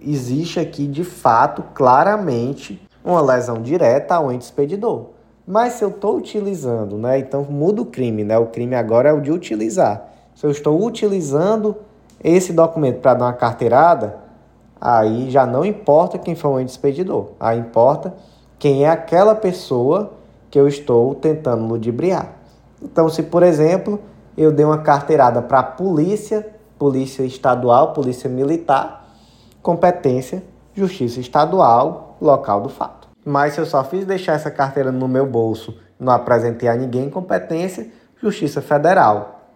existe 0.00 0.60
aqui 0.60 0.86
de 0.86 1.02
fato, 1.02 1.62
claramente, 1.74 2.80
uma 3.04 3.20
lesão 3.20 3.60
direta 3.60 4.14
ao 4.14 4.30
ente 4.30 4.44
expedidor. 4.44 5.06
Mas 5.46 5.74
se 5.74 5.84
eu 5.84 5.88
estou 5.88 6.16
utilizando, 6.16 6.96
né? 6.96 7.18
Então 7.18 7.42
muda 7.42 7.82
o 7.82 7.86
crime, 7.86 8.22
né? 8.22 8.38
O 8.38 8.46
crime 8.46 8.76
agora 8.76 9.08
é 9.08 9.12
o 9.12 9.20
de 9.20 9.32
utilizar. 9.32 10.08
Se 10.34 10.46
eu 10.46 10.50
estou 10.50 10.80
utilizando 10.84 11.76
esse 12.22 12.52
documento 12.52 13.00
para 13.00 13.14
dar 13.14 13.24
uma 13.24 13.32
carteirada, 13.32 14.18
aí 14.80 15.30
já 15.30 15.44
não 15.44 15.64
importa 15.64 16.16
quem 16.18 16.36
foi 16.36 16.50
o 16.50 16.60
ente 16.60 16.70
expedidor. 16.70 17.30
Aí 17.40 17.58
importa 17.58 18.14
quem 18.58 18.84
é 18.84 18.88
aquela 18.88 19.34
pessoa 19.34 20.12
que 20.52 20.60
eu 20.60 20.68
estou 20.68 21.14
tentando 21.14 21.64
ludibriar. 21.64 22.30
Então, 22.82 23.08
se 23.08 23.22
por 23.22 23.42
exemplo 23.42 23.98
eu 24.36 24.52
dei 24.52 24.66
uma 24.66 24.78
carteirada 24.78 25.40
para 25.40 25.60
a 25.60 25.62
polícia, 25.62 26.46
polícia 26.78 27.22
estadual, 27.22 27.94
polícia 27.94 28.28
militar, 28.28 29.16
competência, 29.62 30.42
justiça 30.74 31.20
estadual, 31.20 32.18
local 32.20 32.60
do 32.60 32.68
fato. 32.68 33.08
Mas 33.24 33.54
se 33.54 33.60
eu 33.60 33.66
só 33.66 33.82
fiz 33.82 34.04
deixar 34.04 34.34
essa 34.34 34.50
carteira 34.50 34.92
no 34.92 35.08
meu 35.08 35.26
bolso, 35.26 35.74
não 35.98 36.12
apresentei 36.12 36.68
a 36.68 36.76
ninguém 36.76 37.08
competência, 37.08 37.90
justiça 38.20 38.60
federal. 38.60 39.48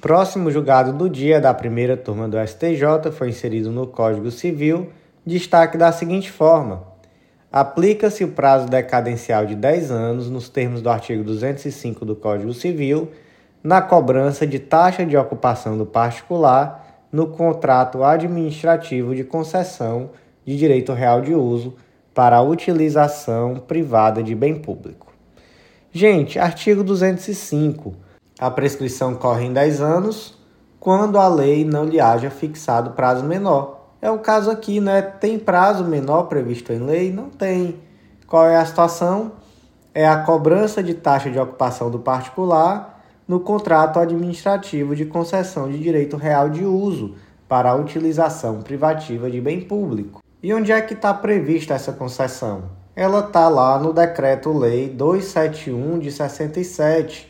Próximo 0.00 0.52
julgado 0.52 0.92
do 0.92 1.10
dia 1.10 1.40
da 1.40 1.52
primeira 1.52 1.96
turma 1.96 2.28
do 2.28 2.36
STJ 2.46 3.10
foi 3.10 3.30
inserido 3.30 3.72
no 3.72 3.88
Código 3.88 4.30
Civil, 4.30 4.90
destaque 5.24 5.76
da 5.76 5.90
seguinte 5.90 6.30
forma: 6.30 6.84
Aplica-se 7.56 8.22
o 8.22 8.28
prazo 8.28 8.68
decadencial 8.68 9.46
de 9.46 9.54
10 9.54 9.90
anos, 9.90 10.28
nos 10.28 10.46
termos 10.46 10.82
do 10.82 10.90
artigo 10.90 11.24
205 11.24 12.04
do 12.04 12.14
Código 12.14 12.52
Civil, 12.52 13.10
na 13.64 13.80
cobrança 13.80 14.46
de 14.46 14.58
taxa 14.58 15.06
de 15.06 15.16
ocupação 15.16 15.78
do 15.78 15.86
particular 15.86 17.06
no 17.10 17.28
contrato 17.28 18.04
administrativo 18.04 19.14
de 19.14 19.24
concessão 19.24 20.10
de 20.44 20.54
direito 20.54 20.92
real 20.92 21.22
de 21.22 21.32
uso 21.32 21.76
para 22.12 22.36
a 22.36 22.42
utilização 22.42 23.54
privada 23.54 24.22
de 24.22 24.34
bem 24.34 24.56
público. 24.56 25.10
Gente, 25.90 26.38
artigo 26.38 26.84
205. 26.84 27.94
A 28.38 28.50
prescrição 28.50 29.14
corre 29.14 29.46
em 29.46 29.54
10 29.54 29.80
anos 29.80 30.38
quando 30.78 31.18
a 31.18 31.26
lei 31.26 31.64
não 31.64 31.86
lhe 31.86 32.00
haja 32.00 32.28
fixado 32.28 32.90
prazo 32.90 33.24
menor 33.24 33.75
é 34.06 34.10
o 34.10 34.20
caso 34.20 34.52
aqui, 34.52 34.80
né? 34.80 35.02
Tem 35.02 35.36
prazo 35.36 35.84
menor 35.84 36.24
previsto 36.24 36.72
em 36.72 36.78
lei? 36.78 37.12
Não 37.12 37.28
tem. 37.28 37.80
Qual 38.24 38.46
é 38.46 38.56
a 38.56 38.64
situação? 38.64 39.32
É 39.92 40.06
a 40.06 40.18
cobrança 40.18 40.80
de 40.80 40.94
taxa 40.94 41.28
de 41.28 41.40
ocupação 41.40 41.90
do 41.90 41.98
particular 41.98 43.04
no 43.26 43.40
contrato 43.40 43.98
administrativo 43.98 44.94
de 44.94 45.06
concessão 45.06 45.68
de 45.68 45.80
direito 45.80 46.16
real 46.16 46.48
de 46.48 46.64
uso 46.64 47.16
para 47.48 47.70
a 47.70 47.74
utilização 47.74 48.62
privativa 48.62 49.28
de 49.28 49.40
bem 49.40 49.60
público. 49.60 50.22
E 50.40 50.54
onde 50.54 50.70
é 50.70 50.80
que 50.80 50.94
está 50.94 51.12
prevista 51.12 51.74
essa 51.74 51.92
concessão? 51.92 52.70
Ela 52.94 53.18
está 53.20 53.48
lá 53.48 53.76
no 53.76 53.92
Decreto-Lei 53.92 54.88
271 54.88 55.98
de 55.98 56.12
67. 56.12 57.28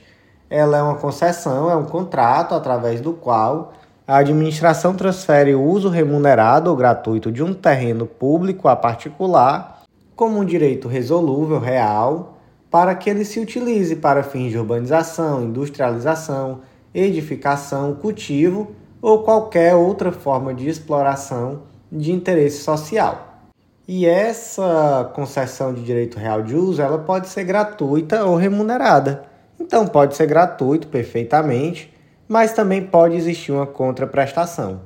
Ela 0.50 0.76
é 0.76 0.82
uma 0.82 0.96
concessão, 0.96 1.70
é 1.70 1.76
um 1.76 1.86
contrato 1.86 2.54
através 2.54 3.00
do 3.00 3.14
qual 3.14 3.72
a 4.06 4.18
administração 4.18 4.94
transfere 4.94 5.52
o 5.54 5.62
uso 5.62 5.88
remunerado 5.88 6.70
ou 6.70 6.76
gratuito 6.76 7.32
de 7.32 7.42
um 7.42 7.52
terreno 7.52 8.06
público 8.06 8.68
a 8.68 8.76
particular 8.76 9.82
como 10.14 10.38
um 10.38 10.44
direito 10.44 10.86
resolúvel 10.86 11.58
real 11.58 12.38
para 12.70 12.94
que 12.94 13.10
ele 13.10 13.24
se 13.24 13.40
utilize 13.40 13.96
para 13.96 14.22
fins 14.22 14.52
de 14.52 14.58
urbanização, 14.58 15.42
industrialização, 15.42 16.60
edificação, 16.94 17.94
cultivo 17.94 18.70
ou 19.02 19.24
qualquer 19.24 19.74
outra 19.74 20.12
forma 20.12 20.54
de 20.54 20.68
exploração 20.68 21.62
de 21.90 22.12
interesse 22.12 22.62
social. 22.62 23.40
E 23.88 24.06
essa 24.06 25.10
concessão 25.14 25.74
de 25.74 25.82
direito 25.82 26.18
real 26.18 26.42
de 26.42 26.54
uso, 26.54 26.80
ela 26.80 26.98
pode 26.98 27.28
ser 27.28 27.44
gratuita 27.44 28.24
ou 28.24 28.36
remunerada. 28.36 29.24
Então 29.58 29.86
pode 29.86 30.16
ser 30.16 30.26
gratuito 30.26 30.88
perfeitamente 30.88 31.95
mas 32.28 32.52
também 32.52 32.82
pode 32.82 33.14
existir 33.14 33.52
uma 33.52 33.66
contraprestação. 33.66 34.80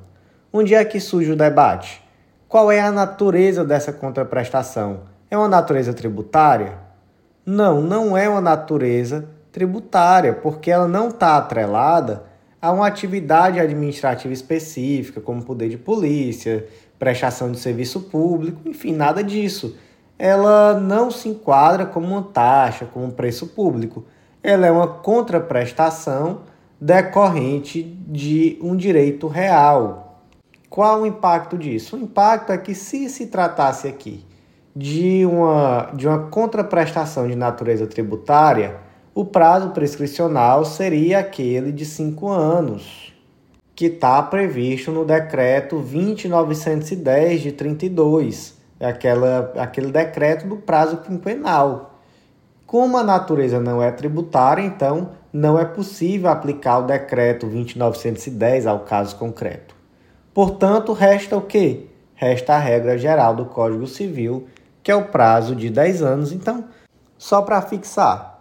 Onde 0.53 0.75
é 0.75 0.85
que 0.85 1.01
surge 1.01 1.33
o 1.33 1.37
debate? 1.37 2.03
Qual 2.49 2.71
é 2.71 2.81
a 2.81 2.91
natureza 2.91 3.65
dessa 3.65 3.93
contraprestação? 3.93 5.03
É 5.31 5.37
uma 5.37 5.49
natureza 5.49 5.93
tributária? 5.95 6.79
Não, 7.47 7.81
não 7.81 8.17
é 8.17 8.29
uma 8.29 8.41
natureza 8.41 9.29
tributária, 9.53 10.35
porque 10.35 10.71
ela 10.71 10.89
não 10.89 11.09
está 11.09 11.37
atrelada 11.37 12.25
a 12.61 12.71
uma 12.73 12.87
atividade 12.87 13.59
administrativa 13.59 14.35
específica, 14.35 15.21
como 15.21 15.45
poder 15.45 15.69
de 15.69 15.79
polícia, 15.79 16.67
prestação 16.99 17.51
de 17.51 17.59
serviço 17.59 18.01
público, 18.01 18.69
enfim, 18.69 18.93
nada 18.93 19.25
disso. 19.25 19.77
Ela 20.19 20.79
não 20.79 21.11
se 21.11 21.29
enquadra 21.29 21.87
como 21.87 22.07
uma 22.09 22.23
taxa, 22.23 22.85
como 22.85 23.07
um 23.07 23.11
preço 23.11 23.47
público. 23.47 24.05
Ela 24.43 24.67
é 24.67 24.71
uma 24.71 24.87
contraprestação 24.87 26.43
decorrente 26.81 27.83
de 27.83 28.59
um 28.63 28.75
direito 28.75 29.27
real. 29.27 30.23
Qual 30.71 31.03
o 31.03 31.07
impacto 31.07 31.59
disso? 31.59 31.97
O 31.97 31.99
impacto 32.01 32.53
é 32.53 32.59
que, 32.59 32.75
se 32.75 33.09
se 33.09 33.27
tratasse 33.27 33.87
aqui 33.87 34.25
de 34.75 35.27
uma, 35.27 35.91
de 35.95 36.07
uma 36.07 36.29
contraprestação 36.29 37.29
de 37.29 37.35
natureza 37.35 37.87
tributária, 37.87 38.77
o 39.15 39.25
prazo 39.25 39.71
prescricional 39.71 40.65
seria 40.65 41.19
aquele 41.19 41.73
de 41.73 41.85
cinco 41.85 42.29
anos, 42.29 43.13
que 43.75 43.87
está 43.87 44.23
previsto 44.23 44.93
no 44.93 45.05
decreto 45.05 45.81
20910 45.81 47.43
de 47.43 47.53
32, 47.53 48.59
é 48.79 48.87
aquela, 48.87 49.53
aquele 49.57 49.91
decreto 49.91 50.47
do 50.47 50.57
prazo 50.57 50.99
quinquenal. 50.99 51.99
Como 52.65 52.97
a 52.97 53.03
natureza 53.03 53.59
não 53.59 53.83
é 53.83 53.91
tributária, 53.91 54.63
então 54.63 55.11
não 55.33 55.59
é 55.59 55.65
possível 55.65 56.31
aplicar 56.31 56.79
o 56.79 56.87
decreto 56.87 57.47
2910 57.47 58.67
ao 58.67 58.81
caso 58.81 59.17
concreto. 59.17 59.75
Portanto, 60.35 60.93
resta 60.93 61.37
o 61.37 61.43
quê? 61.43 61.87
Resta 62.15 62.55
a 62.55 62.59
regra 62.59 62.99
geral 62.99 63.35
do 63.35 63.47
Código 63.47 63.87
Civil, 63.87 64.47
que 64.83 64.91
é 64.91 64.95
o 64.95 65.07
prazo 65.07 65.55
de 65.55 65.71
10 65.71 66.03
anos. 66.03 66.33
Então, 66.33 66.65
só 67.17 67.43
para 67.43 67.63
fixar, 67.63 68.41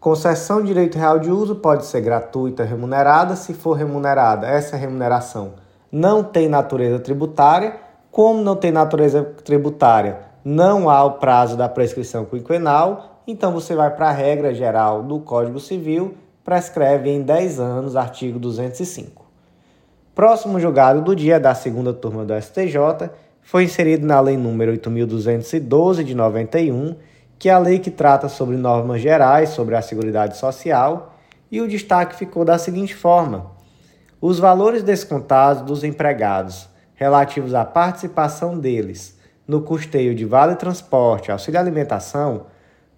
concessão 0.00 0.60
de 0.60 0.68
direito 0.68 0.98
real 0.98 1.18
de 1.18 1.30
uso 1.30 1.56
pode 1.56 1.86
ser 1.86 2.00
gratuita, 2.00 2.64
remunerada. 2.64 3.36
Se 3.36 3.54
for 3.54 3.72
remunerada, 3.72 4.46
essa 4.46 4.76
remuneração 4.76 5.54
não 5.90 6.22
tem 6.22 6.48
natureza 6.48 6.98
tributária. 6.98 7.76
Como 8.10 8.42
não 8.42 8.56
tem 8.56 8.72
natureza 8.72 9.22
tributária, 9.44 10.20
não 10.42 10.88
há 10.88 11.04
o 11.04 11.12
prazo 11.12 11.56
da 11.56 11.68
prescrição 11.68 12.24
quinquenal 12.24 13.15
então 13.26 13.52
você 13.52 13.74
vai 13.74 13.90
para 13.90 14.08
a 14.08 14.12
regra 14.12 14.54
geral 14.54 15.02
do 15.02 15.18
Código 15.20 15.58
Civil, 15.58 16.14
prescreve 16.44 17.10
em 17.10 17.22
10 17.22 17.58
anos, 17.58 17.96
artigo 17.96 18.38
205. 18.38 19.26
Próximo 20.14 20.60
julgado 20.60 21.02
do 21.02 21.14
dia 21.14 21.40
da 21.40 21.54
segunda 21.54 21.92
turma 21.92 22.24
do 22.24 22.40
STJ 22.40 23.10
foi 23.42 23.64
inserido 23.64 24.06
na 24.06 24.20
Lei 24.20 24.36
nº 24.36 24.78
8.212 24.80 26.02
de 26.02 26.14
91, 26.14 26.96
que 27.38 27.48
é 27.48 27.52
a 27.52 27.58
lei 27.58 27.78
que 27.78 27.90
trata 27.90 28.28
sobre 28.28 28.56
normas 28.56 29.00
gerais 29.00 29.50
sobre 29.50 29.74
a 29.74 29.82
Seguridade 29.82 30.36
Social, 30.36 31.14
e 31.50 31.60
o 31.60 31.68
destaque 31.68 32.16
ficou 32.16 32.44
da 32.44 32.58
seguinte 32.58 32.94
forma: 32.94 33.50
os 34.20 34.38
valores 34.38 34.82
descontados 34.82 35.62
dos 35.62 35.84
empregados 35.84 36.68
relativos 36.94 37.54
à 37.54 37.64
participação 37.64 38.58
deles 38.58 39.18
no 39.46 39.60
custeio 39.60 40.14
de 40.14 40.24
vale 40.24 40.56
transporte, 40.56 41.30
auxílio 41.30 41.60
alimentação, 41.60 42.46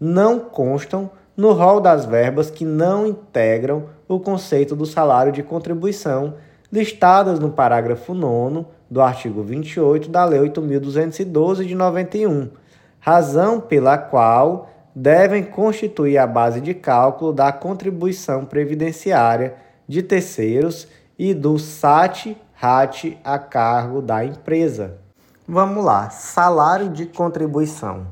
não 0.00 0.38
constam 0.40 1.10
no 1.36 1.52
rol 1.52 1.80
das 1.80 2.04
verbas 2.04 2.50
que 2.50 2.64
não 2.64 3.06
integram 3.06 3.84
o 4.08 4.18
conceito 4.18 4.74
do 4.74 4.86
salário 4.86 5.32
de 5.32 5.42
contribuição 5.42 6.34
listadas 6.70 7.38
no 7.38 7.50
parágrafo 7.50 8.12
9 8.12 8.66
do 8.90 9.00
artigo 9.00 9.42
28 9.42 10.08
da 10.08 10.24
Lei 10.24 10.40
8.212 10.40 11.64
de 11.64 11.74
91, 11.74 12.50
razão 13.00 13.60
pela 13.60 13.96
qual 13.98 14.70
devem 14.94 15.44
constituir 15.44 16.18
a 16.18 16.26
base 16.26 16.60
de 16.60 16.74
cálculo 16.74 17.32
da 17.32 17.52
contribuição 17.52 18.44
previdenciária 18.44 19.54
de 19.86 20.02
terceiros 20.02 20.88
e 21.18 21.32
do 21.32 21.58
SAT-RAT 21.58 23.18
a 23.22 23.38
cargo 23.38 24.02
da 24.02 24.24
empresa. 24.24 24.98
Vamos 25.46 25.84
lá, 25.84 26.10
salário 26.10 26.88
de 26.88 27.06
contribuição. 27.06 28.06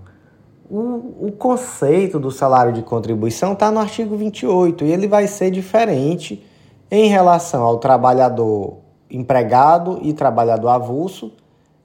O, 0.69 1.27
o 1.27 1.33
conceito 1.33 2.19
do 2.19 2.31
salário 2.31 2.73
de 2.73 2.83
contribuição 2.83 3.53
está 3.53 3.71
no 3.71 3.79
artigo 3.79 4.17
28 4.17 4.85
e 4.85 4.93
ele 4.93 5.07
vai 5.07 5.27
ser 5.27 5.51
diferente 5.51 6.45
em 6.91 7.09
relação 7.09 7.63
ao 7.63 7.79
trabalhador 7.79 8.79
empregado 9.11 9.99
e 10.03 10.13
trabalhador 10.13 10.69
avulso, 10.69 11.33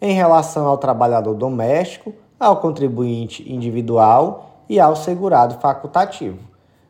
em 0.01 0.13
relação 0.13 0.65
ao 0.67 0.77
trabalhador 0.77 1.35
doméstico, 1.35 2.13
ao 2.39 2.57
contribuinte 2.57 3.51
individual 3.51 4.63
e 4.67 4.79
ao 4.79 4.95
segurado 4.95 5.59
facultativo. 5.59 6.39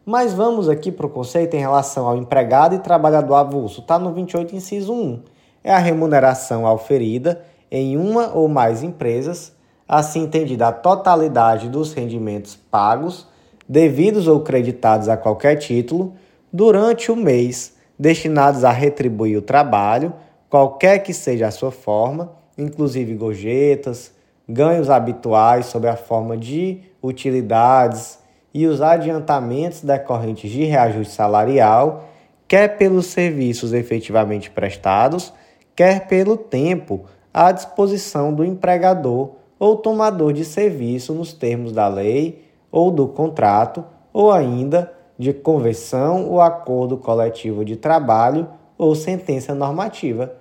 Mas 0.06 0.34
vamos 0.34 0.70
aqui 0.70 0.92
para 0.92 1.06
o 1.06 1.10
conceito 1.10 1.56
em 1.56 1.60
relação 1.60 2.08
ao 2.08 2.18
empregado 2.18 2.74
e 2.74 2.80
trabalhador 2.80 3.36
avulso. 3.36 3.82
Está 3.82 4.00
no 4.00 4.14
28, 4.14 4.56
inciso 4.56 4.94
1. 4.94 5.24
É 5.64 5.74
a 5.74 5.78
remuneração 5.78 6.66
auferida 6.66 7.42
em 7.70 7.98
uma 7.98 8.32
ou 8.34 8.48
mais 8.48 8.82
empresas, 8.82 9.54
assim 9.92 10.24
entendida 10.24 10.70
a 10.70 10.72
totalidade 10.72 11.68
dos 11.68 11.92
rendimentos 11.92 12.56
pagos, 12.56 13.28
devidos 13.68 14.26
ou 14.26 14.40
creditados 14.40 15.10
a 15.10 15.18
qualquer 15.18 15.58
título, 15.58 16.14
durante 16.52 17.12
o 17.12 17.16
mês 17.16 17.76
destinados 18.00 18.64
a 18.64 18.72
retribuir 18.72 19.38
o 19.38 19.42
trabalho, 19.42 20.14
qualquer 20.50 21.00
que 21.00 21.14
seja 21.14 21.48
a 21.48 21.52
sua 21.52 21.72
forma, 21.72 22.32
inclusive 22.58 23.14
gorjetas, 23.16 24.14
ganhos 24.48 24.90
habituais 24.90 25.66
sob 25.66 25.86
a 25.90 25.98
forma 25.98 26.38
de 26.38 26.80
utilidades 27.04 28.18
e 28.54 28.66
os 28.68 28.82
adiantamentos 28.82 29.82
decorrentes 29.82 30.50
de 30.50 30.64
reajuste 30.64 31.14
salarial, 31.14 32.06
quer 32.48 32.78
pelos 32.78 33.08
serviços 33.08 33.74
efetivamente 33.74 34.50
prestados, 34.50 35.34
quer 35.76 36.08
pelo 36.08 36.38
tempo 36.38 37.04
à 37.34 37.52
disposição 37.52 38.34
do 38.34 38.46
empregador 38.46 39.41
ou 39.62 39.76
tomador 39.76 40.34
de 40.34 40.44
serviço 40.44 41.14
nos 41.14 41.34
termos 41.34 41.72
da 41.72 41.88
lei 41.88 42.44
ou 42.72 42.90
do 42.90 43.08
contrato, 43.08 43.86
ou 44.12 44.32
ainda 44.32 44.92
de 45.20 45.32
convenção 45.34 46.28
ou 46.28 46.42
acordo 46.42 46.98
coletivo 46.98 47.64
de 47.64 47.76
trabalho 47.76 48.48
ou 48.76 48.96
sentença 48.96 49.54
normativa. 49.54 50.34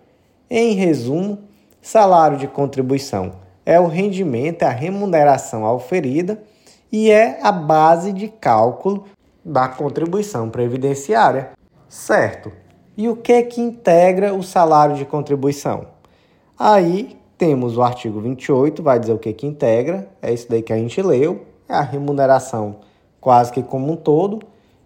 Em 0.49 0.73
resumo, 0.73 1.39
salário 1.83 2.39
de 2.39 2.49
contribuição 2.49 3.33
é 3.67 3.79
o 3.79 3.87
rendimento, 3.87 4.63
é 4.63 4.67
a 4.69 4.71
remuneração 4.71 5.67
auferida 5.67 6.43
e 6.91 7.11
é 7.11 7.41
a 7.43 7.53
base 7.53 8.15
de 8.15 8.27
cálculo 8.27 9.05
da 9.45 9.69
contribuição 9.69 10.49
previdenciária. 10.49 11.51
Certo. 11.91 12.51
E 12.97 13.07
o 13.07 13.17
que 13.17 13.35
é 13.35 13.43
que 13.43 13.61
integra 13.61 14.33
o 14.33 14.43
salário 14.43 14.97
de 14.97 15.05
contribuição? 15.05 15.89
Aí 16.59 17.20
temos 17.40 17.79
o 17.79 17.83
artigo 17.83 18.20
28, 18.20 18.83
vai 18.83 19.00
dizer 19.00 19.14
o 19.14 19.18
que 19.18 19.33
que 19.33 19.46
integra, 19.46 20.07
é 20.20 20.31
isso 20.31 20.46
daí 20.46 20.61
que 20.61 20.74
a 20.74 20.76
gente 20.76 21.00
leu, 21.00 21.46
é 21.66 21.72
a 21.72 21.81
remuneração 21.81 22.76
quase 23.18 23.50
que 23.50 23.62
como 23.62 23.90
um 23.90 23.96
todo, 23.96 24.40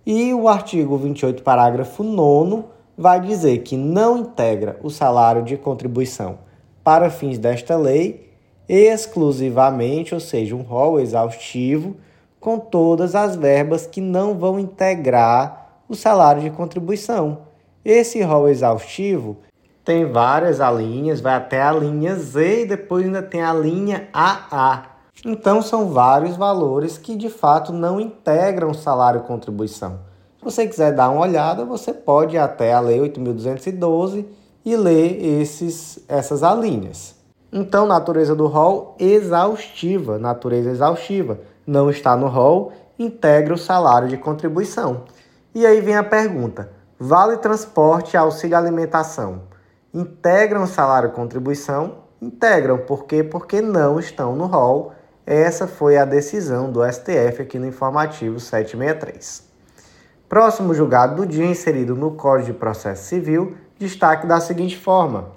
e 0.06 0.32
o 0.32 0.46
artigo 0.46 0.96
28, 0.96 1.42
parágrafo 1.42 2.04
9, 2.04 2.62
vai 2.96 3.20
dizer 3.20 3.58
que 3.64 3.76
não 3.76 4.18
integra 4.18 4.78
o 4.84 4.88
salário 4.88 5.42
de 5.42 5.56
contribuição 5.56 6.38
para 6.84 7.10
fins 7.10 7.38
desta 7.38 7.76
lei 7.76 8.30
exclusivamente, 8.68 10.14
ou 10.14 10.20
seja, 10.20 10.54
um 10.54 10.62
rol 10.62 11.00
exaustivo 11.00 11.96
com 12.38 12.56
todas 12.56 13.16
as 13.16 13.34
verbas 13.34 13.84
que 13.84 14.00
não 14.00 14.38
vão 14.38 14.60
integrar 14.60 15.80
o 15.88 15.96
salário 15.96 16.40
de 16.40 16.50
contribuição. 16.50 17.38
Esse 17.84 18.22
rol 18.22 18.48
exaustivo 18.48 19.38
tem 19.84 20.10
várias 20.10 20.60
alíneas, 20.60 21.20
vai 21.20 21.34
até 21.34 21.62
a 21.62 21.70
linha 21.70 22.16
Z 22.16 22.62
e 22.62 22.66
depois 22.66 23.04
ainda 23.04 23.22
tem 23.22 23.42
a 23.42 23.52
linha 23.52 24.08
AA. 24.14 24.84
Então 25.24 25.60
são 25.60 25.90
vários 25.90 26.36
valores 26.36 26.96
que 26.96 27.14
de 27.14 27.28
fato 27.28 27.72
não 27.72 28.00
integram 28.00 28.72
salário 28.72 29.20
contribuição. 29.20 30.00
Se 30.38 30.44
você 30.44 30.66
quiser 30.66 30.94
dar 30.94 31.10
uma 31.10 31.20
olhada, 31.20 31.64
você 31.66 31.92
pode 31.92 32.36
ir 32.36 32.38
até 32.38 32.72
a 32.72 32.80
Lei 32.80 32.98
8.212 32.98 34.24
e 34.64 34.74
ler 34.74 35.22
esses, 35.40 35.98
essas 36.08 36.42
alíneas. 36.42 37.14
Então, 37.52 37.86
natureza 37.86 38.34
do 38.34 38.46
rol 38.46 38.96
exaustiva, 38.98 40.18
natureza 40.18 40.70
exaustiva, 40.70 41.38
não 41.66 41.90
está 41.90 42.16
no 42.16 42.26
rol, 42.26 42.72
integra 42.98 43.54
o 43.54 43.58
salário 43.58 44.08
de 44.08 44.16
contribuição. 44.16 45.02
E 45.54 45.64
aí 45.64 45.80
vem 45.80 45.96
a 45.96 46.02
pergunta: 46.02 46.70
vale 46.98 47.36
transporte 47.36 48.14
e 48.14 48.16
auxílio 48.16 48.56
alimentação 48.56 49.53
integram 49.94 50.66
salário 50.66 51.12
contribuição? 51.12 52.04
Integram, 52.20 52.78
por 52.78 53.04
quê? 53.04 53.22
Porque 53.22 53.60
não 53.60 53.98
estão 54.00 54.34
no 54.34 54.46
rol 54.46 54.92
essa 55.26 55.66
foi 55.66 55.96
a 55.96 56.04
decisão 56.04 56.70
do 56.70 56.84
STF 56.84 57.40
aqui 57.40 57.58
no 57.58 57.66
informativo 57.66 58.38
763. 58.38 59.42
Próximo 60.28 60.74
julgado 60.74 61.16
do 61.16 61.26
dia 61.26 61.46
inserido 61.46 61.94
no 61.94 62.10
Código 62.10 62.52
de 62.52 62.58
Processo 62.58 63.04
Civil, 63.04 63.56
destaque 63.78 64.26
da 64.26 64.38
seguinte 64.38 64.76
forma: 64.76 65.30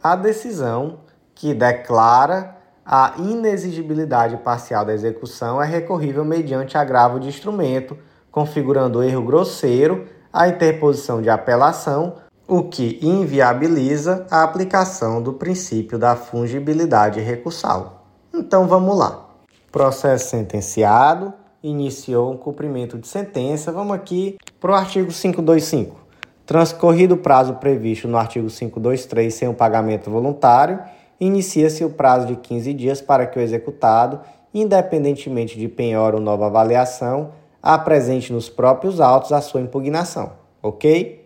a 0.00 0.14
decisão 0.14 1.00
que 1.34 1.52
declara 1.52 2.56
a 2.84 3.14
inexigibilidade 3.18 4.36
parcial 4.36 4.84
da 4.84 4.94
execução 4.94 5.60
é 5.60 5.66
recorrível 5.66 6.24
mediante 6.24 6.78
agravo 6.78 7.18
de 7.18 7.26
instrumento, 7.26 7.98
configurando 8.30 9.02
erro 9.02 9.22
grosseiro, 9.22 10.06
a 10.32 10.46
interposição 10.46 11.20
de 11.20 11.28
apelação, 11.28 12.18
o 12.48 12.62
que 12.62 12.98
inviabiliza 13.02 14.26
a 14.30 14.44
aplicação 14.44 15.20
do 15.20 15.32
princípio 15.32 15.98
da 15.98 16.14
fungibilidade 16.14 17.20
recursal. 17.20 18.06
Então 18.32 18.68
vamos 18.68 18.96
lá. 18.96 19.26
Processo 19.72 20.30
sentenciado, 20.30 21.34
iniciou 21.62 22.32
um 22.32 22.36
cumprimento 22.36 22.98
de 22.98 23.08
sentença. 23.08 23.72
Vamos 23.72 23.96
aqui 23.96 24.36
para 24.60 24.70
o 24.70 24.74
artigo 24.74 25.10
525. 25.10 26.06
Transcorrido 26.46 27.16
o 27.16 27.18
prazo 27.18 27.54
previsto 27.54 28.06
no 28.06 28.16
artigo 28.16 28.48
523 28.48 29.34
sem 29.34 29.48
o 29.48 29.54
pagamento 29.54 30.08
voluntário, 30.08 30.78
inicia-se 31.18 31.84
o 31.84 31.90
prazo 31.90 32.28
de 32.28 32.36
15 32.36 32.72
dias 32.72 33.00
para 33.00 33.26
que 33.26 33.36
o 33.36 33.42
executado, 33.42 34.20
independentemente 34.54 35.58
de 35.58 35.66
penhora 35.66 36.14
ou 36.14 36.22
nova 36.22 36.46
avaliação, 36.46 37.32
apresente 37.60 38.32
nos 38.32 38.48
próprios 38.48 39.00
autos 39.00 39.32
a 39.32 39.40
sua 39.40 39.60
impugnação, 39.60 40.34
ok? 40.62 41.25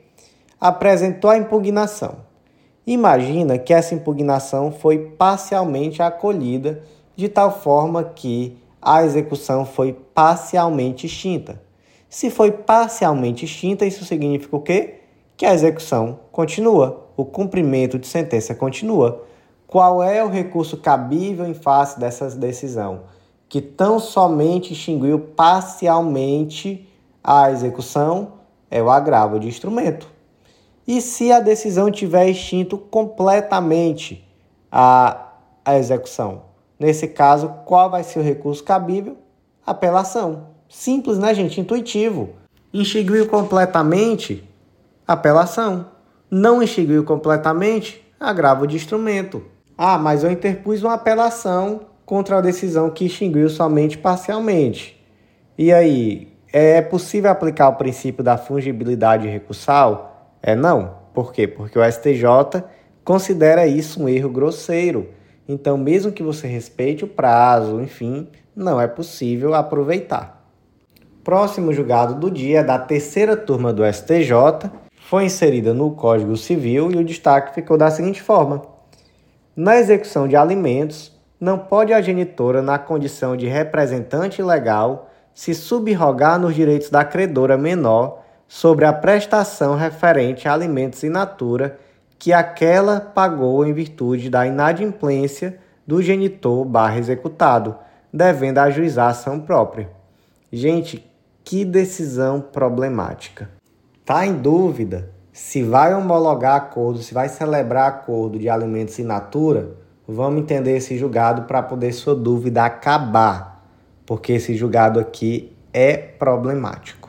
Apresentou 0.61 1.31
a 1.31 1.39
impugnação. 1.39 2.17
Imagina 2.87 3.57
que 3.57 3.73
essa 3.73 3.95
impugnação 3.95 4.71
foi 4.71 4.99
parcialmente 4.99 6.03
acolhida 6.03 6.83
de 7.17 7.31
tal 7.31 7.61
forma 7.61 8.05
que 8.05 8.59
a 8.83 9.03
execução 9.03 9.65
foi 9.65 9.95
parcialmente 10.15 11.07
extinta. 11.07 11.63
Se 12.11 12.29
foi 12.29 12.51
parcialmente 12.51 13.47
extinta, 13.47 13.87
isso 13.87 14.05
significa 14.05 14.55
o 14.55 14.61
quê? 14.61 15.01
Que 15.35 15.47
a 15.47 15.55
execução 15.55 16.21
continua, 16.31 17.07
o 17.17 17.25
cumprimento 17.25 17.99
de 17.99 18.07
sentença 18.07 18.55
continua. 18.55 19.25
Qual 19.67 20.03
é 20.03 20.23
o 20.23 20.29
recurso 20.29 20.77
cabível 20.77 21.47
em 21.47 21.55
face 21.55 21.99
dessa 21.99 22.29
decisão? 22.37 23.05
Que 23.49 23.63
tão 23.63 23.99
somente 23.99 24.75
extinguiu 24.75 25.21
parcialmente 25.21 26.87
a 27.25 27.51
execução 27.51 28.33
é 28.71 28.83
o 28.83 28.91
agravo 28.91 29.39
de 29.39 29.49
instrumento. 29.49 30.20
E 30.91 31.01
se 31.01 31.31
a 31.31 31.39
decisão 31.39 31.89
tiver 31.89 32.29
extinto 32.29 32.77
completamente 32.77 34.29
a, 34.73 35.29
a 35.65 35.79
execução? 35.79 36.43
Nesse 36.81 37.07
caso, 37.07 37.49
qual 37.65 37.89
vai 37.89 38.03
ser 38.03 38.19
o 38.19 38.25
recurso 38.25 38.65
cabível? 38.65 39.17
Apelação. 39.65 40.49
Simples, 40.69 41.17
né, 41.17 41.33
gente? 41.33 41.61
Intuitivo. 41.61 42.31
Extinguiu 42.75 43.29
completamente? 43.29 44.43
Apelação. 45.07 45.87
Não 46.29 46.61
extinguiu 46.61 47.05
completamente? 47.05 48.05
Agravo 48.19 48.67
de 48.67 48.75
instrumento. 48.75 49.45
Ah, 49.79 49.97
mas 49.97 50.25
eu 50.25 50.33
interpus 50.33 50.83
uma 50.83 50.95
apelação 50.95 51.83
contra 52.05 52.39
a 52.39 52.41
decisão 52.41 52.91
que 52.91 53.07
extinguiu 53.07 53.49
somente 53.49 53.97
parcialmente. 53.97 55.01
E 55.57 55.73
aí, 55.73 56.37
é 56.53 56.83
possível 56.83 57.31
aplicar 57.31 57.69
o 57.69 57.77
princípio 57.77 58.25
da 58.25 58.37
fungibilidade 58.37 59.29
recursal? 59.29 60.10
É 60.43 60.55
não. 60.55 60.99
Por 61.13 61.33
quê? 61.33 61.47
Porque 61.47 61.79
o 61.79 61.93
STJ 61.93 62.65
considera 63.05 63.67
isso 63.67 64.03
um 64.03 64.09
erro 64.09 64.31
grosseiro. 64.31 65.09
Então, 65.49 65.77
mesmo 65.77 66.13
que 66.13 66.23
você 66.23 66.47
respeite 66.47 67.05
o 67.05 67.09
prazo, 67.09 67.81
enfim, 67.81 68.29
não 68.55 68.81
é 68.81 68.87
possível 68.87 69.55
aproveitar. 69.55 70.41
Próximo 71.25 71.73
julgado 71.73 72.15
do 72.15 72.31
dia 72.31 72.61
é 72.61 72.65
da 72.65 72.79
terceira 72.79 73.37
turma 73.37 73.73
do 73.73 73.85
STJ, 73.85 74.71
foi 75.11 75.25
inserida 75.25 75.75
no 75.75 75.91
Código 75.91 76.37
Civil 76.37 76.93
e 76.93 76.97
o 76.97 77.05
destaque 77.05 77.55
ficou 77.55 77.77
da 77.77 77.91
seguinte 77.91 78.23
forma: 78.23 78.63
Na 79.57 79.77
execução 79.77 80.29
de 80.29 80.37
alimentos, 80.37 81.13
não 81.41 81.59
pode 81.59 81.93
a 81.93 82.01
genitora, 82.01 82.63
na 82.63 82.79
condição 82.79 83.37
de 83.37 83.47
representante 83.47 84.43
legal, 84.43 85.11
se 85.35 85.55
subrogar 85.55 86.39
nos 86.39 86.55
direitos 86.55 86.91
da 86.91 87.05
credora 87.05 87.59
menor 87.59 88.23
sobre 88.53 88.85
a 88.85 88.93
prestação 88.93 89.77
referente 89.77 90.49
a 90.49 90.53
alimentos 90.53 91.05
in 91.05 91.09
natura 91.09 91.79
que 92.19 92.33
aquela 92.33 92.99
pagou 93.01 93.65
em 93.65 93.73
virtude 93.73 94.29
da 94.29 94.45
inadimplência 94.45 95.61
do 95.87 96.03
genitor 96.03 96.65
barra 96.65 96.99
executado, 96.99 97.77
devendo 98.13 98.59
ajuizar 98.59 99.11
ação 99.11 99.39
própria. 99.39 99.89
Gente, 100.53 101.09
que 101.45 101.65
decisão 101.65 102.41
problemática. 102.41 103.49
Tá 104.05 104.27
em 104.27 104.35
dúvida 104.35 105.11
se 105.33 105.63
vai 105.63 105.95
homologar 105.95 106.57
acordo, 106.57 106.99
se 106.99 107.15
vai 107.15 107.29
celebrar 107.29 107.89
acordo 107.89 108.37
de 108.37 108.49
alimentos 108.49 108.99
in 108.99 109.05
natura? 109.05 109.77
Vamos 110.09 110.41
entender 110.41 110.77
esse 110.77 110.99
julgado 110.99 111.43
para 111.43 111.63
poder 111.63 111.93
sua 111.93 112.17
dúvida 112.17 112.65
acabar, 112.65 113.65
porque 114.05 114.33
esse 114.33 114.57
julgado 114.57 114.99
aqui 114.99 115.57
é 115.73 115.97
problemático. 115.97 117.00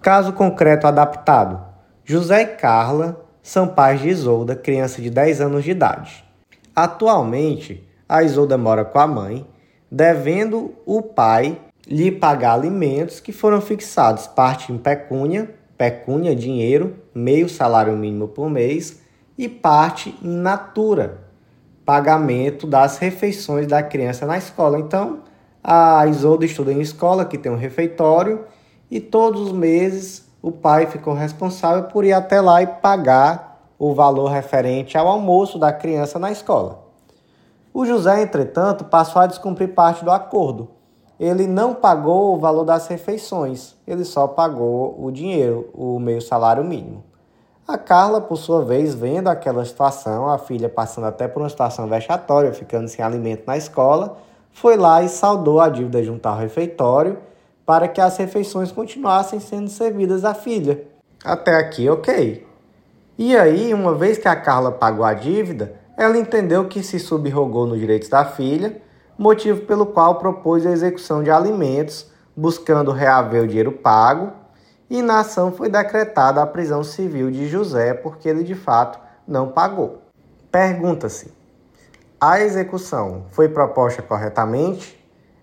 Caso 0.00 0.32
concreto 0.32 0.86
adaptado: 0.86 1.60
José 2.04 2.42
e 2.42 2.46
Carla 2.46 3.22
são 3.42 3.68
pais 3.68 4.00
de 4.00 4.08
Isolda, 4.08 4.56
criança 4.56 5.02
de 5.02 5.10
10 5.10 5.42
anos 5.42 5.64
de 5.64 5.72
idade. 5.72 6.24
Atualmente, 6.74 7.86
a 8.08 8.22
Isolda 8.22 8.56
mora 8.56 8.84
com 8.84 8.98
a 8.98 9.06
mãe, 9.06 9.46
devendo 9.90 10.74
o 10.86 11.02
pai 11.02 11.58
lhe 11.86 12.10
pagar 12.10 12.54
alimentos 12.54 13.20
que 13.20 13.32
foram 13.32 13.60
fixados, 13.60 14.26
parte 14.26 14.72
em 14.72 14.78
pecúnia, 14.78 15.54
pecúnia, 15.76 16.34
dinheiro, 16.34 16.96
meio 17.14 17.48
salário 17.48 17.96
mínimo 17.96 18.28
por 18.28 18.48
mês, 18.48 19.02
e 19.36 19.48
parte 19.48 20.16
em 20.22 20.28
natura, 20.28 21.18
pagamento 21.84 22.66
das 22.66 22.98
refeições 22.98 23.66
da 23.66 23.82
criança 23.82 24.24
na 24.24 24.38
escola. 24.38 24.78
Então, 24.78 25.20
a 25.62 26.06
Isolda 26.06 26.44
estuda 26.44 26.72
em 26.72 26.80
escola, 26.80 27.24
que 27.24 27.36
tem 27.36 27.50
um 27.50 27.56
refeitório, 27.56 28.44
e 28.90 29.00
todos 29.00 29.40
os 29.40 29.52
meses 29.52 30.28
o 30.42 30.50
pai 30.50 30.86
ficou 30.86 31.14
responsável 31.14 31.84
por 31.84 32.04
ir 32.04 32.12
até 32.12 32.40
lá 32.40 32.62
e 32.62 32.66
pagar 32.66 33.60
o 33.78 33.94
valor 33.94 34.28
referente 34.28 34.98
ao 34.98 35.06
almoço 35.06 35.58
da 35.58 35.72
criança 35.72 36.18
na 36.18 36.30
escola. 36.30 36.80
O 37.72 37.86
José, 37.86 38.20
entretanto, 38.20 38.84
passou 38.84 39.22
a 39.22 39.26
descumprir 39.26 39.74
parte 39.74 40.04
do 40.04 40.10
acordo. 40.10 40.68
Ele 41.18 41.46
não 41.46 41.74
pagou 41.74 42.34
o 42.34 42.38
valor 42.38 42.64
das 42.64 42.86
refeições, 42.88 43.76
ele 43.86 44.04
só 44.04 44.26
pagou 44.26 44.96
o 44.98 45.10
dinheiro, 45.10 45.68
o 45.74 45.98
meio 45.98 46.20
salário 46.20 46.64
mínimo. 46.64 47.04
A 47.68 47.78
Carla, 47.78 48.20
por 48.20 48.36
sua 48.36 48.64
vez, 48.64 48.94
vendo 48.94 49.28
aquela 49.28 49.64
situação, 49.64 50.28
a 50.28 50.38
filha 50.38 50.68
passando 50.68 51.06
até 51.06 51.28
por 51.28 51.40
uma 51.40 51.48
situação 51.48 51.86
vexatória, 51.86 52.52
ficando 52.52 52.88
sem 52.88 53.04
alimento 53.04 53.44
na 53.46 53.56
escola, 53.56 54.16
foi 54.50 54.76
lá 54.76 55.02
e 55.02 55.08
saldou 55.08 55.60
a 55.60 55.68
dívida 55.68 56.02
junto 56.02 56.26
ao 56.26 56.36
refeitório 56.36 57.18
para 57.70 57.86
que 57.86 58.00
as 58.00 58.16
refeições 58.16 58.72
continuassem 58.72 59.38
sendo 59.38 59.70
servidas 59.70 60.24
à 60.24 60.34
filha. 60.34 60.82
Até 61.24 61.54
aqui, 61.54 61.88
ok. 61.88 62.44
E 63.16 63.36
aí, 63.36 63.72
uma 63.72 63.94
vez 63.94 64.18
que 64.18 64.26
a 64.26 64.34
Carla 64.34 64.72
pagou 64.72 65.04
a 65.04 65.14
dívida, 65.14 65.76
ela 65.96 66.18
entendeu 66.18 66.66
que 66.66 66.82
se 66.82 66.98
subrogou 66.98 67.68
nos 67.68 67.78
direitos 67.78 68.08
da 68.08 68.24
filha, 68.24 68.82
motivo 69.16 69.60
pelo 69.66 69.86
qual 69.86 70.16
propôs 70.16 70.66
a 70.66 70.72
execução 70.72 71.22
de 71.22 71.30
alimentos, 71.30 72.10
buscando 72.36 72.90
reaver 72.90 73.44
o 73.44 73.46
dinheiro 73.46 73.70
pago, 73.70 74.32
e 74.90 75.00
na 75.00 75.20
ação 75.20 75.52
foi 75.52 75.68
decretada 75.68 76.42
a 76.42 76.46
prisão 76.48 76.82
civil 76.82 77.30
de 77.30 77.46
José 77.46 77.94
porque 77.94 78.28
ele 78.28 78.42
de 78.42 78.56
fato 78.56 78.98
não 79.28 79.46
pagou. 79.46 80.02
Pergunta-se: 80.50 81.32
a 82.20 82.40
execução 82.40 83.26
foi 83.30 83.48
proposta 83.48 84.02
corretamente? 84.02 84.99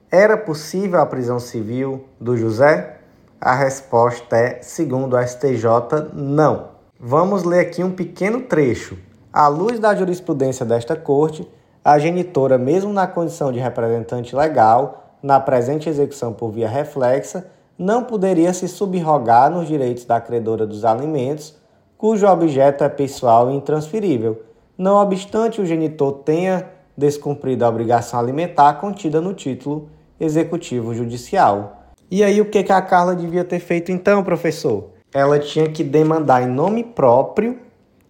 Era 0.10 0.38
possível 0.38 1.02
a 1.02 1.06
prisão 1.06 1.38
civil 1.38 2.06
do 2.18 2.38
José? 2.38 2.96
A 3.42 3.54
resposta 3.54 4.38
é, 4.38 4.62
segundo 4.62 5.18
a 5.18 5.28
STJ, 5.28 5.66
não. 6.14 6.70
Vamos 6.98 7.44
ler 7.44 7.60
aqui 7.60 7.84
um 7.84 7.92
pequeno 7.92 8.44
trecho. 8.44 8.98
À 9.34 9.50
luz 9.50 9.80
da 9.80 9.94
jurisprudência 9.94 10.66
desta 10.66 10.96
corte, 10.96 11.46
a 11.84 12.00
genitora, 12.00 12.58
mesmo 12.58 12.94
na 12.94 13.06
condição 13.06 13.52
de 13.52 13.60
representante 13.60 14.34
legal, 14.34 15.12
na 15.22 15.42
presente 15.42 15.90
execução 15.90 16.32
por 16.32 16.52
via 16.52 16.70
reflexa, 16.70 17.46
não 17.78 18.02
poderia 18.06 18.54
se 18.54 18.70
subrogar 18.70 19.52
nos 19.52 19.68
direitos 19.68 20.06
da 20.06 20.22
credora 20.22 20.66
dos 20.66 20.86
alimentos, 20.86 21.54
cujo 21.98 22.26
objeto 22.26 22.82
é 22.82 22.88
pessoal 22.88 23.52
e 23.52 23.56
intransferível, 23.56 24.42
não 24.78 24.96
obstante 24.96 25.60
o 25.60 25.66
genitor 25.66 26.14
tenha 26.24 26.66
descumprido 26.96 27.66
a 27.66 27.70
obrigação 27.70 28.18
alimentar 28.18 28.76
contida 28.76 29.20
no 29.20 29.34
título 29.34 29.90
executivo 30.20 30.94
judicial. 30.94 31.94
E 32.10 32.24
aí, 32.24 32.40
o 32.40 32.46
que, 32.46 32.64
que 32.64 32.72
a 32.72 32.82
Carla 32.82 33.16
devia 33.16 33.44
ter 33.44 33.60
feito 33.60 33.92
então, 33.92 34.24
professor? 34.24 34.92
Ela 35.14 35.40
tinha 35.40 35.70
que 35.70 35.84
demandar 35.84 36.44
em 36.44 36.48
nome 36.48 36.84
próprio 36.84 37.60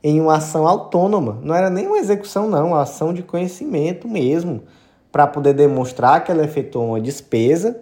em 0.03 0.21
uma 0.21 0.35
ação 0.37 0.67
autônoma. 0.67 1.39
Não 1.41 1.55
era 1.55 1.69
nem 1.69 1.87
uma 1.87 1.97
execução, 1.97 2.47
não, 2.47 2.67
uma 2.67 2.81
ação 2.81 3.13
de 3.13 3.23
conhecimento 3.23 4.07
mesmo, 4.07 4.63
para 5.11 5.25
poder 5.25 5.53
demonstrar 5.53 6.23
que 6.23 6.31
ela 6.31 6.43
efetuou 6.43 6.89
uma 6.89 7.01
despesa 7.01 7.79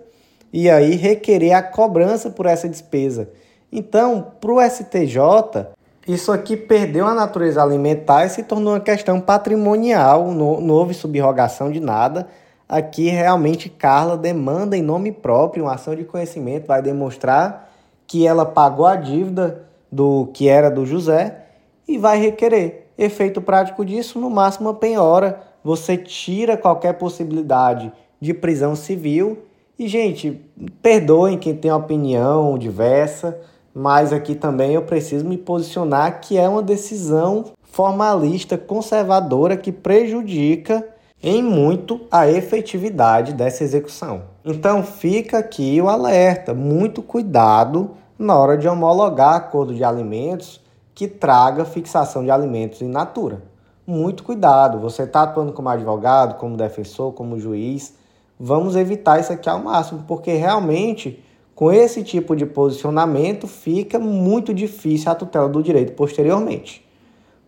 e 0.53 0.69
aí 0.69 0.95
requerer 0.95 1.53
a 1.53 1.61
cobrança 1.61 2.29
por 2.29 2.45
essa 2.45 2.69
despesa. 2.69 3.29
Então, 3.71 4.31
para 4.39 4.51
o 4.53 4.61
STJ, 4.61 5.67
isso 6.07 6.31
aqui 6.31 6.55
perdeu 6.55 7.05
a 7.05 7.13
natureza 7.13 7.61
alimentar 7.61 8.25
e 8.25 8.29
se 8.29 8.43
tornou 8.43 8.73
uma 8.73 8.79
questão 8.79 9.19
patrimonial, 9.19 10.31
não 10.31 10.69
houve 10.69 10.93
subrogação 10.93 11.71
de 11.71 11.79
nada 11.79 12.27
Aqui 12.67 13.09
realmente 13.09 13.69
Carla 13.69 14.17
demanda 14.17 14.75
em 14.75 14.81
nome 14.81 15.11
próprio 15.11 15.65
uma 15.65 15.75
ação 15.75 15.95
de 15.95 16.03
conhecimento, 16.03 16.65
vai 16.65 16.81
demonstrar 16.81 17.71
que 18.07 18.25
ela 18.25 18.45
pagou 18.45 18.87
a 18.87 18.95
dívida 18.95 19.65
do 19.91 20.27
que 20.33 20.47
era 20.47 20.69
do 20.71 20.85
José 20.85 21.43
e 21.87 21.97
vai 21.97 22.19
requerer. 22.19 22.87
Efeito 22.97 23.41
prático 23.41 23.85
disso, 23.85 24.19
no 24.19 24.29
máximo 24.29 24.69
uma 24.69 24.73
penhora, 24.73 25.41
você 25.63 25.95
tira 25.95 26.57
qualquer 26.57 26.93
possibilidade 26.93 27.91
de 28.19 28.33
prisão 28.33 28.75
civil. 28.75 29.43
E, 29.77 29.87
gente, 29.87 30.41
perdoem 30.81 31.37
quem 31.37 31.55
tem 31.55 31.71
opinião 31.71 32.57
diversa, 32.57 33.39
mas 33.73 34.13
aqui 34.13 34.33
também 34.33 34.73
eu 34.73 34.83
preciso 34.83 35.25
me 35.25 35.37
posicionar 35.37 36.21
que 36.21 36.37
é 36.37 36.47
uma 36.47 36.63
decisão 36.63 37.45
formalista, 37.61 38.57
conservadora, 38.57 39.57
que 39.57 39.71
prejudica 39.71 40.94
em 41.25 41.41
muito 41.41 42.01
a 42.11 42.29
efetividade 42.29 43.33
dessa 43.33 43.63
execução. 43.63 44.25
Então 44.45 44.83
fica 44.83 45.39
aqui 45.39 45.81
o 45.81 45.89
alerta, 45.89 46.53
muito 46.53 47.01
cuidado 47.01 47.95
na 48.17 48.37
hora 48.37 48.55
de 48.55 48.67
homologar 48.67 49.33
acordo 49.33 49.73
de 49.73 49.83
alimentos 49.83 50.61
que 50.93 51.07
traga 51.07 51.65
fixação 51.65 52.23
de 52.23 52.29
alimentos 52.29 52.79
in 52.83 52.89
natura. 52.89 53.41
Muito 53.87 54.23
cuidado, 54.23 54.77
você 54.77 55.01
está 55.01 55.23
atuando 55.23 55.51
como 55.51 55.67
advogado, 55.67 56.35
como 56.35 56.55
defensor, 56.55 57.11
como 57.13 57.39
juiz, 57.39 57.95
vamos 58.39 58.75
evitar 58.75 59.19
isso 59.19 59.33
aqui 59.33 59.49
ao 59.49 59.63
máximo, 59.63 60.03
porque 60.07 60.31
realmente 60.33 61.23
com 61.55 61.71
esse 61.71 62.03
tipo 62.03 62.35
de 62.35 62.45
posicionamento 62.45 63.47
fica 63.47 63.97
muito 63.97 64.53
difícil 64.53 65.11
a 65.11 65.15
tutela 65.15 65.49
do 65.49 65.63
direito 65.63 65.93
posteriormente. 65.93 66.85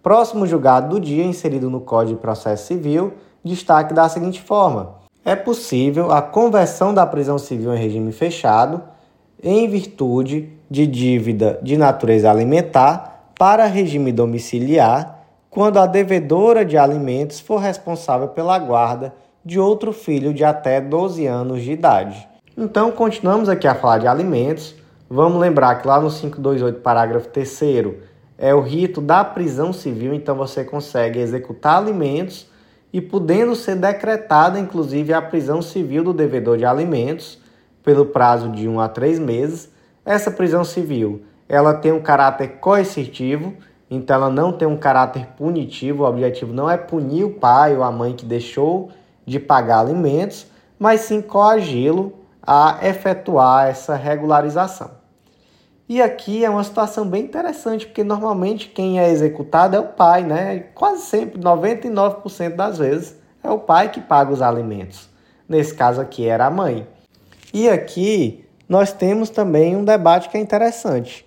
Próximo 0.01 0.47
julgado 0.47 0.95
do 0.95 0.99
dia, 0.99 1.23
inserido 1.23 1.69
no 1.69 1.81
Código 1.81 2.15
de 2.15 2.21
Processo 2.23 2.65
Civil, 2.65 3.13
destaque 3.47 3.93
da 3.93 4.07
seguinte 4.09 4.41
forma: 4.41 4.95
é 5.25 5.35
possível 5.35 6.11
a 6.11 6.21
conversão 6.21 6.93
da 6.93 7.05
prisão 7.05 7.37
civil 7.37 7.73
em 7.73 7.79
regime 7.79 8.11
fechado 8.11 8.81
em 9.41 9.67
virtude 9.67 10.49
de 10.69 10.85
dívida 10.87 11.59
de 11.61 11.77
natureza 11.77 12.29
alimentar 12.29 13.31
para 13.37 13.65
regime 13.65 14.11
domiciliar 14.11 15.25
quando 15.49 15.77
a 15.77 15.85
devedora 15.85 16.65
de 16.65 16.77
alimentos 16.77 17.39
for 17.39 17.57
responsável 17.57 18.27
pela 18.29 18.57
guarda 18.59 19.13
de 19.43 19.59
outro 19.59 19.93
filho 19.93 20.33
de 20.33 20.43
até 20.43 20.81
12 20.81 21.25
anos 21.25 21.61
de 21.61 21.71
idade. 21.71 22.27
Então, 22.57 22.91
continuamos 22.91 23.47
aqui 23.47 23.67
a 23.67 23.75
falar 23.75 23.99
de 23.99 24.07
alimentos. 24.07 24.75
Vamos 25.09 25.39
lembrar 25.39 25.75
que 25.75 25.87
lá 25.87 26.01
no 26.01 26.09
528, 26.09 26.81
parágrafo 26.81 27.29
3 27.29 27.61
é 28.37 28.53
o 28.53 28.61
rito 28.61 28.99
da 28.99 29.23
prisão 29.23 29.71
civil, 29.71 30.13
então 30.13 30.35
você 30.35 30.63
consegue 30.63 31.19
executar 31.19 31.77
alimentos 31.77 32.47
e 32.91 33.01
podendo 33.01 33.55
ser 33.55 33.75
decretada, 33.75 34.59
inclusive, 34.59 35.13
a 35.13 35.21
prisão 35.21 35.61
civil 35.61 36.03
do 36.03 36.13
devedor 36.13 36.57
de 36.57 36.65
alimentos 36.65 37.39
pelo 37.83 38.05
prazo 38.05 38.49
de 38.49 38.67
um 38.67 38.79
a 38.79 38.87
três 38.87 39.19
meses. 39.19 39.69
Essa 40.05 40.31
prisão 40.31 40.63
civil 40.63 41.21
ela 41.49 41.73
tem 41.73 41.91
um 41.91 42.01
caráter 42.01 42.59
coercitivo, 42.59 43.53
então 43.89 44.17
ela 44.17 44.29
não 44.29 44.51
tem 44.51 44.67
um 44.67 44.75
caráter 44.75 45.25
punitivo, 45.37 46.03
o 46.03 46.07
objetivo 46.07 46.53
não 46.53 46.69
é 46.69 46.75
punir 46.75 47.23
o 47.23 47.31
pai 47.31 47.75
ou 47.75 47.83
a 47.83 47.91
mãe 47.91 48.13
que 48.13 48.25
deixou 48.25 48.89
de 49.25 49.39
pagar 49.39 49.79
alimentos, 49.79 50.47
mas 50.77 51.01
sim 51.01 51.21
coagi-lo 51.21 52.13
a 52.41 52.79
efetuar 52.81 53.67
essa 53.67 53.95
regularização. 53.95 54.96
E 55.89 56.01
aqui 56.01 56.43
é 56.43 56.49
uma 56.49 56.63
situação 56.63 57.07
bem 57.07 57.23
interessante, 57.23 57.85
porque 57.85 58.03
normalmente 58.03 58.67
quem 58.67 58.99
é 58.99 59.09
executado 59.09 59.75
é 59.75 59.79
o 59.79 59.87
pai, 59.87 60.21
né? 60.23 60.59
Quase 60.75 61.03
sempre, 61.03 61.39
99% 61.39 62.55
das 62.55 62.77
vezes, 62.77 63.15
é 63.41 63.49
o 63.49 63.59
pai 63.59 63.89
que 63.89 64.01
paga 64.01 64.33
os 64.33 64.41
alimentos. 64.41 65.09
Nesse 65.47 65.73
caso 65.73 66.01
aqui 66.01 66.27
era 66.27 66.45
a 66.45 66.51
mãe. 66.51 66.85
E 67.53 67.69
aqui 67.69 68.45
nós 68.67 68.91
temos 68.91 69.29
também 69.29 69.77
um 69.77 69.85
debate 69.85 70.27
que 70.27 70.37
é 70.37 70.41
interessante. 70.41 71.25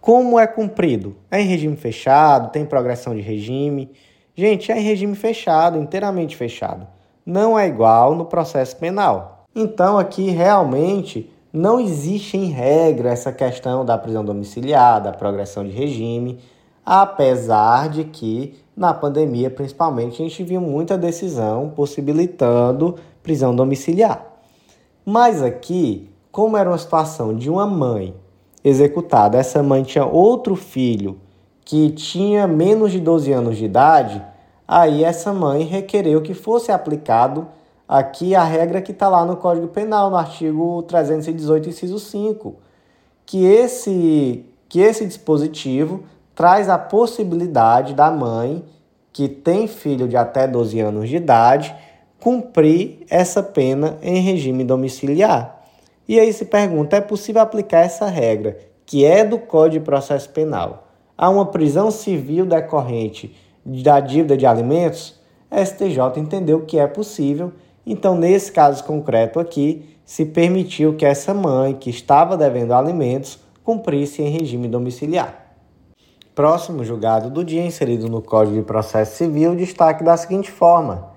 Como 0.00 0.38
é 0.38 0.46
cumprido? 0.46 1.14
É 1.30 1.38
em 1.38 1.46
regime 1.46 1.76
fechado? 1.76 2.50
Tem 2.50 2.64
progressão 2.64 3.14
de 3.14 3.20
regime? 3.20 3.92
Gente, 4.34 4.72
é 4.72 4.78
em 4.78 4.82
regime 4.82 5.14
fechado, 5.14 5.76
inteiramente 5.76 6.34
fechado. 6.34 6.86
Não 7.26 7.58
é 7.58 7.68
igual 7.68 8.14
no 8.14 8.24
processo 8.24 8.74
penal. 8.76 9.44
Então 9.54 9.98
aqui 9.98 10.30
realmente 10.30 11.30
não 11.52 11.80
existe 11.80 12.36
em 12.36 12.46
regra 12.46 13.10
essa 13.10 13.32
questão 13.32 13.84
da 13.84 13.98
prisão 13.98 14.24
domiciliar, 14.24 15.02
da 15.02 15.12
progressão 15.12 15.64
de 15.64 15.70
regime, 15.70 16.38
apesar 16.84 17.88
de 17.88 18.04
que 18.04 18.58
na 18.76 18.94
pandemia, 18.94 19.50
principalmente, 19.50 20.22
a 20.22 20.24
gente 20.24 20.42
viu 20.42 20.60
muita 20.60 20.96
decisão 20.96 21.70
possibilitando 21.74 22.96
prisão 23.22 23.54
domiciliar. 23.54 24.24
Mas 25.04 25.42
aqui, 25.42 26.08
como 26.32 26.56
era 26.56 26.70
uma 26.70 26.78
situação 26.78 27.34
de 27.34 27.50
uma 27.50 27.66
mãe 27.66 28.14
executada, 28.62 29.38
essa 29.38 29.62
mãe 29.62 29.82
tinha 29.82 30.06
outro 30.06 30.54
filho 30.54 31.18
que 31.64 31.90
tinha 31.90 32.46
menos 32.46 32.92
de 32.92 33.00
12 33.00 33.32
anos 33.32 33.56
de 33.56 33.64
idade, 33.64 34.24
aí 34.66 35.04
essa 35.04 35.32
mãe 35.32 35.64
requereu 35.64 36.22
que 36.22 36.34
fosse 36.34 36.72
aplicado 36.72 37.46
aqui 37.90 38.36
a 38.36 38.44
regra 38.44 38.80
que 38.80 38.92
está 38.92 39.08
lá 39.08 39.24
no 39.24 39.36
Código 39.36 39.66
Penal, 39.66 40.10
no 40.10 40.16
artigo 40.16 40.80
318, 40.84 41.70
inciso 41.70 41.98
5, 41.98 42.54
que 43.26 43.44
esse, 43.44 44.46
que 44.68 44.78
esse 44.78 45.04
dispositivo 45.04 46.04
traz 46.32 46.68
a 46.68 46.78
possibilidade 46.78 47.92
da 47.92 48.08
mãe 48.08 48.64
que 49.12 49.28
tem 49.28 49.66
filho 49.66 50.06
de 50.06 50.16
até 50.16 50.46
12 50.46 50.78
anos 50.78 51.08
de 51.08 51.16
idade 51.16 51.74
cumprir 52.20 53.04
essa 53.10 53.42
pena 53.42 53.98
em 54.02 54.20
regime 54.20 54.62
domiciliar. 54.62 55.60
E 56.06 56.20
aí 56.20 56.32
se 56.32 56.44
pergunta: 56.44 56.96
é 56.96 57.00
possível 57.00 57.42
aplicar 57.42 57.80
essa 57.80 58.06
regra, 58.06 58.56
que 58.86 59.04
é 59.04 59.24
do 59.24 59.36
Código 59.36 59.82
de 59.82 59.90
Processo 59.90 60.28
Penal, 60.28 60.86
a 61.18 61.28
uma 61.28 61.46
prisão 61.46 61.90
civil 61.90 62.46
decorrente 62.46 63.36
da 63.66 63.98
dívida 63.98 64.36
de 64.36 64.46
alimentos? 64.46 65.18
A 65.50 65.64
STJ 65.64 65.98
entendeu 66.18 66.64
que 66.64 66.78
é 66.78 66.86
possível 66.86 67.52
então, 67.86 68.14
nesse 68.14 68.52
caso 68.52 68.84
concreto 68.84 69.40
aqui, 69.40 69.96
se 70.04 70.24
permitiu 70.26 70.96
que 70.96 71.06
essa 71.06 71.32
mãe, 71.32 71.74
que 71.74 71.88
estava 71.88 72.36
devendo 72.36 72.72
alimentos, 72.72 73.38
cumprisse 73.64 74.22
em 74.22 74.28
regime 74.28 74.68
domiciliar. 74.68 75.46
Próximo 76.34 76.84
julgado 76.84 77.30
do 77.30 77.44
dia, 77.44 77.64
inserido 77.64 78.08
no 78.08 78.22
Código 78.22 78.56
de 78.56 78.62
Processo 78.62 79.16
Civil, 79.16 79.54
destaque 79.54 80.02
da 80.02 80.16
seguinte 80.16 80.50
forma: 80.50 81.10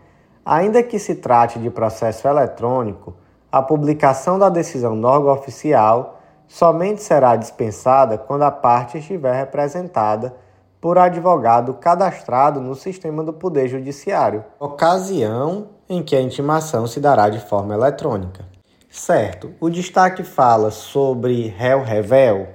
ainda 0.45 0.83
que 0.83 0.99
se 0.99 1.15
trate 1.15 1.59
de 1.59 1.69
processo 1.69 2.27
eletrônico, 2.27 3.15
a 3.51 3.61
publicação 3.61 4.39
da 4.39 4.49
decisão 4.49 4.95
no 4.95 5.07
órgão 5.07 5.33
oficial 5.33 6.19
somente 6.47 7.01
será 7.01 7.35
dispensada 7.35 8.17
quando 8.17 8.43
a 8.43 8.51
parte 8.51 8.97
estiver 8.97 9.35
representada 9.35 10.35
por 10.81 10.97
advogado 10.97 11.73
cadastrado 11.75 12.59
no 12.59 12.75
sistema 12.75 13.23
do 13.23 13.31
Poder 13.31 13.67
Judiciário, 13.67 14.43
ocasião 14.59 15.69
em 15.93 16.03
que 16.03 16.15
a 16.15 16.21
intimação 16.21 16.87
se 16.87 16.99
dará 16.99 17.29
de 17.29 17.39
forma 17.39 17.73
eletrônica. 17.73 18.45
Certo, 18.89 19.51
o 19.59 19.69
destaque 19.69 20.23
fala 20.23 20.69
sobre 20.69 21.47
réu 21.47 21.83
revel? 21.83 22.47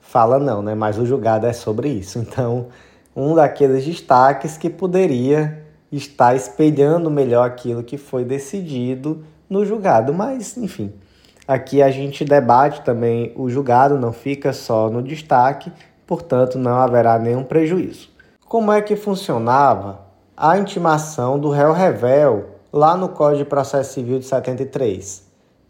Fala 0.00 0.38
não, 0.38 0.60
né? 0.60 0.74
Mas 0.74 0.98
o 0.98 1.06
julgado 1.06 1.46
é 1.46 1.52
sobre 1.52 1.88
isso. 1.88 2.18
Então, 2.18 2.66
um 3.16 3.34
daqueles 3.34 3.84
destaques 3.84 4.56
que 4.56 4.68
poderia 4.68 5.64
estar 5.90 6.34
espelhando 6.34 7.10
melhor 7.10 7.46
aquilo 7.46 7.82
que 7.82 7.96
foi 7.96 8.24
decidido 8.24 9.24
no 9.48 9.64
julgado, 9.64 10.12
mas 10.12 10.56
enfim. 10.56 10.92
Aqui 11.46 11.82
a 11.82 11.90
gente 11.90 12.24
debate 12.24 12.82
também 12.82 13.32
o 13.36 13.50
julgado, 13.50 13.98
não 13.98 14.12
fica 14.12 14.52
só 14.52 14.88
no 14.88 15.02
destaque, 15.02 15.72
portanto 16.06 16.58
não 16.58 16.76
haverá 16.76 17.18
nenhum 17.18 17.44
prejuízo. 17.44 18.08
Como 18.46 18.70
é 18.72 18.80
que 18.80 18.96
funcionava 18.96 20.00
a 20.36 20.56
intimação 20.56 21.38
do 21.38 21.50
réu 21.50 21.72
revel 21.72 22.51
lá 22.72 22.96
no 22.96 23.10
Código 23.10 23.44
de 23.44 23.48
Processo 23.48 23.92
Civil 23.92 24.18
de 24.18 24.24
73? 24.24 25.24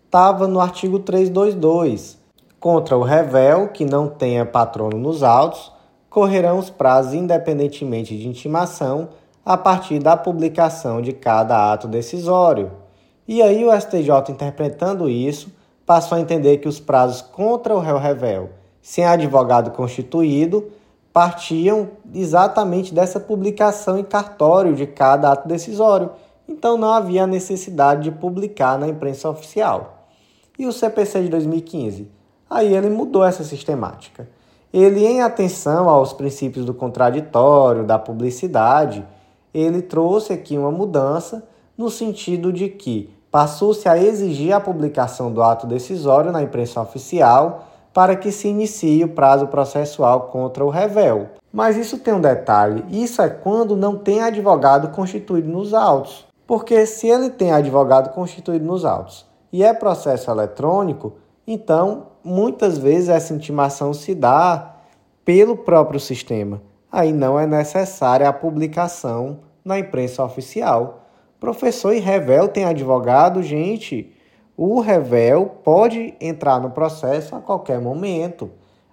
Estava 0.05 0.47
no 0.47 0.61
artigo 0.61 0.99
322. 0.99 2.19
Contra 2.61 2.97
o 2.97 3.03
revel 3.03 3.69
que 3.69 3.85
não 3.85 4.09
tenha 4.09 4.47
patrono 4.47 4.97
nos 4.97 5.23
autos, 5.23 5.73
correrão 6.09 6.59
os 6.59 6.71
prazos 6.71 7.15
independentemente 7.15 8.17
de 8.17 8.29
intimação 8.29 9.09
a 9.45 9.57
partir 9.57 9.99
da 9.99 10.17
publicação 10.17 11.03
de 11.03 11.13
cada 11.13 11.73
ato 11.73 11.89
decisório. 11.89 12.71
E 13.27 13.43
aí 13.43 13.65
o 13.65 13.81
STJ 13.81 14.31
interpretando 14.31 15.09
isso, 15.09 15.51
passou 15.85 16.17
a 16.17 16.21
entender 16.21 16.59
que 16.59 16.69
os 16.69 16.79
prazos 16.79 17.21
contra 17.21 17.75
o 17.75 17.81
réu 17.81 17.99
revel 17.99 18.51
sem 18.83 19.05
advogado 19.05 19.71
constituído, 19.71 20.67
partiam 21.13 21.91
exatamente 22.13 22.93
dessa 22.93 23.21
publicação 23.21 23.97
em 23.97 24.03
cartório 24.03 24.75
de 24.75 24.87
cada 24.87 25.31
ato 25.31 25.47
decisório. 25.47 26.11
Então 26.49 26.77
não 26.77 26.93
havia 26.93 27.27
necessidade 27.27 28.05
de 28.05 28.11
publicar 28.11 28.79
na 28.79 28.89
imprensa 28.89 29.29
oficial. 29.29 30.09
E 30.59 30.67
o 30.67 30.73
CPC 30.73 31.23
de 31.23 31.29
2015? 31.29 32.09
Aí 32.49 32.75
ele 32.75 32.91
mudou 32.91 33.25
essa 33.25 33.43
sistemática. 33.43 34.29
Ele, 34.73 35.05
em 35.07 35.23
atenção 35.23 35.89
aos 35.89 36.13
princípios 36.13 36.65
do 36.65 36.73
contraditório, 36.73 37.85
da 37.85 37.99
publicidade, 37.99 39.05
ele 39.53 39.83
trouxe 39.83 40.33
aqui 40.33 40.57
uma 40.57 40.71
mudança 40.71 41.47
no 41.77 41.91
sentido 41.91 42.53
de 42.53 42.69
que 42.69 43.11
passou-se 43.31 43.89
a 43.89 43.97
exigir 43.97 44.53
a 44.53 44.61
publicação 44.61 45.33
do 45.33 45.43
ato 45.43 45.67
decisório 45.67 46.33
na 46.33 46.43
imprensa 46.43 46.81
oficial 46.81 47.69
para 47.93 48.17
que 48.17 48.33
se 48.33 48.49
inicie 48.49 49.05
o 49.05 49.09
prazo 49.09 49.47
processual 49.47 50.23
contra 50.29 50.65
o 50.65 50.71
revel. 50.71 51.29
Mas 51.53 51.77
isso 51.77 51.99
tem 51.99 52.15
um 52.15 52.21
detalhe: 52.21 52.85
isso 52.91 53.21
é 53.21 53.29
quando 53.29 53.77
não 53.77 53.97
tem 53.97 54.23
advogado 54.23 54.89
constituído 54.89 55.49
nos 55.49 55.75
autos. 55.75 56.27
Porque 56.53 56.85
se 56.85 57.09
ele 57.09 57.31
tem 57.31 57.51
advogado 57.51 58.13
constituído 58.13 58.67
nos 58.67 58.85
autos 58.85 59.25
e 59.51 59.65
é 59.65 59.73
processo 59.73 60.31
eletrônico, 60.31 61.15
então 61.47 62.09
muitas 62.23 62.77
vezes 62.77 63.09
essa 63.09 63.33
intimação 63.33 63.95
se 63.95 64.15
dá 64.15 64.77
pelo 65.25 65.57
próprio 65.57 65.99
sistema. 65.99 66.61
Aí 66.93 67.11
não 67.11 67.41
é 67.41 67.47
necessária 67.47 68.29
a 68.29 68.35
publicação 68.35 69.39
na 69.65 69.79
imprensa 69.79 70.23
oficial. 70.23 71.07
Professor 71.41 71.95
e 71.95 72.01
revel 72.01 72.47
tem 72.49 72.67
advogado, 72.67 73.43
gente. 73.43 74.15
O 74.55 74.79
revel 74.79 75.57
pode 75.65 76.15
entrar 76.21 76.61
no 76.61 76.69
processo 76.69 77.35
a 77.35 77.41
qualquer 77.41 77.81
momento. 77.81 78.51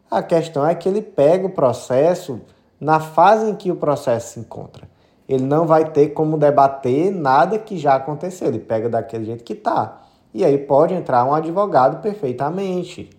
A 0.10 0.24
questão 0.24 0.66
é 0.66 0.74
que 0.74 0.88
ele 0.88 1.02
pega 1.02 1.46
o 1.46 1.52
processo 1.52 2.40
na 2.80 3.02
fase 3.02 3.50
em 3.50 3.56
que 3.56 3.70
o 3.70 3.76
processo 3.76 4.36
se 4.36 4.40
encontra. 4.40 4.89
Ele 5.30 5.46
não 5.46 5.66
vai 5.66 5.86
ter 5.92 6.10
como 6.10 6.38
debater 6.38 7.12
nada 7.12 7.58
que 7.58 7.78
já 7.78 7.96
aconteceu. 7.96 8.48
Ele 8.48 8.60
pega 8.60 8.90
daquele 8.90 9.26
jeito 9.26 9.44
que 9.44 9.54
está. 9.54 10.02
E 10.34 10.44
aí 10.44 10.58
pode 10.58 10.94
entrar 10.94 11.24
um 11.24 11.34
advogado 11.34 12.02
perfeitamente. 12.02 13.10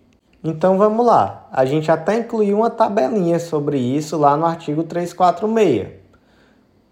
Então 0.43 0.77
vamos 0.77 1.05
lá. 1.05 1.47
A 1.51 1.65
gente 1.65 1.89
até 1.89 2.19
incluiu 2.19 2.57
uma 2.57 2.69
tabelinha 2.69 3.39
sobre 3.39 3.79
isso 3.79 4.17
lá 4.17 4.35
no 4.35 4.45
artigo 4.45 4.83
346. 4.83 6.01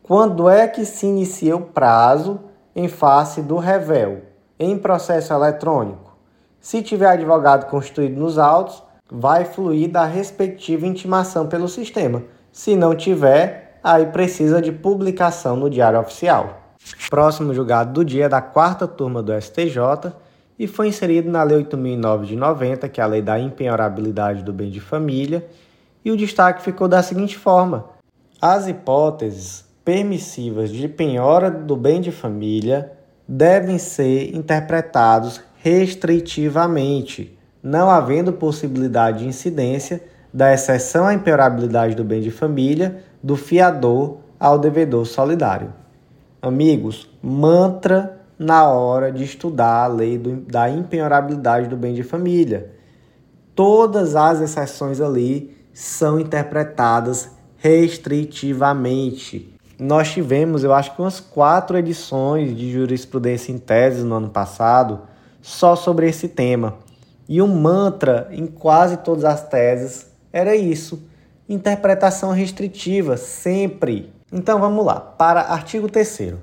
Quando 0.01 0.49
é 0.49 0.67
que 0.67 0.85
se 0.85 1.05
inicia 1.05 1.55
o 1.55 1.61
prazo 1.61 2.39
em 2.75 2.87
face 2.87 3.41
do 3.41 3.57
revel? 3.57 4.29
em 4.59 4.77
processo 4.77 5.33
eletrônico. 5.33 6.17
Se 6.59 6.83
tiver 6.83 7.07
advogado 7.07 7.69
constituído 7.69 8.19
nos 8.19 8.37
autos, 8.37 8.83
vai 9.09 9.45
fluir 9.45 9.89
da 9.89 10.03
respectiva 10.03 10.85
intimação 10.85 11.47
pelo 11.47 11.69
sistema. 11.69 12.23
Se 12.51 12.75
não 12.75 12.93
tiver, 12.93 13.68
aí 13.83 14.05
precisa 14.07 14.61
de 14.61 14.71
publicação 14.71 15.55
no 15.55 15.69
Diário 15.69 15.99
Oficial. 15.99 16.75
Próximo 17.09 17.53
julgado 17.53 17.93
do 17.93 18.05
dia 18.05 18.25
é 18.25 18.29
da 18.29 18.41
quarta 18.41 18.87
turma 18.87 19.21
do 19.21 19.33
STJ 19.39 20.13
e 20.57 20.67
foi 20.67 20.87
inserido 20.87 21.29
na 21.29 21.43
Lei 21.43 21.57
8009 21.57 22.27
de 22.27 22.35
90, 22.35 22.89
que 22.89 22.99
é 22.99 23.03
a 23.03 23.07
lei 23.07 23.21
da 23.21 23.39
impenhorabilidade 23.39 24.43
do 24.43 24.51
bem 24.51 24.69
de 24.69 24.79
família, 24.79 25.47
e 26.03 26.11
o 26.11 26.17
destaque 26.17 26.61
ficou 26.61 26.87
da 26.87 27.01
seguinte 27.01 27.37
forma: 27.37 27.85
as 28.41 28.67
hipóteses 28.67 29.65
permissivas 29.83 30.69
de 30.69 30.87
penhora 30.87 31.49
do 31.49 31.75
bem 31.75 32.01
de 32.01 32.11
família 32.11 32.91
devem 33.27 33.77
ser 33.77 34.35
interpretados 34.35 35.41
restritivamente, 35.61 37.37
não 37.61 37.89
havendo 37.89 38.33
possibilidade 38.33 39.19
de 39.19 39.27
incidência 39.27 40.01
da 40.33 40.53
exceção 40.53 41.05
à 41.05 41.13
impenhorabilidade 41.13 41.95
do 41.95 42.03
bem 42.03 42.21
de 42.21 42.31
família 42.31 43.03
do 43.21 43.35
fiador 43.35 44.17
ao 44.39 44.57
devedor 44.57 45.05
solidário. 45.05 45.73
Amigos, 46.41 47.09
mantra 47.21 48.19
na 48.37 48.69
hora 48.69 49.11
de 49.11 49.23
estudar 49.23 49.83
a 49.83 49.87
lei 49.87 50.17
do, 50.17 50.37
da 50.37 50.69
impenhorabilidade 50.69 51.67
do 51.67 51.75
bem 51.75 51.93
de 51.93 52.03
família. 52.03 52.71
Todas 53.53 54.15
as 54.15 54.39
exceções 54.39 55.01
ali 55.01 55.53
são 55.73 56.19
interpretadas 56.19 57.31
restritivamente. 57.57 59.53
Nós 59.77 60.11
tivemos, 60.11 60.63
eu 60.63 60.73
acho 60.73 60.95
que 60.95 61.01
umas 61.01 61.19
quatro 61.19 61.77
edições 61.77 62.55
de 62.55 62.71
jurisprudência 62.71 63.51
em 63.51 63.57
tese 63.57 64.03
no 64.03 64.15
ano 64.15 64.29
passado 64.29 65.01
só 65.41 65.75
sobre 65.75 66.07
esse 66.07 66.29
tema. 66.29 66.75
E 67.27 67.41
o 67.41 67.47
mantra 67.47 68.29
em 68.31 68.47
quase 68.47 68.97
todas 68.97 69.25
as 69.25 69.47
teses 69.47 70.09
era 70.31 70.55
isso: 70.55 71.03
interpretação 71.49 72.31
restritiva, 72.31 73.17
sempre. 73.17 74.13
Então 74.31 74.59
vamos 74.59 74.85
lá, 74.85 74.99
para 74.99 75.41
artigo 75.41 75.89
3. 75.89 76.35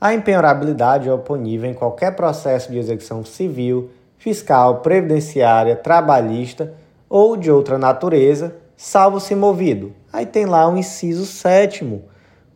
A 0.00 0.14
impenhorabilidade 0.14 1.08
é 1.08 1.12
oponível 1.12 1.68
em 1.68 1.74
qualquer 1.74 2.14
processo 2.14 2.70
de 2.70 2.78
execução 2.78 3.24
civil, 3.24 3.90
fiscal, 4.16 4.80
previdenciária, 4.80 5.74
trabalhista 5.74 6.72
ou 7.08 7.36
de 7.36 7.50
outra 7.50 7.76
natureza, 7.76 8.54
salvo 8.76 9.18
se 9.18 9.34
movido. 9.34 9.92
Aí 10.12 10.24
tem 10.24 10.46
lá 10.46 10.68
o 10.68 10.76
inciso 10.76 11.26
sétimo, 11.26 12.04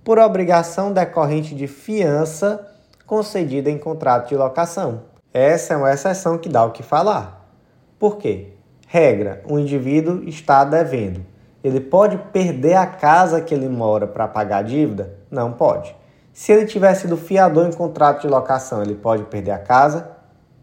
por 0.05 0.21
obrigação 0.21 0.93
decorrente 0.93 1.53
de 1.53 1.67
fiança 1.67 2.65
concedida 3.07 3.69
em 3.71 3.77
contrato 3.77 4.29
de 4.29 4.37
locação. 4.37 5.03
Essa 5.35 5.75
é 5.75 5.77
uma 5.77 5.93
exceção 5.93 6.39
que 6.39 6.49
dá 6.49 6.65
o 6.65 6.71
que 6.71 6.83
falar. 6.83 7.51
Por 7.99 8.19
quê? 8.19 8.53
Regra: 8.87 9.43
o 9.49 9.59
indivíduo 9.59 10.23
está 10.29 10.65
devendo 10.65 11.27
ele 11.63 11.81
pode 11.81 12.17
perder 12.33 12.75
a 12.75 12.87
casa 12.87 13.41
que 13.41 13.55
ele 13.55 13.69
mora 13.69 14.07
para 14.07 14.29
pagar 14.29 14.59
a 14.59 14.63
dívida? 14.63 15.15
Não 15.31 15.53
pode. 15.53 15.95
Se 16.33 16.53
ele 16.53 16.67
tiver 16.67 16.95
sido 16.95 17.17
fiador 17.17 17.67
em 17.67 17.73
contrato 17.73 18.23
de 18.23 18.29
locação, 18.29 18.81
ele 18.81 18.95
pode 18.95 19.25
perder 19.25 19.51
a 19.51 19.59
casa? 19.59 20.09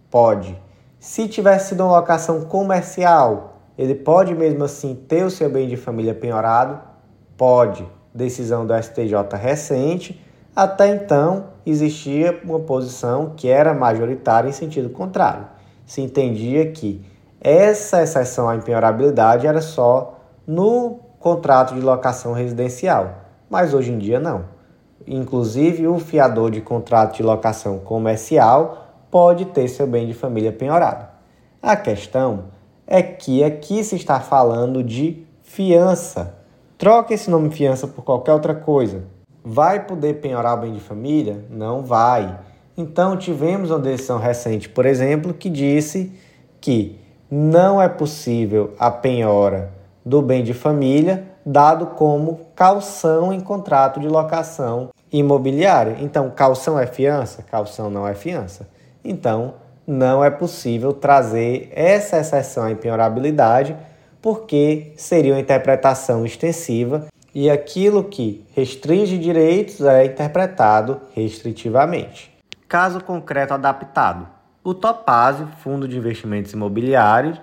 Pode. 0.10 0.58
Se 1.00 1.28
tiver 1.28 1.60
sido 1.60 1.84
uma 1.84 1.98
locação 1.98 2.42
comercial, 2.46 3.60
ele 3.78 3.94
pode 3.94 4.34
mesmo 4.34 4.64
assim 4.64 4.96
ter 4.96 5.26
o 5.26 5.30
seu 5.30 5.50
bem 5.50 5.68
de 5.68 5.76
família 5.76 6.14
penhorado? 6.14 6.80
Pode. 7.36 7.86
Decisão 8.14 8.66
do 8.66 8.74
STJ 8.74 9.14
recente. 9.38 10.24
Até 10.56 10.88
então, 10.88 11.48
existia 11.66 12.40
uma 12.46 12.62
posição 12.62 13.34
que 13.36 13.50
era 13.50 13.74
majoritária 13.74 14.48
em 14.48 14.54
sentido 14.54 14.90
contrário. 14.90 15.46
Se 15.86 16.02
entendia 16.02 16.72
que 16.72 17.06
essa 17.42 18.02
exceção 18.02 18.48
à 18.48 18.56
impenhorabilidade 18.56 19.46
era 19.46 19.62
só 19.62 20.15
no 20.48 21.00
contrato 21.20 21.74
de 21.74 21.82
locação 21.82 22.34
residencial, 22.34 23.16
mas 23.50 23.74
hoje 23.74 23.92
em 23.92 23.98
dia 23.98 24.20
não. 24.20 24.46
Inclusive, 25.08 25.88
o 25.88 26.00
fiador 26.00 26.52
de 26.52 26.62
contrato 26.62 27.18
de 27.18 27.24
locação 27.24 27.80
comercial 27.80 28.86
pode 29.12 29.46
ter 29.46 29.68
seu 29.68 29.86
bem 29.88 30.08
de 30.08 30.14
família 30.14 30.52
penhorado. 30.52 31.08
A 31.62 31.76
questão 31.76 32.46
é 32.88 33.02
que 33.02 33.44
aqui 33.44 33.84
se 33.84 33.96
está 33.96 34.20
falando 34.20 34.84
de 34.84 35.26
fiança. 35.44 36.36
Troca 36.78 37.14
esse 37.14 37.30
nome 37.30 37.50
fiança 37.50 37.88
por 37.88 38.04
qualquer 38.04 38.34
outra 38.34 38.54
coisa. 38.54 39.04
Vai 39.44 39.86
poder 39.86 40.16
penhorar 40.16 40.58
o 40.58 40.62
bem 40.62 40.74
de 40.74 40.80
família? 40.80 41.46
Não 41.50 41.84
vai. 41.84 42.38
Então, 42.78 43.16
tivemos 43.16 43.72
uma 43.72 43.80
decisão 43.80 44.20
recente, 44.20 44.68
por 44.68 44.86
exemplo, 44.86 45.34
que 45.34 45.50
disse 45.50 46.12
que 46.60 47.00
não 47.30 47.82
é 47.82 47.88
possível 47.88 48.74
a 48.78 48.92
penhora 48.92 49.75
do 50.06 50.22
bem 50.22 50.44
de 50.44 50.54
família, 50.54 51.26
dado 51.44 51.88
como 51.88 52.42
calção 52.56 53.34
em 53.34 53.40
contrato 53.40 54.00
de 54.00 54.08
locação 54.08 54.90
imobiliária. 55.12 55.98
Então, 56.00 56.30
calção 56.30 56.80
é 56.80 56.86
fiança? 56.86 57.42
Calção 57.42 57.90
não 57.90 58.08
é 58.08 58.14
fiança. 58.14 58.70
Então, 59.04 59.56
não 59.88 60.24
é 60.24 60.30
possível 60.30 60.94
trazer 60.94 61.70
essa 61.74 62.20
exceção 62.20 62.64
à 62.64 62.72
impenhorabilidade, 62.72 63.76
porque 64.22 64.94
seria 64.96 65.34
uma 65.34 65.40
interpretação 65.40 66.26
extensiva 66.26 67.08
e 67.34 67.50
aquilo 67.50 68.04
que 68.04 68.46
restringe 68.56 69.18
direitos 69.18 69.82
é 69.82 70.06
interpretado 70.06 71.02
restritivamente. 71.14 72.34
Caso 72.68 73.04
concreto 73.04 73.54
adaptado: 73.54 74.28
o 74.64 74.74
Topazio, 74.74 75.48
fundo 75.60 75.88
de 75.88 75.98
investimentos 75.98 76.54
imobiliários, 76.54 77.40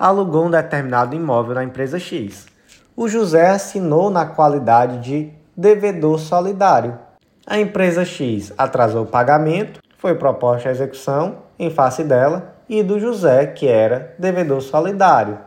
alugou 0.00 0.46
um 0.46 0.50
determinado 0.50 1.14
imóvel 1.14 1.56
na 1.56 1.62
empresa 1.62 1.98
X. 1.98 2.46
O 2.96 3.06
José 3.06 3.50
assinou 3.50 4.08
na 4.08 4.24
qualidade 4.24 4.98
de 5.00 5.30
devedor 5.54 6.18
solidário. 6.18 6.98
A 7.46 7.60
empresa 7.60 8.02
X 8.02 8.50
atrasou 8.56 9.02
o 9.02 9.06
pagamento, 9.06 9.82
foi 9.98 10.14
proposta 10.14 10.70
a 10.70 10.72
execução 10.72 11.40
em 11.58 11.68
face 11.68 12.02
dela 12.02 12.54
e 12.66 12.82
do 12.82 12.98
José, 12.98 13.44
que 13.44 13.68
era 13.68 14.14
devedor 14.18 14.62
solidário. 14.62 15.38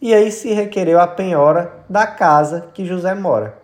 E 0.00 0.14
aí 0.14 0.32
se 0.32 0.50
requereu 0.54 0.98
a 0.98 1.06
penhora 1.06 1.70
da 1.86 2.06
casa 2.06 2.68
que 2.72 2.86
José 2.86 3.14
mora. 3.14 3.58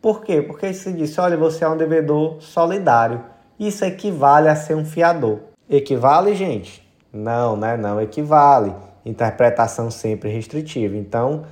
Por 0.00 0.22
quê? 0.22 0.40
Porque 0.40 0.72
se 0.72 0.92
disse, 0.92 1.20
olha, 1.20 1.36
você 1.36 1.64
é 1.64 1.68
um 1.68 1.76
devedor 1.76 2.40
solidário. 2.40 3.20
Isso 3.58 3.84
equivale 3.84 4.48
a 4.48 4.54
ser 4.54 4.76
um 4.76 4.84
fiador. 4.84 5.40
Equivale, 5.68 6.36
gente? 6.36 6.86
Não, 7.12 7.56
né? 7.56 7.76
Não 7.76 8.00
equivale 8.00 8.72
interpretação 9.06 9.90
sempre 9.90 10.28
restritiva. 10.30 10.96
Então, 10.96 11.44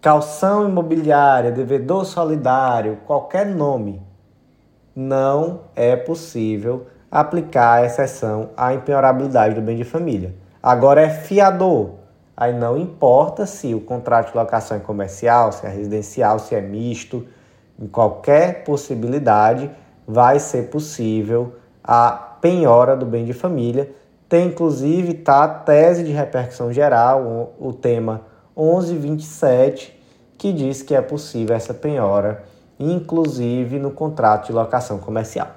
calção 0.00 0.68
imobiliária, 0.68 1.52
devedor 1.52 2.04
solidário, 2.04 2.98
qualquer 3.06 3.46
nome, 3.46 4.02
não 4.96 5.60
é 5.76 5.94
possível 5.94 6.86
aplicar 7.10 7.74
a 7.74 7.86
exceção 7.86 8.50
à 8.56 8.72
impenhorabilidade 8.72 9.54
do 9.54 9.60
bem 9.60 9.76
de 9.76 9.84
família. 9.84 10.34
Agora 10.62 11.02
é 11.02 11.10
fiador. 11.10 11.90
Aí 12.34 12.54
não 12.54 12.78
importa 12.78 13.44
se 13.44 13.74
o 13.74 13.80
contrato 13.80 14.32
de 14.32 14.38
locação 14.38 14.78
é 14.78 14.80
comercial, 14.80 15.52
se 15.52 15.66
é 15.66 15.68
residencial, 15.68 16.38
se 16.38 16.54
é 16.54 16.60
misto, 16.60 17.26
em 17.78 17.86
qualquer 17.86 18.64
possibilidade 18.64 19.70
vai 20.06 20.38
ser 20.38 20.70
possível 20.70 21.54
a 21.84 22.10
penhora 22.40 22.96
do 22.96 23.04
bem 23.04 23.24
de 23.24 23.32
família 23.32 23.90
tem 24.32 24.46
inclusive 24.46 25.12
tá, 25.12 25.44
a 25.44 25.48
tese 25.48 26.02
de 26.02 26.10
repercussão 26.10 26.72
geral, 26.72 27.52
o, 27.60 27.70
tema 27.70 28.22
1127, 28.56 30.02
que 30.38 30.54
diz 30.54 30.80
que 30.80 30.94
é 30.94 31.02
possível 31.02 31.54
essa 31.54 31.74
penhora, 31.74 32.42
inclusive 32.80 33.78
no 33.78 33.90
contrato 33.90 34.46
de 34.46 34.54
locação 34.54 34.96
comercial. 34.96 35.48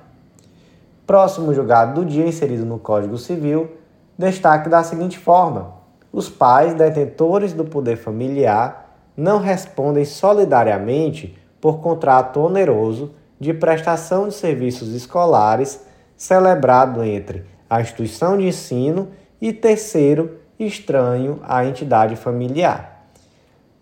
Próximo 1.08 1.54
julgado 1.54 2.02
do 2.02 2.06
dia 2.06 2.28
inserido 2.28 2.66
no 2.66 2.78
Código 2.78 3.18
Civil, 3.18 3.72
destaque 4.18 4.68
da 4.68 4.84
seguinte 4.84 5.18
forma: 5.18 5.76
os 6.12 6.28
pais 6.28 6.74
detentores 6.74 7.54
do 7.54 7.64
poder 7.64 7.96
familiar 7.96 8.94
não 9.16 9.40
respondem 9.40 10.04
solidariamente 10.04 11.40
por 11.62 11.80
contrato 11.80 12.42
oneroso 12.42 13.14
de 13.40 13.54
prestação 13.54 14.28
de 14.28 14.34
serviços 14.34 14.94
escolares 14.94 15.80
celebrado 16.18 17.02
entre 17.02 17.55
a 17.70 17.82
instituição 17.82 18.38
de 18.38 18.48
ensino 18.48 19.10
e 19.42 19.52
terceiro, 19.52 20.40
estranho 20.60 21.40
à 21.44 21.66
entidade 21.66 22.16
familiar. 22.16 23.08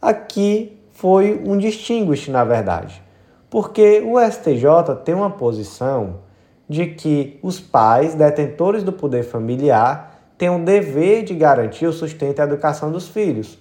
Aqui 0.02 0.78
foi 0.92 1.42
um 1.46 1.58
distinguish, 1.58 2.28
na 2.30 2.44
verdade, 2.44 3.02
porque 3.50 4.02
o 4.02 4.20
STJ 4.20 4.96
tem 5.04 5.14
uma 5.14 5.30
posição 5.30 6.22
de 6.68 6.88
que 6.88 7.40
os 7.42 7.60
pais, 7.60 8.16
detentores 8.16 8.84
do 8.84 8.92
poder 8.92 9.24
familiar, 9.24 10.34
têm 10.38 10.50
o 10.50 10.64
dever 10.64 11.24
de 11.24 11.34
garantir 11.34 11.86
o 11.86 11.94
sustento 11.94 12.40
e 12.40 12.42
a 12.42 12.46
educação 12.46 12.92
dos 12.92 13.08
filhos, 13.08 13.58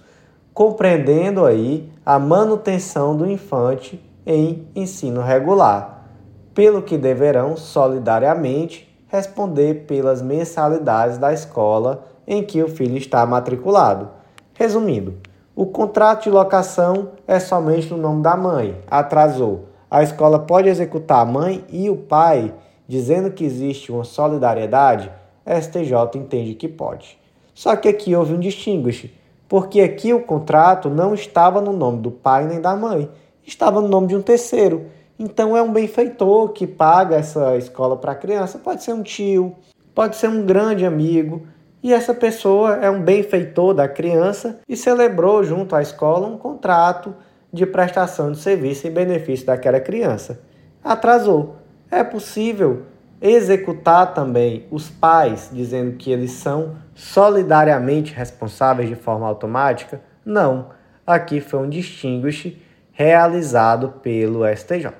compreendendo 0.53 1.45
aí 1.45 1.89
a 2.05 2.17
manutenção 2.17 3.15
do 3.15 3.29
infante 3.29 4.03
em 4.25 4.67
ensino 4.75 5.21
regular, 5.21 6.07
pelo 6.53 6.81
que 6.81 6.97
deverão 6.97 7.57
solidariamente 7.57 8.92
responder 9.13 9.85
pelas 9.85 10.23
mensalidades 10.23 11.19
da 11.19 11.31
escola 11.31 12.03
em 12.25 12.41
que 12.41 12.63
o 12.63 12.67
filho 12.67 12.97
está 12.97 13.23
matriculado. 13.27 14.09
Resumindo, 14.55 15.19
o 15.55 15.67
contrato 15.67 16.23
de 16.23 16.31
locação 16.31 17.09
é 17.27 17.39
somente 17.39 17.91
no 17.91 17.97
nome 17.97 18.23
da 18.23 18.35
mãe, 18.35 18.75
atrasou. 18.89 19.65
A 19.89 20.01
escola 20.01 20.39
pode 20.39 20.67
executar 20.67 21.19
a 21.19 21.25
mãe 21.25 21.63
e 21.69 21.91
o 21.91 21.95
pai, 21.95 22.55
dizendo 22.87 23.29
que 23.29 23.45
existe 23.45 23.91
uma 23.91 24.03
solidariedade, 24.03 25.11
STJ 25.45 26.17
entende 26.17 26.55
que 26.55 26.67
pode. 26.67 27.15
Só 27.53 27.75
que 27.75 27.87
aqui 27.87 28.15
houve 28.15 28.33
um 28.33 28.39
distinguish, 28.39 29.13
porque 29.47 29.81
aqui 29.81 30.11
o 30.11 30.23
contrato 30.23 30.89
não 30.89 31.13
estava 31.13 31.61
no 31.61 31.71
nome 31.71 32.01
do 32.01 32.09
pai 32.09 32.47
nem 32.47 32.59
da 32.59 32.75
mãe, 32.75 33.07
estava 33.45 33.79
no 33.79 33.87
nome 33.87 34.07
de 34.07 34.15
um 34.15 34.23
terceiro. 34.23 34.87
Então 35.17 35.55
é 35.55 35.61
um 35.61 35.71
benfeitor 35.71 36.49
que 36.49 36.65
paga 36.65 37.15
essa 37.15 37.55
escola 37.57 37.95
para 37.97 38.13
a 38.13 38.15
criança. 38.15 38.57
Pode 38.57 38.83
ser 38.83 38.93
um 38.93 39.03
tio, 39.03 39.55
pode 39.93 40.15
ser 40.15 40.27
um 40.27 40.45
grande 40.45 40.85
amigo. 40.85 41.47
e 41.81 41.93
essa 41.93 42.13
pessoa 42.13 42.77
é 42.77 42.89
um 42.89 43.01
benfeitor 43.01 43.73
da 43.73 43.89
criança 43.89 44.61
e 44.69 44.77
celebrou 44.77 45.43
junto 45.43 45.75
à 45.75 45.81
escola 45.81 46.27
um 46.27 46.37
contrato 46.37 47.13
de 47.51 47.65
prestação 47.65 48.31
de 48.31 48.39
serviço 48.39 48.87
em 48.87 48.91
benefício 48.91 49.45
daquela 49.45 49.79
criança. 49.79 50.39
Atrasou. 50.83 51.57
É 51.91 52.03
possível 52.03 52.83
executar 53.21 54.13
também 54.13 54.65
os 54.71 54.89
pais 54.89 55.49
dizendo 55.53 55.95
que 55.95 56.11
eles 56.11 56.31
são 56.31 56.75
solidariamente 56.95 58.13
responsáveis 58.13 58.89
de 58.89 58.95
forma 58.95 59.27
automática? 59.27 60.01
Não. 60.25 60.69
Aqui 61.05 61.39
foi 61.39 61.59
um 61.59 61.69
distinguish 61.69 62.57
realizado 62.93 63.95
pelo 64.01 64.47
STJ. 64.47 64.93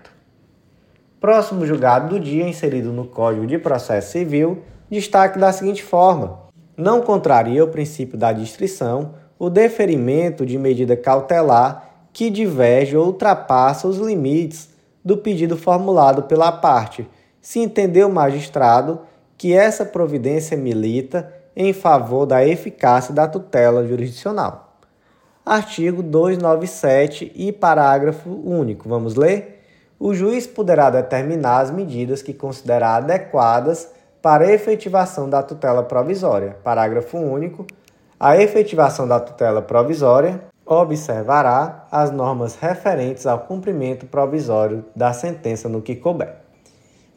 Próximo 1.22 1.66
julgado 1.66 2.10
do 2.10 2.20
dia, 2.20 2.48
inserido 2.48 2.92
no 2.92 3.06
Código 3.06 3.48
de 3.48 3.58
Processo 3.58 4.12
Civil, 4.12 4.64
destaque 4.90 5.40
da 5.40 5.54
seguinte 5.54 5.84
forma: 5.84 6.40
não 6.76 7.02
contraria 7.02 7.64
o 7.64 7.70
princípio 7.70 8.18
da 8.18 8.34
distrição 8.34 9.14
o 9.40 9.50
deferimento 9.50 10.46
de 10.46 10.58
medida 10.58 10.96
cautelar 10.96 12.08
que 12.14 12.30
diverge 12.30 12.96
ou 12.96 13.08
ultrapassa 13.08 13.88
os 13.88 13.98
limites 13.98 14.70
do 15.04 15.18
pedido 15.18 15.58
formulado 15.58 16.24
pela 16.24 16.52
parte, 16.52 17.08
se 17.42 17.60
entender 17.60 18.06
o 18.06 18.10
magistrado 18.10 19.02
que 19.38 19.52
essa 19.54 19.86
providência 19.86 20.56
milita 20.56 21.34
em 21.56 21.74
favor 21.74 22.26
da 22.26 22.46
eficácia 22.46 23.14
da 23.14 23.28
tutela 23.28 23.86
jurisdicional. 23.86 24.63
Artigo 25.46 26.02
297 26.02 27.32
e 27.36 27.52
parágrafo 27.52 28.30
único. 28.30 28.88
Vamos 28.88 29.16
ler? 29.16 29.54
o 30.06 30.14
juiz 30.14 30.46
poderá 30.46 30.90
determinar 30.90 31.60
as 31.60 31.72
medidas 31.72 32.22
que 32.22 32.34
considerar 32.34 32.98
adequadas 32.98 33.90
para 34.22 34.44
a 34.44 34.52
efetivação 34.52 35.30
da 35.30 35.42
tutela 35.42 35.82
provisória. 35.82 36.58
Parágrafo 36.62 37.18
único. 37.18 37.66
A 38.20 38.36
efetivação 38.36 39.08
da 39.08 39.22
tutela 39.22 39.62
provisória 39.62 40.42
observará 40.66 41.88
as 41.90 42.12
normas 42.12 42.58
referentes 42.58 43.26
ao 43.26 43.40
cumprimento 43.40 44.06
provisório 44.06 44.84
da 44.94 45.14
sentença 45.14 45.70
no 45.70 45.82
que 45.82 45.96
couber. 45.96 46.36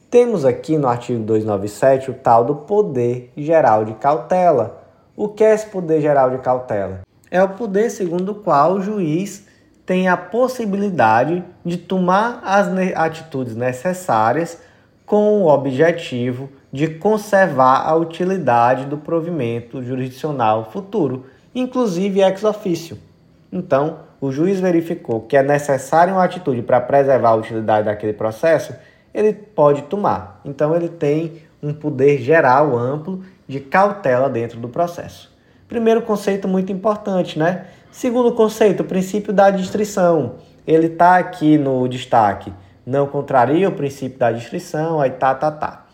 Temos 0.09 0.45
aqui 0.45 0.79
no 0.79 0.87
artigo 0.87 1.25
297 1.25 2.13
o 2.13 2.15
tal 2.15 2.45
do 2.45 2.55
poder 2.55 3.33
geral 3.37 3.85
de 3.85 3.95
cautela. 3.95 4.81
O 5.17 5.29
que 5.29 5.43
é 5.43 5.53
esse 5.53 5.67
poder 5.67 6.01
geral 6.01 6.31
de 6.31 6.39
cautela? 6.39 7.01
É 7.31 7.43
o 7.43 7.49
poder 7.51 7.91
segundo 7.91 8.33
o 8.33 8.35
qual 8.37 8.75
o 8.75 8.81
juiz 8.81 9.47
tem 9.85 10.09
a 10.09 10.17
possibilidade 10.17 11.45
de 11.65 11.77
tomar 11.77 12.41
as 12.45 12.69
atitudes 12.95 13.55
necessárias 13.55 14.61
com 15.05 15.43
o 15.43 15.47
objetivo 15.47 16.51
de 16.73 16.89
conservar 16.89 17.89
a 17.89 17.95
utilidade 17.95 18.87
do 18.87 18.99
provimento 18.99 19.83
jurisdicional 19.83 20.71
futuro, 20.73 21.27
inclusive 21.55 22.21
ex 22.21 22.43
officio. 22.43 22.99
Então, 23.53 24.01
o 24.21 24.33
juiz 24.33 24.59
verificou 24.59 25.21
que 25.21 25.37
é 25.37 25.43
necessária 25.43 26.13
uma 26.13 26.25
atitude 26.25 26.63
para 26.63 26.81
preservar 26.81 27.31
a 27.31 27.37
utilidade 27.37 27.87
daquele 27.87 28.13
processo, 28.13 28.75
ele 29.15 29.33
pode 29.33 29.83
tomar. 29.83 30.41
Então, 30.45 30.75
ele 30.75 30.89
tem 30.89 31.43
um 31.63 31.73
poder 31.73 32.19
geral 32.19 32.77
amplo 32.77 33.23
de 33.47 33.61
cautela 33.61 34.29
dentro 34.29 34.59
do 34.59 34.69
processo. 34.69 35.36
Primeiro 35.69 36.03
conceito 36.03 36.47
muito 36.47 36.71
importante, 36.73 37.39
né? 37.39 37.67
Segundo 37.91 38.33
conceito, 38.33 38.83
o 38.83 38.87
princípio 38.87 39.33
da 39.33 39.51
distrição. 39.51 40.35
Ele 40.67 40.87
está 40.87 41.17
aqui 41.17 41.59
no 41.59 41.89
destaque. 41.89 42.53
Não 42.85 43.07
contraria 43.07 43.69
o 43.69 43.73
princípio 43.73 44.19
da 44.19 44.31
distrição, 44.31 45.01
aí 45.01 45.11
tá, 45.11 45.35
tá, 45.35 45.51
tá. 45.51 45.87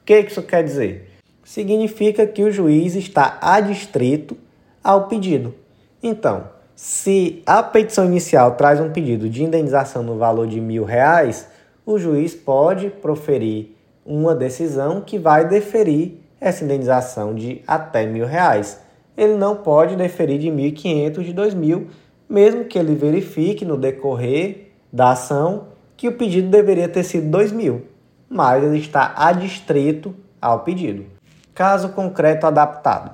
O 0.00 0.04
que 0.04 0.18
isso 0.20 0.42
quer 0.42 0.64
dizer? 0.64 1.10
Significa 1.44 2.26
que 2.26 2.42
o 2.42 2.50
juiz 2.50 2.94
está 2.94 3.38
adstrito 3.40 4.36
ao 4.82 5.08
pedido. 5.08 5.54
Então, 6.02 6.44
se 6.74 7.42
a 7.44 7.62
petição 7.62 8.04
inicial 8.04 8.52
traz 8.52 8.80
um 8.80 8.90
pedido 8.90 9.28
de 9.28 9.42
indenização 9.42 10.02
no 10.02 10.16
valor 10.16 10.46
de 10.46 10.60
mil 10.60 10.84
reais, 10.84 11.48
o 11.84 11.98
juiz 11.98 12.34
pode 12.34 12.88
proferir 12.88 13.76
uma 14.06 14.34
decisão 14.34 15.00
que 15.00 15.18
vai 15.18 15.46
deferir 15.46 16.14
essa 16.40 16.64
indenização 16.64 17.34
de 17.34 17.62
até 17.66 18.06
mil 18.06 18.26
reais 18.26 18.80
ele 19.18 19.34
não 19.34 19.56
pode 19.56 19.96
deferir 19.96 20.38
de 20.38 20.46
1.500 20.46 21.24
de 21.24 21.34
2.000, 21.34 21.88
mesmo 22.28 22.64
que 22.66 22.78
ele 22.78 22.94
verifique 22.94 23.64
no 23.64 23.76
decorrer 23.76 24.70
da 24.92 25.10
ação 25.10 25.66
que 25.96 26.06
o 26.06 26.12
pedido 26.12 26.48
deveria 26.48 26.88
ter 26.88 27.02
sido 27.02 27.36
2.000, 27.36 27.82
mas 28.30 28.62
ele 28.62 28.78
está 28.78 29.12
adstrito 29.16 30.14
ao 30.40 30.60
pedido. 30.60 31.04
Caso 31.52 31.88
concreto 31.88 32.46
adaptado. 32.46 33.10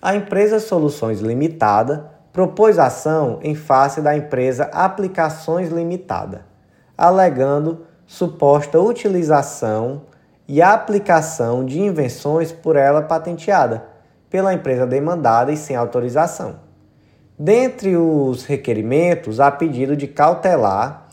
A 0.00 0.14
empresa 0.14 0.60
Soluções 0.60 1.20
Limitada 1.20 2.08
propôs 2.32 2.78
ação 2.78 3.40
em 3.42 3.56
face 3.56 4.00
da 4.00 4.16
empresa 4.16 4.70
Aplicações 4.72 5.70
Limitada, 5.70 6.46
alegando 6.96 7.80
suposta 8.06 8.78
utilização 8.78 10.02
e 10.46 10.62
aplicação 10.62 11.64
de 11.64 11.80
invenções 11.80 12.52
por 12.52 12.76
ela 12.76 13.02
patenteada 13.02 13.91
pela 14.32 14.54
empresa 14.54 14.86
demandada 14.86 15.52
e 15.52 15.58
sem 15.58 15.76
autorização. 15.76 16.54
Dentre 17.38 17.98
os 17.98 18.46
requerimentos, 18.46 19.38
há 19.38 19.50
pedido 19.50 19.94
de 19.94 20.06
cautelar, 20.06 21.08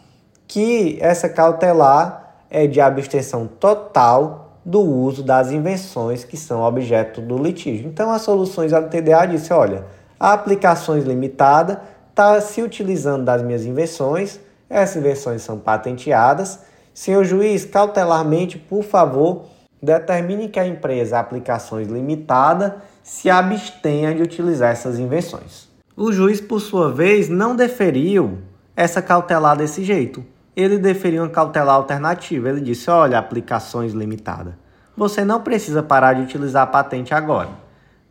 que 0.48 0.98
essa 1.02 1.28
cautelar 1.28 2.46
é 2.50 2.66
de 2.66 2.80
abstenção 2.80 3.46
total 3.46 4.62
do 4.64 4.80
uso 4.80 5.22
das 5.22 5.52
invenções 5.52 6.24
que 6.24 6.38
são 6.38 6.62
objeto 6.62 7.20
do 7.20 7.38
litígio. 7.38 7.90
Então, 7.90 8.10
as 8.10 8.22
soluções 8.22 8.72
LTDA 8.72 9.26
disse: 9.26 9.52
olha, 9.52 9.84
aplicações 10.18 11.04
limitada 11.04 11.82
está 12.10 12.40
se 12.40 12.62
utilizando 12.62 13.26
das 13.26 13.42
minhas 13.42 13.66
invenções, 13.66 14.40
essas 14.70 14.96
invenções 14.96 15.42
são 15.42 15.60
patenteadas. 15.60 16.60
Senhor 16.94 17.26
juiz, 17.26 17.66
cautelarmente, 17.66 18.58
por 18.58 18.84
favor, 18.84 19.44
determine 19.82 20.48
que 20.48 20.60
a 20.60 20.66
empresa 20.66 21.20
aplicações 21.20 21.88
limitada 21.88 22.78
se 23.10 23.28
abstenha 23.28 24.14
de 24.14 24.22
utilizar 24.22 24.72
essas 24.72 25.00
invenções. 25.00 25.68
O 25.98 26.12
juiz, 26.12 26.40
por 26.40 26.60
sua 26.60 26.92
vez, 26.92 27.28
não 27.28 27.56
deferiu 27.56 28.38
essa 28.76 29.02
cautelar 29.02 29.58
desse 29.58 29.84
jeito. 29.84 30.24
Ele 30.56 30.78
deferiu 30.78 31.24
uma 31.24 31.30
cautelar 31.30 31.76
alternativa. 31.76 32.50
Ele 32.50 32.62
disse: 32.62 32.88
olha, 32.88 33.18
aplicações 33.18 33.94
limitada. 33.94 34.60
Você 34.96 35.26
não 35.26 35.42
precisa 35.42 35.82
parar 35.82 36.14
de 36.14 36.22
utilizar 36.22 36.62
a 36.64 36.68
patente 36.68 37.12
agora, 37.12 37.50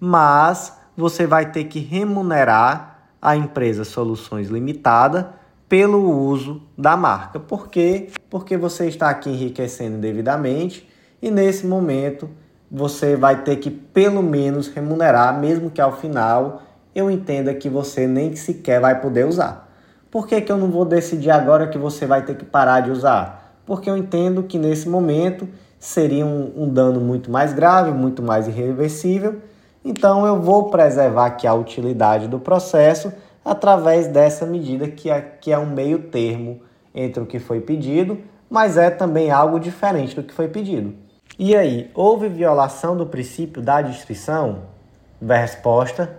mas 0.01 0.77
você 0.97 1.29
vai 1.29 1.53
ter 1.53 1.65
que 1.65 1.79
remunerar 1.79 2.99
a 3.23 3.37
empresa 3.37 3.85
Soluções 3.85 4.49
Limitada 4.49 5.33
pelo 5.69 6.11
uso 6.11 6.61
da 6.77 6.97
marca. 6.97 7.39
Por 7.39 7.69
quê? 7.69 8.09
Porque 8.29 8.57
você 8.57 8.89
está 8.89 9.09
aqui 9.11 9.31
enriquecendo 9.31 9.99
devidamente 9.99 10.89
e 11.23 11.31
nesse 11.31 11.67
momento 11.67 12.29
você 12.71 13.17
vai 13.17 13.43
ter 13.43 13.57
que 13.57 13.71
pelo 13.71 14.23
menos 14.23 14.69
remunerar, 14.69 15.39
mesmo 15.39 15.71
que 15.71 15.81
ao 15.81 15.97
final 15.97 16.63
eu 16.95 17.11
entenda 17.11 17.55
que 17.55 17.69
você 17.69 18.07
nem 18.07 18.35
sequer 18.37 18.81
vai 18.81 19.01
poder 19.01 19.27
usar. 19.27 19.69
Por 20.11 20.27
que, 20.27 20.41
que 20.41 20.51
eu 20.51 20.57
não 20.57 20.71
vou 20.71 20.85
decidir 20.85 21.31
agora 21.31 21.69
que 21.69 21.79
você 21.79 22.07
vai 22.07 22.23
ter 22.23 22.37
que 22.37 22.45
parar 22.45 22.81
de 22.81 22.91
usar? 22.91 23.61
Porque 23.67 23.89
eu 23.89 23.97
entendo 23.97 24.43
que 24.43 24.59
nesse 24.59 24.89
momento 24.89 25.49
seria 25.79 26.25
um, 26.25 26.53
um 26.57 26.69
dano 26.69 27.01
muito 27.01 27.31
mais 27.31 27.53
grave, 27.53 27.91
muito 27.93 28.23
mais 28.23 28.49
irreversível. 28.49 29.37
Então 29.85 30.27
eu 30.27 30.41
vou 30.41 30.71
preservar 30.71 31.27
aqui 31.27 31.47
a 31.47 31.55
utilidade 31.55 32.27
do 32.27 32.39
processo 32.39 33.13
através 33.45 34.07
dessa 34.09 34.45
medida 34.45 34.89
que 34.89 35.11
é, 35.11 35.21
que 35.21 35.53
é 35.53 35.59
um 35.59 35.67
meio 35.67 35.99
termo 36.05 36.61
entre 36.95 37.23
o 37.23 37.27
que 37.27 37.39
foi 37.39 37.61
pedido, 37.61 38.19
mas 38.51 38.77
é 38.77 38.91
também 38.91 39.31
algo 39.31 39.61
diferente 39.61 40.17
do 40.17 40.23
que 40.23 40.35
foi 40.35 40.49
pedido. 40.49 40.95
E 41.39 41.55
aí, 41.55 41.89
houve 41.95 42.29
violação 42.29 42.97
do 42.97 43.07
princípio 43.07 43.63
da 43.63 43.81
distrição? 43.81 44.63
Resposta: 45.25 46.17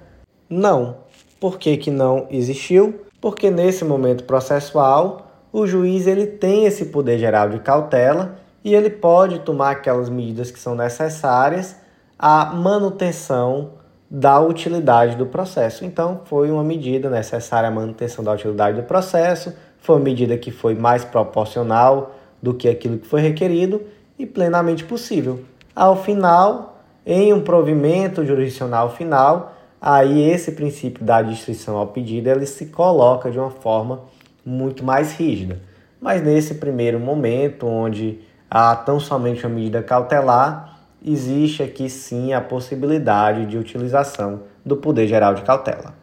não. 0.50 0.98
Por 1.42 1.60
que, 1.60 1.76
que 1.76 1.92
não 1.92 2.26
existiu? 2.30 3.02
Porque 3.20 3.52
nesse 3.52 3.84
momento 3.84 4.24
processual, 4.24 5.30
o 5.52 5.68
juiz 5.68 6.08
ele 6.08 6.26
tem 6.26 6.66
esse 6.66 6.86
poder 6.86 7.18
geral 7.18 7.50
de 7.50 7.60
cautela 7.60 8.38
e 8.64 8.74
ele 8.74 8.90
pode 8.90 9.40
tomar 9.40 9.72
aquelas 9.72 10.08
medidas 10.08 10.52
que 10.52 10.60
são 10.60 10.74
necessárias 10.74 11.76
à 12.18 12.46
manutenção 12.54 13.72
da 14.10 14.40
utilidade 14.40 15.18
do 15.18 15.26
processo. 15.26 15.84
Então, 15.84 16.22
foi 16.26 16.50
uma 16.50 16.64
medida 16.64 17.10
necessária 17.10 17.68
à 17.68 17.72
manutenção 17.72 18.24
da 18.24 18.32
utilidade 18.32 18.80
do 18.80 18.88
processo, 18.88 19.54
foi 19.80 19.98
uma 19.98 20.04
medida 20.04 20.38
que 20.38 20.50
foi 20.50 20.76
mais 20.76 21.04
proporcional 21.04 22.16
do 22.42 22.54
que 22.54 22.70
aquilo 22.70 22.98
que 22.98 23.08
foi 23.08 23.22
requerido 23.22 23.82
e 24.20 24.26
plenamente 24.26 24.84
possível. 24.84 25.46
Ao 25.74 25.96
final, 26.04 26.84
em 27.06 27.34
um 27.34 27.42
provimento 27.42 28.26
jurisdicional 28.26 28.92
final, 28.92 29.56
aí 29.82 30.30
esse 30.30 30.52
princípio 30.52 31.06
da 31.06 31.22
distrição 31.22 31.78
ao 31.78 31.88
pedido 31.88 32.28
ele 32.28 32.46
se 32.46 32.66
coloca 32.66 33.32
de 33.32 33.40
uma 33.40 33.50
forma 33.50 34.02
muito 34.46 34.84
mais 34.84 35.14
rígida. 35.14 35.62
Mas 36.02 36.22
nesse 36.22 36.56
primeiro 36.56 37.00
momento, 37.00 37.66
onde 37.66 38.20
há 38.52 38.76
tão 38.76 39.00
somente 39.00 39.46
uma 39.46 39.56
medida 39.56 39.82
cautelar, 39.82 40.78
existe 41.04 41.64
aqui 41.64 41.90
sim 41.90 42.34
a 42.34 42.42
possibilidade 42.42 43.46
de 43.46 43.58
utilização 43.58 44.42
do 44.66 44.76
poder 44.76 45.08
geral 45.08 45.34
de 45.34 45.44
cautela. 45.44 45.94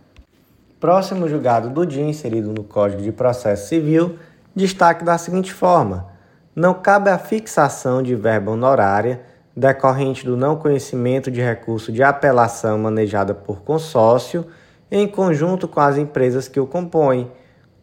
Próximo 0.80 1.28
julgado 1.28 1.70
do 1.70 1.86
dia 1.86 2.04
inserido 2.04 2.52
no 2.52 2.64
Código 2.64 3.02
de 3.02 3.12
Processo 3.12 3.68
Civil, 3.68 4.18
destaque 4.54 5.04
da 5.04 5.18
seguinte 5.18 5.52
forma: 5.52 6.15
não 6.56 6.72
cabe 6.72 7.10
a 7.10 7.18
fixação 7.18 8.02
de 8.02 8.14
verba 8.14 8.50
honorária 8.50 9.20
decorrente 9.54 10.24
do 10.24 10.38
não 10.38 10.56
conhecimento 10.56 11.30
de 11.30 11.42
recurso 11.42 11.92
de 11.92 12.02
apelação 12.02 12.78
manejada 12.78 13.34
por 13.34 13.60
consórcio 13.60 14.46
em 14.90 15.06
conjunto 15.06 15.68
com 15.68 15.80
as 15.80 15.98
empresas 15.98 16.48
que 16.48 16.58
o 16.58 16.66
compõem, 16.66 17.30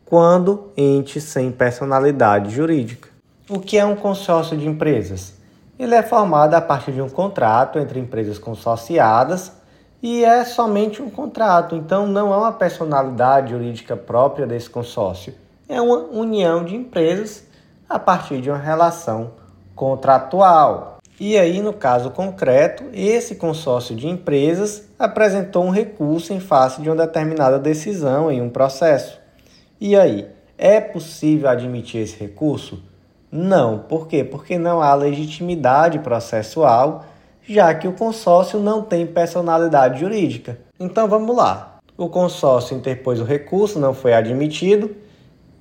quando 0.06 0.72
ente 0.76 1.22
sem 1.22 1.52
personalidade 1.52 2.50
jurídica. 2.50 3.10
O 3.48 3.60
que 3.60 3.78
é 3.78 3.86
um 3.86 3.96
consórcio 3.96 4.58
de 4.58 4.68
empresas? 4.68 5.36
Ele 5.78 5.94
é 5.94 6.02
formado 6.02 6.56
a 6.56 6.62
partir 6.62 6.94
de 6.94 7.02
um 7.02 7.10
contrato 7.10 7.78
entre 7.78 8.00
empresas 8.00 8.40
consorciadas 8.40 9.52
e 10.02 10.26
é 10.26 10.44
somente 10.46 11.00
um 11.00 11.12
contrato, 11.12 11.76
então 11.76 12.08
não 12.08 12.34
há 12.34 12.38
uma 12.38 12.52
personalidade 12.52 13.52
jurídica 13.52 13.96
própria 13.96 14.48
desse 14.48 14.70
consórcio. 14.70 15.34
É 15.70 15.80
uma 15.80 15.98
união 15.98 16.64
de 16.64 16.76
empresas 16.76 17.53
a 17.94 18.00
partir 18.00 18.42
de 18.42 18.50
uma 18.50 18.58
relação 18.58 19.34
contratual. 19.76 20.98
E 21.20 21.38
aí, 21.38 21.62
no 21.62 21.72
caso 21.72 22.10
concreto, 22.10 22.84
esse 22.92 23.36
consórcio 23.36 23.96
de 23.96 24.08
empresas 24.08 24.90
apresentou 24.98 25.64
um 25.64 25.70
recurso 25.70 26.34
em 26.34 26.40
face 26.40 26.82
de 26.82 26.90
uma 26.90 26.96
determinada 26.96 27.60
decisão 27.60 28.32
em 28.32 28.42
um 28.42 28.50
processo. 28.50 29.20
E 29.80 29.96
aí, 29.96 30.28
é 30.58 30.82
possível 30.82 31.48
admitir 31.48 32.02
esse 32.02 32.20
recurso? 32.20 32.82
Não. 33.32 33.78
Por 33.78 34.08
quê? 34.08 34.24
Porque 34.24 34.58
não 34.58 34.82
há 34.82 34.96
legitimidade 34.96 36.00
processual 36.00 37.06
já 37.48 37.74
que 37.76 37.88
o 37.88 37.94
consórcio 37.94 38.60
não 38.60 38.82
tem 38.82 39.06
personalidade 39.06 40.00
jurídica. 40.00 40.58
Então 40.80 41.08
vamos 41.08 41.36
lá. 41.36 41.78
O 41.96 42.10
consórcio 42.10 42.76
interpôs 42.76 43.20
o 43.20 43.24
recurso, 43.24 43.78
não 43.80 43.94
foi 43.94 44.14
admitido. 44.14 44.96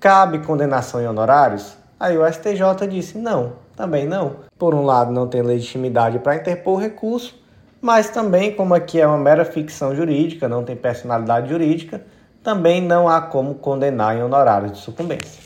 Cabe 0.00 0.38
condenação 0.38 1.00
em 1.02 1.06
honorários? 1.06 1.76
Aí 2.02 2.18
o 2.18 2.26
STJ 2.26 2.88
disse 2.90 3.16
não, 3.16 3.52
também 3.76 4.08
não. 4.08 4.38
Por 4.58 4.74
um 4.74 4.84
lado, 4.84 5.12
não 5.12 5.28
tem 5.28 5.40
legitimidade 5.40 6.18
para 6.18 6.34
interpor 6.34 6.74
o 6.74 6.80
recurso, 6.80 7.40
mas 7.80 8.10
também, 8.10 8.52
como 8.56 8.74
aqui 8.74 9.00
é 9.00 9.06
uma 9.06 9.16
mera 9.16 9.44
ficção 9.44 9.94
jurídica, 9.94 10.48
não 10.48 10.64
tem 10.64 10.74
personalidade 10.74 11.48
jurídica, 11.48 12.02
também 12.42 12.82
não 12.82 13.08
há 13.08 13.20
como 13.20 13.54
condenar 13.54 14.16
em 14.16 14.22
honorários 14.24 14.72
de 14.72 14.78
sucumbência. 14.78 15.44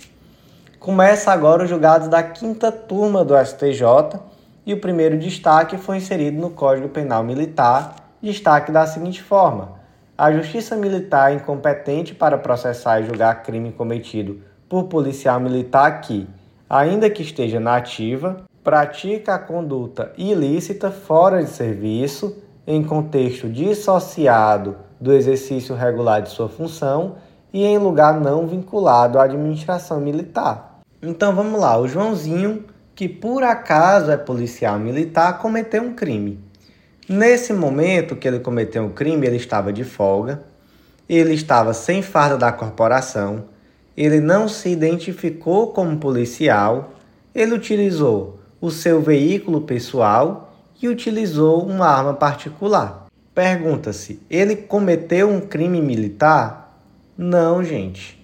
Começa 0.81 1.31
agora 1.31 1.65
os 1.65 1.69
julgados 1.69 2.09
da 2.09 2.23
quinta 2.23 2.73
turma 2.73 3.23
do 3.23 3.37
STJ 3.37 4.19
e 4.65 4.73
o 4.73 4.81
primeiro 4.81 5.19
destaque 5.19 5.77
foi 5.77 5.99
inserido 5.99 6.41
no 6.41 6.49
Código 6.49 6.89
Penal 6.89 7.23
Militar, 7.23 7.97
destaque 8.23 8.73
da 8.73 8.87
seguinte 8.87 9.23
forma: 9.23 9.73
a 10.17 10.33
Justiça 10.33 10.75
Militar 10.75 11.33
é 11.33 11.35
incompetente 11.35 12.15
para 12.15 12.39
processar 12.39 13.03
e 13.03 13.05
julgar 13.05 13.43
crime 13.43 13.73
cometido 13.73 14.41
por 14.69 14.85
policial 14.85 15.39
militar 15.39 16.01
que, 16.01 16.27
ainda 16.69 17.11
que 17.11 17.23
esteja 17.23 17.61
na 17.61 17.77
ativa, 17.77 18.45
pratica 18.63 19.35
a 19.35 19.39
conduta 19.39 20.13
ilícita 20.17 20.91
fora 20.91 21.43
de 21.43 21.51
serviço, 21.51 22.43
em 22.67 22.83
contexto 22.83 23.49
dissociado 23.49 24.77
do 25.01 25.13
exercício 25.13 25.75
regular 25.75 26.23
de 26.23 26.31
sua 26.31 26.49
função 26.49 27.17
e 27.53 27.65
em 27.65 27.79
lugar 27.79 28.21
não 28.21 28.47
vinculado 28.47 29.19
à 29.19 29.25
administração 29.25 30.01
militar. 30.01 30.81
Então 31.01 31.35
vamos 31.35 31.61
lá, 31.61 31.79
o 31.79 31.87
Joãozinho 31.87 32.65
que 32.97 33.07
por 33.07 33.45
acaso 33.45 34.11
é 34.11 34.17
policial 34.17 34.79
militar, 34.79 35.39
cometeu 35.39 35.83
um 35.83 35.93
crime. 35.93 36.43
Nesse 37.07 37.53
momento 37.53 38.17
que 38.17 38.27
ele 38.27 38.41
cometeu 38.41 38.87
o 38.87 38.91
crime, 38.91 39.27
ele 39.27 39.37
estava 39.37 39.71
de 39.71 39.85
folga, 39.85 40.43
ele 41.07 41.35
estava 41.35 41.75
sem 41.75 42.01
farda 42.01 42.39
da 42.39 42.51
corporação, 42.51 43.45
ele 43.97 44.21
não 44.21 44.49
se 44.49 44.69
identificou 44.69 45.69
como 45.69 45.97
policial, 45.97 46.93
ele 47.35 47.55
utilizou 47.55 48.39
o 48.61 48.71
seu 48.71 49.01
veículo 49.01 49.63
pessoal 49.63 50.55
e 50.81 50.89
utilizou 50.89 51.65
uma 51.67 51.87
arma 51.87 52.13
particular. 52.13 53.07
Pergunta-se: 53.35 54.21
ele 54.29 54.57
cometeu 54.57 55.31
um 55.31 55.41
crime 55.41 55.81
militar? 55.81 56.81
Não, 57.17 57.65
gente. 57.65 58.23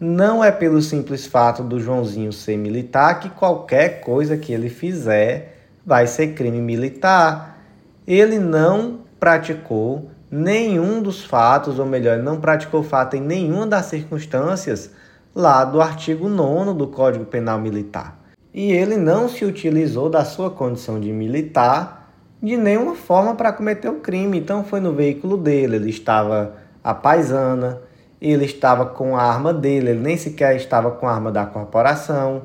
Não 0.00 0.44
é 0.44 0.52
pelo 0.52 0.80
simples 0.80 1.26
fato 1.26 1.64
do 1.64 1.80
Joãozinho 1.80 2.32
ser 2.32 2.56
militar 2.56 3.18
que 3.18 3.28
qualquer 3.28 4.00
coisa 4.00 4.36
que 4.36 4.52
ele 4.52 4.68
fizer 4.68 5.56
vai 5.84 6.06
ser 6.06 6.34
crime 6.34 6.60
militar. 6.60 7.58
Ele 8.06 8.38
não 8.38 9.00
praticou 9.18 10.08
nenhum 10.30 11.02
dos 11.02 11.24
fatos, 11.24 11.80
ou 11.80 11.86
melhor, 11.86 12.18
não 12.18 12.40
praticou 12.40 12.84
fato 12.84 13.16
em 13.16 13.20
nenhuma 13.20 13.66
das 13.66 13.86
circunstâncias 13.86 14.92
lá 15.34 15.64
do 15.64 15.80
artigo 15.80 16.28
9 16.28 16.74
do 16.74 16.86
Código 16.86 17.24
Penal 17.24 17.58
Militar. 17.58 18.18
E 18.52 18.72
ele 18.72 18.96
não 18.96 19.28
se 19.28 19.44
utilizou 19.44 20.08
da 20.08 20.24
sua 20.24 20.50
condição 20.50 20.98
de 20.98 21.12
militar 21.12 21.98
de 22.42 22.56
nenhuma 22.56 22.94
forma 22.94 23.34
para 23.34 23.52
cometer 23.52 23.88
o 23.88 24.00
crime. 24.00 24.38
Então 24.38 24.64
foi 24.64 24.80
no 24.80 24.92
veículo 24.92 25.36
dele, 25.36 25.76
ele 25.76 25.90
estava 25.90 26.54
a 26.82 26.94
paisana, 26.94 27.80
ele 28.20 28.44
estava 28.44 28.86
com 28.86 29.16
a 29.16 29.22
arma 29.22 29.52
dele, 29.52 29.90
ele 29.90 30.00
nem 30.00 30.16
sequer 30.16 30.56
estava 30.56 30.90
com 30.90 31.06
a 31.06 31.12
arma 31.12 31.30
da 31.30 31.46
corporação, 31.46 32.42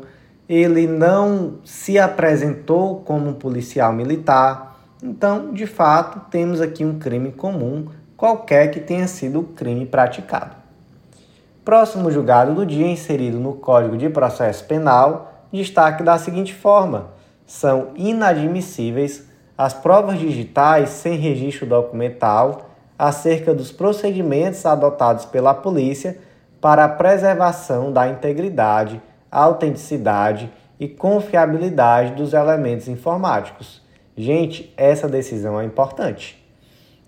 ele 0.47 0.85
não 0.87 1.55
se 1.63 1.97
apresentou 1.97 3.01
como 3.01 3.29
um 3.29 3.33
policial 3.33 3.93
militar. 3.93 4.77
Então, 5.01 5.53
de 5.53 5.65
fato, 5.65 6.29
temos 6.29 6.61
aqui 6.61 6.83
um 6.85 6.99
crime 6.99 7.31
comum, 7.31 7.87
qualquer 8.15 8.69
que 8.71 8.79
tenha 8.79 9.07
sido 9.07 9.39
o 9.39 9.43
crime 9.43 9.85
praticado. 9.85 10.62
Próximo 11.63 12.11
julgado 12.11 12.53
do 12.53 12.65
dia, 12.65 12.87
inserido 12.87 13.39
no 13.39 13.53
Código 13.53 13.95
de 13.95 14.09
Processo 14.09 14.65
Penal, 14.65 15.31
destaque 15.49 16.03
da 16.03 16.17
seguinte 16.17 16.53
forma: 16.53 17.11
são 17.45 17.91
inadmissíveis 17.95 19.25
as 19.57 19.73
provas 19.73 20.19
digitais 20.19 20.89
sem 20.89 21.15
registro 21.15 21.65
documental 21.65 22.69
acerca 22.99 23.53
dos 23.53 23.71
procedimentos 23.71 24.65
adotados 24.65 25.23
pela 25.23 25.53
polícia 25.53 26.17
para 26.59 26.83
a 26.83 26.89
preservação 26.89 27.93
da 27.93 28.09
integridade, 28.09 29.01
autenticidade 29.31 30.51
e 30.77 30.89
confiabilidade 30.89 32.11
dos 32.11 32.33
elementos 32.33 32.89
informáticos. 32.89 33.81
Gente, 34.17 34.73
essa 34.75 35.07
decisão 35.07 35.61
é 35.61 35.63
importante. 35.63 36.45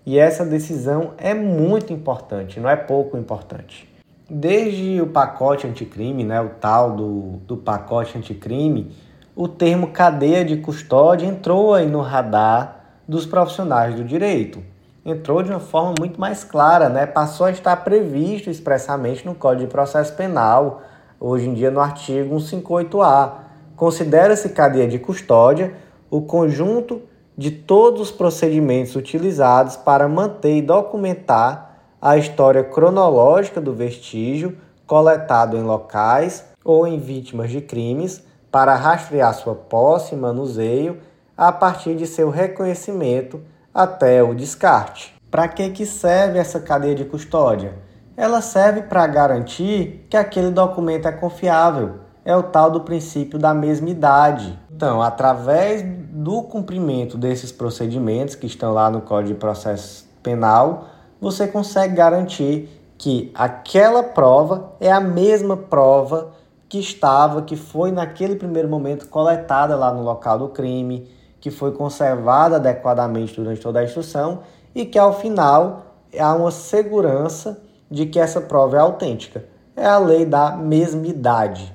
E 0.06 0.18
essa 0.18 0.46
decisão 0.46 1.12
é 1.18 1.34
muito 1.34 1.92
importante, 1.92 2.58
não 2.58 2.70
é 2.70 2.76
pouco 2.76 3.18
importante. 3.18 3.95
Desde 4.28 5.00
o 5.00 5.06
pacote 5.06 5.66
anticrime, 5.66 6.24
né, 6.24 6.40
o 6.40 6.50
tal 6.60 6.96
do, 6.96 7.20
do 7.46 7.56
pacote 7.56 8.18
anticrime, 8.18 8.92
o 9.34 9.46
termo 9.46 9.88
cadeia 9.88 10.44
de 10.44 10.56
custódia 10.56 11.26
entrou 11.26 11.74
aí 11.74 11.86
no 11.86 12.00
radar 12.00 12.84
dos 13.06 13.24
profissionais 13.24 13.94
do 13.94 14.02
direito 14.02 14.62
entrou 15.06 15.40
de 15.40 15.50
uma 15.50 15.60
forma 15.60 15.94
muito 15.96 16.20
mais 16.20 16.42
clara, 16.42 16.88
né? 16.88 17.06
passou 17.06 17.46
a 17.46 17.52
estar 17.52 17.76
previsto 17.76 18.50
expressamente 18.50 19.24
no 19.24 19.36
Código 19.36 19.66
de 19.66 19.72
Processo 19.72 20.12
Penal, 20.14 20.82
hoje 21.20 21.48
em 21.48 21.54
dia 21.54 21.70
no 21.70 21.78
artigo 21.78 22.34
158A. 22.34 23.30
Considera-se 23.76 24.48
cadeia 24.48 24.88
de 24.88 24.98
custódia 24.98 25.74
o 26.10 26.22
conjunto 26.22 27.02
de 27.38 27.52
todos 27.52 28.00
os 28.00 28.10
procedimentos 28.10 28.96
utilizados 28.96 29.76
para 29.76 30.08
manter 30.08 30.56
e 30.56 30.62
documentar 30.62 31.65
a 32.00 32.16
história 32.16 32.62
cronológica 32.62 33.60
do 33.60 33.72
vestígio 33.72 34.56
coletado 34.86 35.56
em 35.56 35.62
locais 35.62 36.44
ou 36.64 36.86
em 36.86 36.98
vítimas 36.98 37.50
de 37.50 37.60
crimes 37.60 38.24
para 38.50 38.74
rastrear 38.74 39.34
sua 39.34 39.54
posse 39.54 40.14
e 40.14 40.18
manuseio 40.18 40.98
a 41.36 41.52
partir 41.52 41.94
de 41.96 42.06
seu 42.06 42.30
reconhecimento 42.30 43.40
até 43.74 44.22
o 44.22 44.34
descarte. 44.34 45.14
Para 45.30 45.48
que, 45.48 45.68
que 45.70 45.84
serve 45.84 46.38
essa 46.38 46.60
cadeia 46.60 46.94
de 46.94 47.04
custódia? 47.04 47.74
Ela 48.16 48.40
serve 48.40 48.82
para 48.82 49.06
garantir 49.06 50.06
que 50.08 50.16
aquele 50.16 50.50
documento 50.50 51.06
é 51.06 51.12
confiável. 51.12 51.96
É 52.24 52.34
o 52.34 52.42
tal 52.42 52.70
do 52.70 52.80
princípio 52.80 53.38
da 53.38 53.52
mesma 53.52 53.90
idade. 53.90 54.58
Então, 54.70 55.02
através 55.02 55.82
do 55.84 56.42
cumprimento 56.42 57.18
desses 57.18 57.52
procedimentos 57.52 58.34
que 58.34 58.46
estão 58.46 58.72
lá 58.72 58.90
no 58.90 59.02
Código 59.02 59.34
de 59.34 59.38
Processo 59.38 60.08
Penal, 60.22 60.86
você 61.20 61.46
consegue 61.46 61.94
garantir 61.94 62.68
que 62.98 63.30
aquela 63.34 64.02
prova 64.02 64.72
é 64.80 64.90
a 64.90 65.00
mesma 65.00 65.56
prova 65.56 66.32
que 66.68 66.78
estava, 66.78 67.42
que 67.42 67.56
foi 67.56 67.92
naquele 67.92 68.36
primeiro 68.36 68.68
momento 68.68 69.08
coletada 69.08 69.76
lá 69.76 69.92
no 69.92 70.02
local 70.02 70.38
do 70.38 70.48
crime, 70.48 71.08
que 71.40 71.50
foi 71.50 71.72
conservada 71.72 72.56
adequadamente 72.56 73.36
durante 73.36 73.60
toda 73.60 73.80
a 73.80 73.84
instrução 73.84 74.40
e 74.74 74.84
que 74.84 74.98
ao 74.98 75.18
final 75.18 75.94
há 76.18 76.34
uma 76.34 76.50
segurança 76.50 77.62
de 77.90 78.06
que 78.06 78.18
essa 78.18 78.40
prova 78.40 78.76
é 78.76 78.80
autêntica. 78.80 79.44
É 79.76 79.86
a 79.86 79.98
lei 79.98 80.24
da 80.24 80.56
mesmidade. 80.56 81.72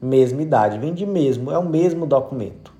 Mesmidade 0.00 0.78
vem 0.78 0.92
de 0.92 1.06
mesmo, 1.06 1.52
é 1.52 1.58
o 1.58 1.68
mesmo 1.68 2.06
documento. 2.06 2.72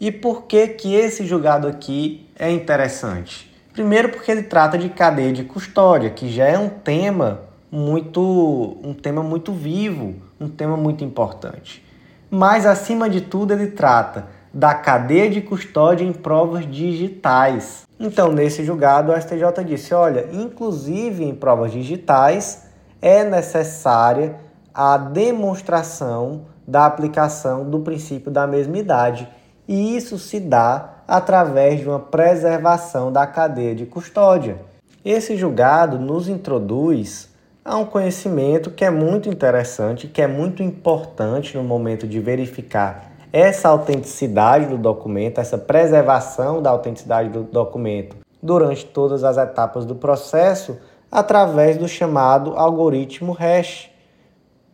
E 0.00 0.10
por 0.10 0.42
que 0.42 0.68
que 0.68 0.94
esse 0.94 1.24
julgado 1.24 1.68
aqui 1.68 2.28
é 2.38 2.50
interessante? 2.50 3.55
Primeiro 3.76 4.08
porque 4.08 4.30
ele 4.30 4.42
trata 4.42 4.78
de 4.78 4.88
cadeia 4.88 5.30
de 5.34 5.44
custódia, 5.44 6.08
que 6.08 6.30
já 6.30 6.46
é 6.46 6.58
um 6.58 6.70
tema 6.70 7.42
muito 7.70 8.78
um 8.82 8.94
tema 8.94 9.22
muito 9.22 9.52
vivo, 9.52 10.14
um 10.40 10.48
tema 10.48 10.78
muito 10.78 11.04
importante. 11.04 11.84
Mas 12.30 12.64
acima 12.64 13.06
de 13.10 13.20
tudo 13.20 13.52
ele 13.52 13.66
trata 13.66 14.28
da 14.50 14.72
cadeia 14.72 15.28
de 15.28 15.42
custódia 15.42 16.06
em 16.06 16.12
provas 16.14 16.66
digitais. 16.66 17.86
Então, 18.00 18.32
nesse 18.32 18.64
julgado, 18.64 19.12
o 19.12 19.20
STJ 19.20 19.62
disse: 19.62 19.92
olha, 19.92 20.26
inclusive 20.32 21.22
em 21.22 21.34
provas 21.34 21.70
digitais 21.70 22.66
é 23.02 23.24
necessária 23.24 24.36
a 24.72 24.96
demonstração 24.96 26.46
da 26.66 26.86
aplicação 26.86 27.68
do 27.68 27.80
princípio 27.80 28.30
da 28.30 28.46
mesma 28.46 28.78
idade, 28.78 29.28
e 29.68 29.94
isso 29.98 30.18
se 30.18 30.40
dá 30.40 30.95
através 31.06 31.80
de 31.80 31.88
uma 31.88 32.00
preservação 32.00 33.12
da 33.12 33.26
cadeia 33.26 33.74
de 33.74 33.86
custódia. 33.86 34.58
Esse 35.04 35.36
julgado 35.36 35.98
nos 35.98 36.28
introduz 36.28 37.28
a 37.64 37.76
um 37.76 37.84
conhecimento 37.84 38.70
que 38.70 38.84
é 38.84 38.90
muito 38.90 39.28
interessante, 39.28 40.08
que 40.08 40.22
é 40.22 40.26
muito 40.26 40.62
importante 40.62 41.56
no 41.56 41.64
momento 41.64 42.06
de 42.06 42.20
verificar 42.20 43.12
essa 43.32 43.68
autenticidade 43.68 44.66
do 44.66 44.78
documento, 44.78 45.40
essa 45.40 45.58
preservação 45.58 46.62
da 46.62 46.70
autenticidade 46.70 47.28
do 47.28 47.42
documento 47.42 48.16
durante 48.42 48.84
todas 48.86 49.24
as 49.24 49.36
etapas 49.36 49.84
do 49.84 49.94
processo, 49.94 50.78
através 51.10 51.76
do 51.76 51.88
chamado 51.88 52.54
algoritmo 52.56 53.32
hash. 53.32 53.90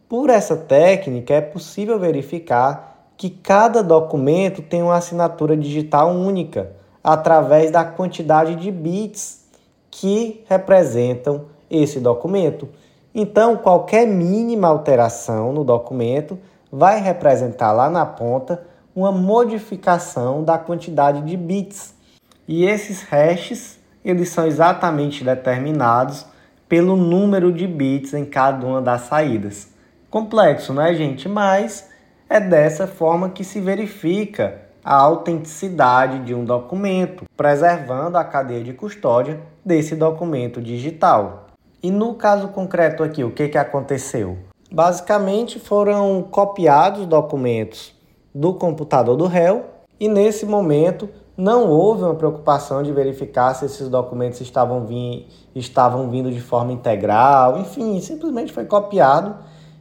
Por 0.09 0.29
essa 0.29 0.57
técnica, 0.57 1.35
é 1.35 1.41
possível 1.41 1.99
verificar 1.99 2.92
que 3.23 3.31
cada 3.31 3.85
documento 3.85 4.61
tem 4.61 4.83
uma 4.83 4.97
assinatura 4.97 5.57
digital 5.57 6.11
única, 6.11 6.73
através 7.05 7.71
da 7.71 7.85
quantidade 7.85 8.57
de 8.57 8.69
bits 8.69 9.45
que 9.93 10.43
representam 10.49 11.43
esse 11.71 12.01
documento. 12.01 12.69
Então, 13.15 13.57
qualquer 13.57 14.09
mínima 14.09 14.67
alteração 14.67 15.53
no 15.53 15.63
documento 15.63 16.37
vai 16.69 17.01
representar 17.01 17.71
lá 17.71 17.89
na 17.89 18.05
ponta 18.05 18.67
uma 18.93 19.13
modificação 19.13 20.43
da 20.43 20.59
quantidade 20.59 21.21
de 21.23 21.37
bits. 21.37 21.95
E 22.49 22.65
esses 22.65 23.03
hashes, 23.03 23.79
eles 24.05 24.31
são 24.31 24.49
exatamente 24.49 25.23
determinados 25.23 26.27
pelo 26.69 26.97
número 26.97 27.53
de 27.53 27.69
bits 27.69 28.15
em 28.15 28.25
cada 28.25 28.67
uma 28.67 28.83
das 28.83 29.03
saídas. 29.03 29.69
Complexo, 30.11 30.75
né, 30.75 30.93
gente? 30.93 31.29
Mas 31.29 31.92
é 32.33 32.41
dessa 32.41 32.87
forma 32.87 33.29
que 33.29 33.45
se 33.45 33.61
verifica 33.61 34.63
a 34.83 34.97
autenticidade 34.97 36.21
de 36.21 36.35
um 36.35 36.47
documento, 36.47 37.27
preservando 37.37 38.17
a 38.17 38.25
cadeia 38.25 38.65
de 38.65 38.73
custódia 38.73 39.39
desse 39.63 39.95
documento 39.95 40.59
digital. 40.59 41.49
E 41.83 41.91
no 41.91 42.15
caso 42.15 42.49
concreto 42.49 43.03
aqui, 43.03 43.23
o 43.23 43.33
que, 43.33 43.49
que 43.49 43.59
aconteceu? 43.59 44.39
Basicamente 44.73 45.61
foram 45.61 46.23
copiados 46.23 47.05
documentos 47.05 47.95
do 48.35 48.55
computador 48.55 49.15
do 49.15 49.27
réu 49.27 49.67
e 50.01 50.09
nesse 50.09 50.47
momento 50.47 51.11
não 51.37 51.69
houve 51.69 52.03
uma 52.03 52.15
preocupação 52.15 52.83
de 52.83 52.93
verificar 52.93 53.53
se 53.53 53.67
esses 53.67 53.91
documentos 53.91 54.41
estavam, 54.41 54.87
vim, 54.87 55.27
estavam 55.55 56.09
vindo 56.09 56.31
de 56.31 56.41
forma 56.41 56.73
integral, 56.73 57.59
enfim, 57.59 58.01
simplesmente 58.01 58.55
foi 58.55 58.65
copiado 58.65 59.37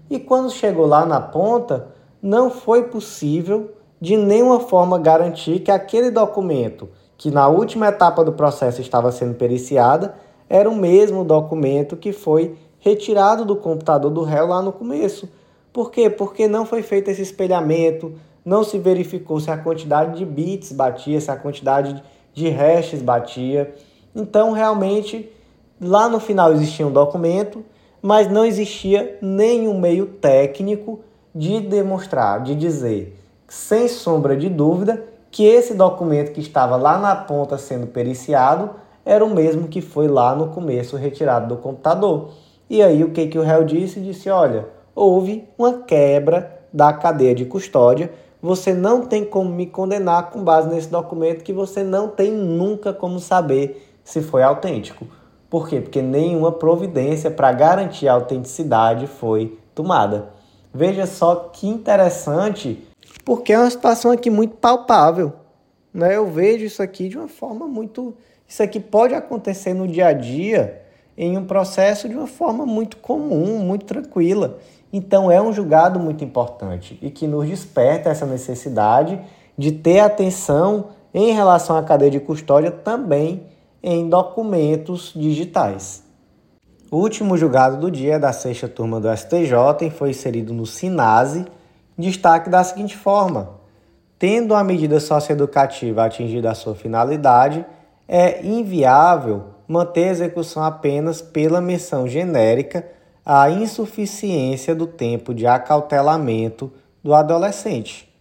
e 0.10 0.20
quando 0.20 0.52
chegou 0.52 0.86
lá 0.86 1.06
na 1.06 1.22
ponta, 1.22 2.01
não 2.22 2.52
foi 2.52 2.84
possível 2.84 3.72
de 4.00 4.16
nenhuma 4.18 4.60
forma 4.60 5.00
garantir 5.00 5.60
que 5.60 5.72
aquele 5.72 6.12
documento 6.12 6.90
que 7.18 7.30
na 7.30 7.48
última 7.48 7.88
etapa 7.88 8.24
do 8.24 8.34
processo 8.34 8.82
estava 8.82 9.12
sendo 9.12 9.36
periciada 9.36 10.16
era 10.50 10.70
o 10.70 10.76
mesmo 10.76 11.24
documento 11.24 11.96
que 11.96 12.12
foi 12.12 12.58
retirado 12.80 13.46
do 13.46 13.56
computador 13.56 14.12
do 14.12 14.24
réu 14.24 14.48
lá 14.48 14.62
no 14.62 14.72
começo. 14.72 15.30
Por 15.72 15.92
quê? 15.92 16.10
Porque 16.10 16.48
não 16.48 16.66
foi 16.66 16.82
feito 16.82 17.10
esse 17.10 17.22
espelhamento, 17.22 18.14
não 18.44 18.64
se 18.64 18.78
verificou 18.80 19.40
se 19.40 19.52
a 19.52 19.58
quantidade 19.58 20.18
de 20.18 20.26
bits 20.26 20.72
batia, 20.72 21.22
se 21.22 21.30
a 21.30 21.36
quantidade 21.36 22.04
de 22.34 22.50
hashes 22.50 23.02
batia. 23.02 23.74
Então, 24.16 24.52
realmente, 24.52 25.32
lá 25.80 26.10
no 26.10 26.20
final 26.20 26.52
existia 26.52 26.88
um 26.88 26.92
documento, 26.92 27.64
mas 28.02 28.30
não 28.30 28.44
existia 28.44 29.18
nenhum 29.22 29.80
meio 29.80 30.08
técnico 30.08 31.02
de 31.34 31.60
demonstrar, 31.62 32.42
de 32.44 32.56
dizer, 32.56 33.18
sem 33.48 33.88
sombra 33.88 34.36
de 34.36 34.50
dúvida, 34.50 35.04
que 35.30 35.46
esse 35.46 35.74
documento 35.74 36.32
que 36.32 36.42
estava 36.42 36.76
lá 36.76 36.98
na 36.98 37.16
ponta 37.16 37.58
sendo 37.58 37.88
periciado 37.88 38.72
era 39.06 39.24
o 39.24 39.34
mesmo 39.34 39.68
que 39.68 39.82
foi 39.82 40.08
lá 40.08 40.36
no 40.36 40.48
começo 40.50 40.98
retirado 40.98 41.48
do 41.48 41.62
computador. 41.62 42.32
E 42.70 42.82
aí 42.82 43.04
o 43.04 43.12
que, 43.12 43.28
que 43.28 43.40
o 43.40 43.44
réu 43.44 43.64
disse? 43.64 44.00
Disse, 44.00 44.30
olha, 44.30 44.68
houve 44.94 45.48
uma 45.58 45.74
quebra 45.84 46.60
da 46.72 46.94
cadeia 46.94 47.36
de 47.36 47.46
custódia, 47.46 48.12
você 48.42 48.74
não 48.74 49.06
tem 49.06 49.24
como 49.24 49.50
me 49.50 49.68
condenar 49.68 50.32
com 50.32 50.44
base 50.44 50.68
nesse 50.68 50.90
documento 50.90 51.44
que 51.44 51.54
você 51.54 51.84
não 51.84 52.08
tem 52.08 52.32
nunca 52.32 52.92
como 52.92 53.20
saber 53.20 53.88
se 54.04 54.22
foi 54.22 54.42
autêntico. 54.42 55.06
Por 55.50 55.68
quê? 55.68 55.82
Porque 55.82 56.02
nenhuma 56.02 56.52
providência 56.52 57.30
para 57.30 57.52
garantir 57.52 58.08
a 58.08 58.14
autenticidade 58.14 59.06
foi 59.06 59.60
tomada. 59.76 60.30
Veja 60.74 61.06
só 61.06 61.36
que 61.36 61.68
interessante, 61.68 62.88
porque 63.26 63.54
é 63.54 63.60
uma 63.60 63.70
situação 63.70 64.12
aqui 64.12 64.30
muito 64.30 64.56
palpável. 64.56 65.34
Né? 65.94 66.16
Eu 66.16 66.28
vejo 66.28 66.66
isso 66.66 66.82
aqui 66.82 67.10
de 67.10 67.18
uma 67.18 67.28
forma 67.28 67.68
muito 67.68 68.16
isso 68.52 68.62
aqui 68.62 68.82
pode 68.82 69.14
acontecer 69.14 69.74
no 69.74 69.88
dia 69.88 70.08
a 70.08 70.14
dia 70.14 70.82
em 71.18 71.38
um 71.38 71.46
processo 71.46 72.10
de 72.10 72.16
uma 72.18 72.28
forma 72.28 72.66
muito 72.66 72.98
comum, 72.98 73.60
muito 73.60 73.86
tranquila. 73.86 74.58
Então 74.92 75.32
é 75.32 75.42
um 75.42 75.54
julgado 75.54 75.98
muito 76.02 76.22
importante 76.22 77.00
e 77.02 77.10
que 77.10 77.28
nos 77.28 77.48
desperta 77.48 78.10
essa 78.10 78.26
necessidade 78.26 79.18
de 79.58 79.72
ter 79.72 80.02
atenção 80.02 80.90
em 81.14 81.32
relação 81.32 81.78
à 81.78 81.84
cadeia 81.84 82.12
de 82.12 82.20
custódia 82.20 82.72
também 82.72 83.44
em 83.82 84.10
documentos 84.10 85.14
digitais. 85.16 86.04
O 86.92 86.98
último 86.98 87.38
julgado 87.38 87.78
do 87.78 87.90
dia 87.90 88.20
da 88.20 88.34
sexta 88.34 88.68
turma 88.68 89.00
do 89.00 89.08
STJ 89.16 89.90
foi 89.98 90.10
inserido 90.10 90.54
no 90.54 90.66
SINASE, 90.66 91.46
destaque 91.98 92.50
da 92.50 92.62
seguinte 92.66 92.98
forma: 92.98 93.52
tendo 94.20 94.54
a 94.54 94.62
medida 94.62 95.00
socioeducativa 95.00 96.04
atingido 96.04 96.50
a 96.50 96.54
sua 96.54 96.76
finalidade, 96.76 97.66
é 98.10 98.46
inviável 98.46 99.44
manter 99.66 100.10
a 100.10 100.12
execução 100.12 100.62
apenas 100.66 101.22
pela 101.22 101.62
menção 101.62 102.10
genérica 102.10 102.86
à 103.26 103.50
insuficiência 103.50 104.76
do 104.76 104.86
tempo 104.86 105.34
de 105.34 105.48
acautelamento 105.48 106.70
do 107.02 107.14
adolescente. 107.14 108.14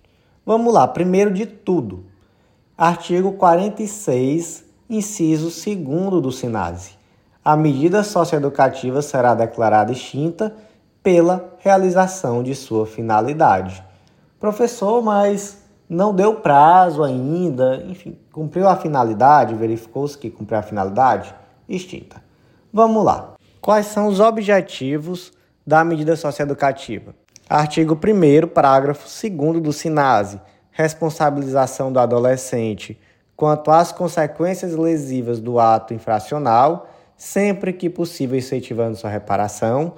Vamos 0.47 0.73
lá, 0.73 0.87
primeiro 0.87 1.33
de 1.33 1.45
tudo, 1.45 2.05
artigo 2.79 3.33
46, 3.33 4.65
inciso 4.89 5.47
2 5.47 6.23
do 6.23 6.31
SINASE. 6.31 7.00
A 7.45 7.57
medida 7.57 8.03
socioeducativa 8.03 9.01
será 9.01 9.35
declarada 9.35 9.93
extinta 9.93 10.55
pela 11.03 11.55
realização 11.59 12.43
de 12.43 12.55
sua 12.55 12.87
finalidade. 12.87 13.83
Professor, 14.39 15.03
mas 15.03 15.59
não 15.89 16.15
deu 16.15 16.35
prazo 16.35 17.03
ainda, 17.03 17.83
enfim, 17.87 18.17
cumpriu 18.31 18.69
a 18.69 18.77
finalidade, 18.77 19.55
verificou-se 19.55 20.19
que 20.19 20.31
cumpriu 20.31 20.59
a 20.59 20.63
finalidade, 20.63 21.35
extinta. 21.67 22.23
Vamos 22.73 23.05
lá. 23.05 23.35
Quais 23.61 23.87
são 23.87 24.07
os 24.07 24.21
objetivos 24.21 25.33
da 25.67 25.83
medida 25.83 26.17
socioeducativa? 26.17 27.15
Artigo 27.49 27.95
1 27.95 28.49
parágrafo 28.49 29.09
2 29.09 29.63
do 29.63 29.73
SINASE, 29.73 30.41
responsabilização 30.71 31.91
do 31.91 31.99
adolescente 31.99 32.99
quanto 33.41 33.71
às 33.71 33.91
consequências 33.91 34.77
lesivas 34.77 35.41
do 35.41 35.59
ato 35.59 35.95
infracional, 35.95 36.91
sempre 37.21 37.75
que 37.75 37.91
possível 37.91 38.39
incentivando 38.39 38.97
sua 38.97 39.11
reparação, 39.11 39.93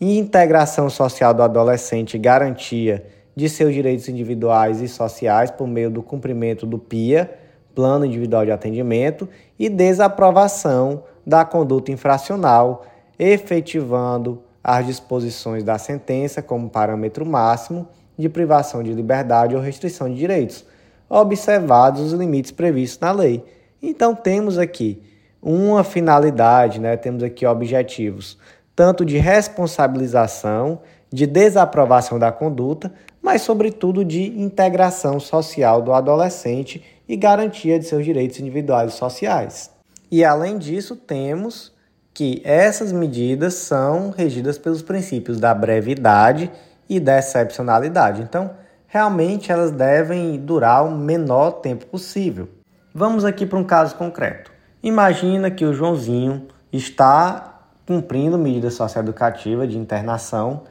e 0.00 0.18
integração 0.18 0.88
social 0.88 1.34
do 1.34 1.42
adolescente 1.42 2.16
garantia 2.16 3.04
de 3.36 3.46
seus 3.50 3.74
direitos 3.74 4.08
individuais 4.08 4.80
e 4.80 4.88
sociais 4.88 5.50
por 5.50 5.68
meio 5.68 5.90
do 5.90 6.02
cumprimento 6.02 6.64
do 6.64 6.78
PIA, 6.78 7.30
Plano 7.74 8.06
Individual 8.06 8.46
de 8.46 8.52
Atendimento, 8.52 9.28
e 9.58 9.68
desaprovação 9.68 11.04
da 11.26 11.44
conduta 11.44 11.92
infracional, 11.92 12.86
efetivando 13.18 14.42
as 14.64 14.86
disposições 14.86 15.62
da 15.62 15.76
sentença 15.76 16.40
como 16.40 16.70
parâmetro 16.70 17.26
máximo 17.26 17.86
de 18.16 18.30
privação 18.30 18.82
de 18.82 18.94
liberdade 18.94 19.54
ou 19.54 19.60
restrição 19.60 20.08
de 20.08 20.14
direitos, 20.14 20.64
observados 21.06 22.00
os 22.00 22.12
limites 22.14 22.50
previstos 22.50 22.98
na 22.98 23.12
lei. 23.12 23.44
Então 23.82 24.14
temos 24.14 24.56
aqui 24.56 25.11
uma 25.42 25.82
finalidade, 25.82 26.80
né? 26.80 26.96
temos 26.96 27.22
aqui 27.22 27.44
objetivos 27.44 28.38
tanto 28.74 29.04
de 29.04 29.18
responsabilização 29.18 30.80
de 31.12 31.26
desaprovação 31.26 32.18
da 32.18 32.32
conduta, 32.32 32.92
mas, 33.20 33.42
sobretudo, 33.42 34.04
de 34.04 34.40
integração 34.40 35.20
social 35.20 35.82
do 35.82 35.92
adolescente 35.92 36.82
e 37.06 37.16
garantia 37.16 37.78
de 37.78 37.84
seus 37.84 38.04
direitos 38.04 38.40
individuais 38.40 38.94
e 38.94 38.96
sociais. 38.96 39.70
E, 40.10 40.24
além 40.24 40.56
disso, 40.58 40.96
temos 40.96 41.72
que 42.14 42.40
essas 42.44 42.92
medidas 42.92 43.54
são 43.54 44.10
regidas 44.10 44.58
pelos 44.58 44.82
princípios 44.82 45.38
da 45.38 45.54
brevidade 45.54 46.50
e 46.88 46.98
da 46.98 47.18
excepcionalidade. 47.18 48.22
Então, 48.22 48.50
realmente 48.86 49.52
elas 49.52 49.70
devem 49.70 50.38
durar 50.38 50.84
o 50.84 50.90
menor 50.90 51.52
tempo 51.52 51.86
possível. 51.86 52.48
Vamos 52.94 53.24
aqui 53.24 53.46
para 53.46 53.58
um 53.58 53.64
caso 53.64 53.94
concreto. 53.96 54.51
Imagina 54.82 55.48
que 55.48 55.64
o 55.64 55.72
Joãozinho 55.72 56.48
está 56.72 57.60
cumprindo 57.86 58.36
medida 58.36 58.68
socioeducativa 58.68 59.64
de 59.64 59.78
internação 59.78 60.62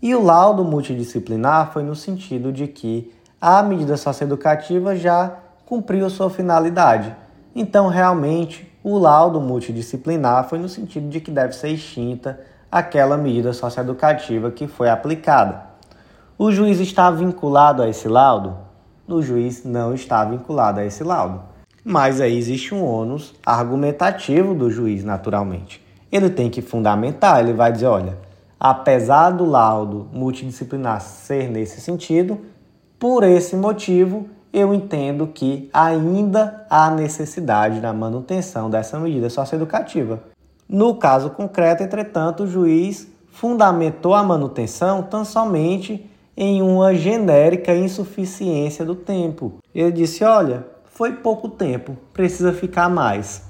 e 0.00 0.14
o 0.14 0.24
laudo 0.24 0.64
multidisciplinar 0.64 1.70
foi 1.70 1.82
no 1.82 1.94
sentido 1.94 2.50
de 2.50 2.66
que 2.66 3.12
a 3.38 3.62
medida 3.62 3.98
socioeducativa 3.98 4.96
já 4.96 5.36
cumpriu 5.66 6.08
sua 6.08 6.30
finalidade. 6.30 7.14
Então, 7.54 7.88
realmente, 7.88 8.72
o 8.82 8.96
laudo 8.96 9.38
multidisciplinar 9.38 10.48
foi 10.48 10.58
no 10.58 10.68
sentido 10.68 11.10
de 11.10 11.20
que 11.20 11.30
deve 11.30 11.52
ser 11.52 11.68
extinta 11.68 12.40
aquela 12.72 13.18
medida 13.18 13.52
socioeducativa 13.52 14.50
que 14.50 14.66
foi 14.66 14.88
aplicada. 14.88 15.62
O 16.38 16.50
juiz 16.50 16.80
está 16.80 17.10
vinculado 17.10 17.82
a 17.82 17.88
esse 17.88 18.08
laudo? 18.08 18.56
O 19.06 19.20
juiz 19.20 19.62
não 19.62 19.92
está 19.92 20.24
vinculado 20.24 20.80
a 20.80 20.86
esse 20.86 21.04
laudo. 21.04 21.47
Mas 21.90 22.20
aí 22.20 22.36
existe 22.36 22.74
um 22.74 22.84
ônus 22.84 23.34
argumentativo 23.46 24.52
do 24.52 24.70
juiz, 24.70 25.02
naturalmente. 25.02 25.82
Ele 26.12 26.28
tem 26.28 26.50
que 26.50 26.60
fundamentar, 26.60 27.40
ele 27.40 27.54
vai 27.54 27.72
dizer, 27.72 27.86
olha, 27.86 28.18
apesar 28.60 29.30
do 29.30 29.46
laudo 29.46 30.06
multidisciplinar 30.12 31.00
ser 31.00 31.48
nesse 31.48 31.80
sentido, 31.80 32.42
por 32.98 33.24
esse 33.24 33.56
motivo 33.56 34.28
eu 34.52 34.74
entendo 34.74 35.28
que 35.28 35.70
ainda 35.72 36.66
há 36.68 36.90
necessidade 36.90 37.80
da 37.80 37.94
manutenção 37.94 38.68
dessa 38.68 39.00
medida 39.00 39.30
socioeducativa. 39.30 40.22
No 40.68 40.94
caso 40.94 41.30
concreto, 41.30 41.82
entretanto, 41.82 42.42
o 42.42 42.46
juiz 42.46 43.08
fundamentou 43.32 44.12
a 44.12 44.22
manutenção 44.22 45.02
tão 45.02 45.24
somente 45.24 46.06
em 46.36 46.60
uma 46.60 46.94
genérica 46.94 47.74
insuficiência 47.74 48.84
do 48.84 48.94
tempo. 48.94 49.54
Ele 49.74 49.90
disse: 49.90 50.22
olha, 50.22 50.66
foi 50.98 51.12
pouco 51.12 51.48
tempo, 51.48 51.96
precisa 52.12 52.52
ficar 52.52 52.88
mais. 52.88 53.44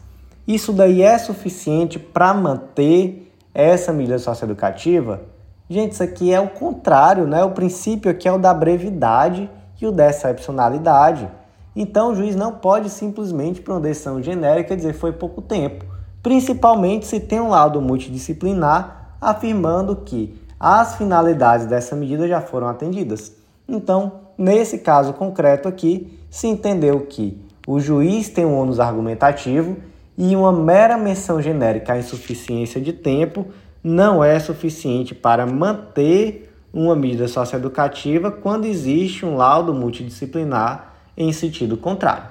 Isso 0.46 0.70
daí 0.70 1.00
é 1.00 1.16
suficiente 1.16 1.98
para 1.98 2.34
manter 2.34 3.32
essa 3.54 3.90
medida 3.90 4.18
socioeducativa? 4.18 5.22
Gente, 5.66 5.92
isso 5.92 6.02
aqui 6.02 6.30
é 6.30 6.38
o 6.38 6.50
contrário, 6.50 7.26
né? 7.26 7.42
O 7.42 7.52
princípio 7.52 8.10
aqui 8.10 8.28
é 8.28 8.32
o 8.32 8.36
da 8.36 8.52
brevidade 8.52 9.50
e 9.80 9.86
o 9.86 9.90
da 9.90 10.10
excepcionalidade. 10.10 11.26
Então, 11.74 12.10
o 12.10 12.14
juiz 12.14 12.36
não 12.36 12.52
pode 12.52 12.90
simplesmente, 12.90 13.62
por 13.62 13.72
uma 13.72 13.80
decisão 13.80 14.22
genérica, 14.22 14.76
dizer 14.76 14.92
foi 14.92 15.12
pouco 15.12 15.40
tempo, 15.40 15.86
principalmente 16.22 17.06
se 17.06 17.18
tem 17.18 17.40
um 17.40 17.48
laudo 17.48 17.80
multidisciplinar 17.80 19.14
afirmando 19.18 19.96
que 19.96 20.38
as 20.60 20.96
finalidades 20.96 21.64
dessa 21.64 21.96
medida 21.96 22.28
já 22.28 22.42
foram 22.42 22.68
atendidas. 22.68 23.32
Então, 23.66 24.20
nesse 24.36 24.80
caso 24.80 25.14
concreto 25.14 25.66
aqui, 25.66 26.17
se 26.30 26.46
entendeu 26.46 27.00
que 27.00 27.40
o 27.66 27.80
juiz 27.80 28.28
tem 28.28 28.44
um 28.44 28.58
ônus 28.58 28.80
argumentativo 28.80 29.76
e 30.16 30.34
uma 30.34 30.52
mera 30.52 30.96
menção 30.96 31.40
genérica 31.40 31.92
à 31.92 31.98
insuficiência 31.98 32.80
de 32.80 32.92
tempo 32.92 33.46
não 33.82 34.22
é 34.22 34.38
suficiente 34.38 35.14
para 35.14 35.46
manter 35.46 36.52
uma 36.72 36.94
medida 36.94 37.28
socioeducativa 37.28 38.30
quando 38.30 38.66
existe 38.66 39.24
um 39.24 39.36
laudo 39.36 39.72
multidisciplinar 39.72 40.94
em 41.16 41.32
sentido 41.32 41.76
contrário. 41.76 42.24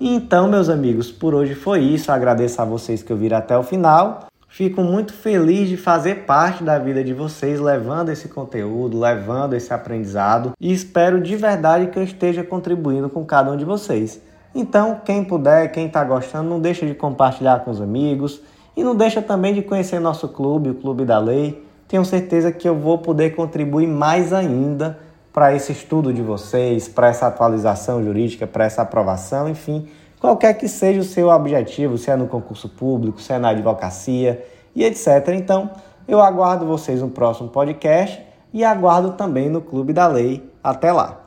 Então, 0.00 0.48
meus 0.48 0.68
amigos, 0.68 1.10
por 1.10 1.34
hoje 1.34 1.54
foi 1.54 1.80
isso. 1.80 2.10
agradeço 2.10 2.60
a 2.60 2.64
vocês 2.64 3.02
que 3.02 3.12
ouviram 3.12 3.38
até 3.38 3.56
o 3.56 3.62
final. 3.62 4.26
Fico 4.56 4.82
muito 4.82 5.12
feliz 5.12 5.68
de 5.68 5.76
fazer 5.76 6.26
parte 6.26 6.62
da 6.62 6.78
vida 6.78 7.02
de 7.02 7.12
vocês, 7.12 7.58
levando 7.58 8.10
esse 8.10 8.28
conteúdo, 8.28 9.00
levando 9.00 9.54
esse 9.54 9.74
aprendizado 9.74 10.52
e 10.60 10.72
espero 10.72 11.20
de 11.20 11.34
verdade 11.34 11.88
que 11.88 11.98
eu 11.98 12.04
esteja 12.04 12.44
contribuindo 12.44 13.10
com 13.10 13.24
cada 13.24 13.50
um 13.50 13.56
de 13.56 13.64
vocês. 13.64 14.22
Então, 14.54 15.00
quem 15.04 15.24
puder, 15.24 15.72
quem 15.72 15.88
está 15.88 16.04
gostando, 16.04 16.48
não 16.48 16.60
deixa 16.60 16.86
de 16.86 16.94
compartilhar 16.94 17.64
com 17.64 17.72
os 17.72 17.80
amigos 17.80 18.40
e 18.76 18.84
não 18.84 18.94
deixa 18.94 19.20
também 19.20 19.54
de 19.54 19.60
conhecer 19.60 19.98
nosso 19.98 20.28
clube, 20.28 20.70
o 20.70 20.74
Clube 20.76 21.04
da 21.04 21.18
Lei. 21.18 21.60
Tenho 21.88 22.04
certeza 22.04 22.52
que 22.52 22.68
eu 22.68 22.76
vou 22.76 22.98
poder 22.98 23.34
contribuir 23.34 23.88
mais 23.88 24.32
ainda 24.32 25.00
para 25.32 25.52
esse 25.52 25.72
estudo 25.72 26.12
de 26.12 26.22
vocês, 26.22 26.86
para 26.86 27.08
essa 27.08 27.26
atualização 27.26 28.04
jurídica, 28.04 28.46
para 28.46 28.66
essa 28.66 28.82
aprovação, 28.82 29.48
enfim, 29.48 29.88
qualquer 30.24 30.54
que 30.54 30.66
seja 30.66 31.00
o 31.00 31.04
seu 31.04 31.28
objetivo, 31.28 31.98
se 31.98 32.10
é 32.10 32.16
no 32.16 32.26
concurso 32.26 32.66
público, 32.66 33.20
se 33.20 33.30
é 33.30 33.38
na 33.38 33.50
advocacia 33.50 34.42
e 34.74 34.82
etc. 34.82 35.28
Então, 35.34 35.70
eu 36.08 36.18
aguardo 36.18 36.64
vocês 36.64 37.02
no 37.02 37.10
próximo 37.10 37.50
podcast 37.50 38.22
e 38.50 38.64
aguardo 38.64 39.12
também 39.12 39.50
no 39.50 39.60
Clube 39.60 39.92
da 39.92 40.06
Lei. 40.06 40.42
Até 40.62 40.90
lá! 40.92 41.23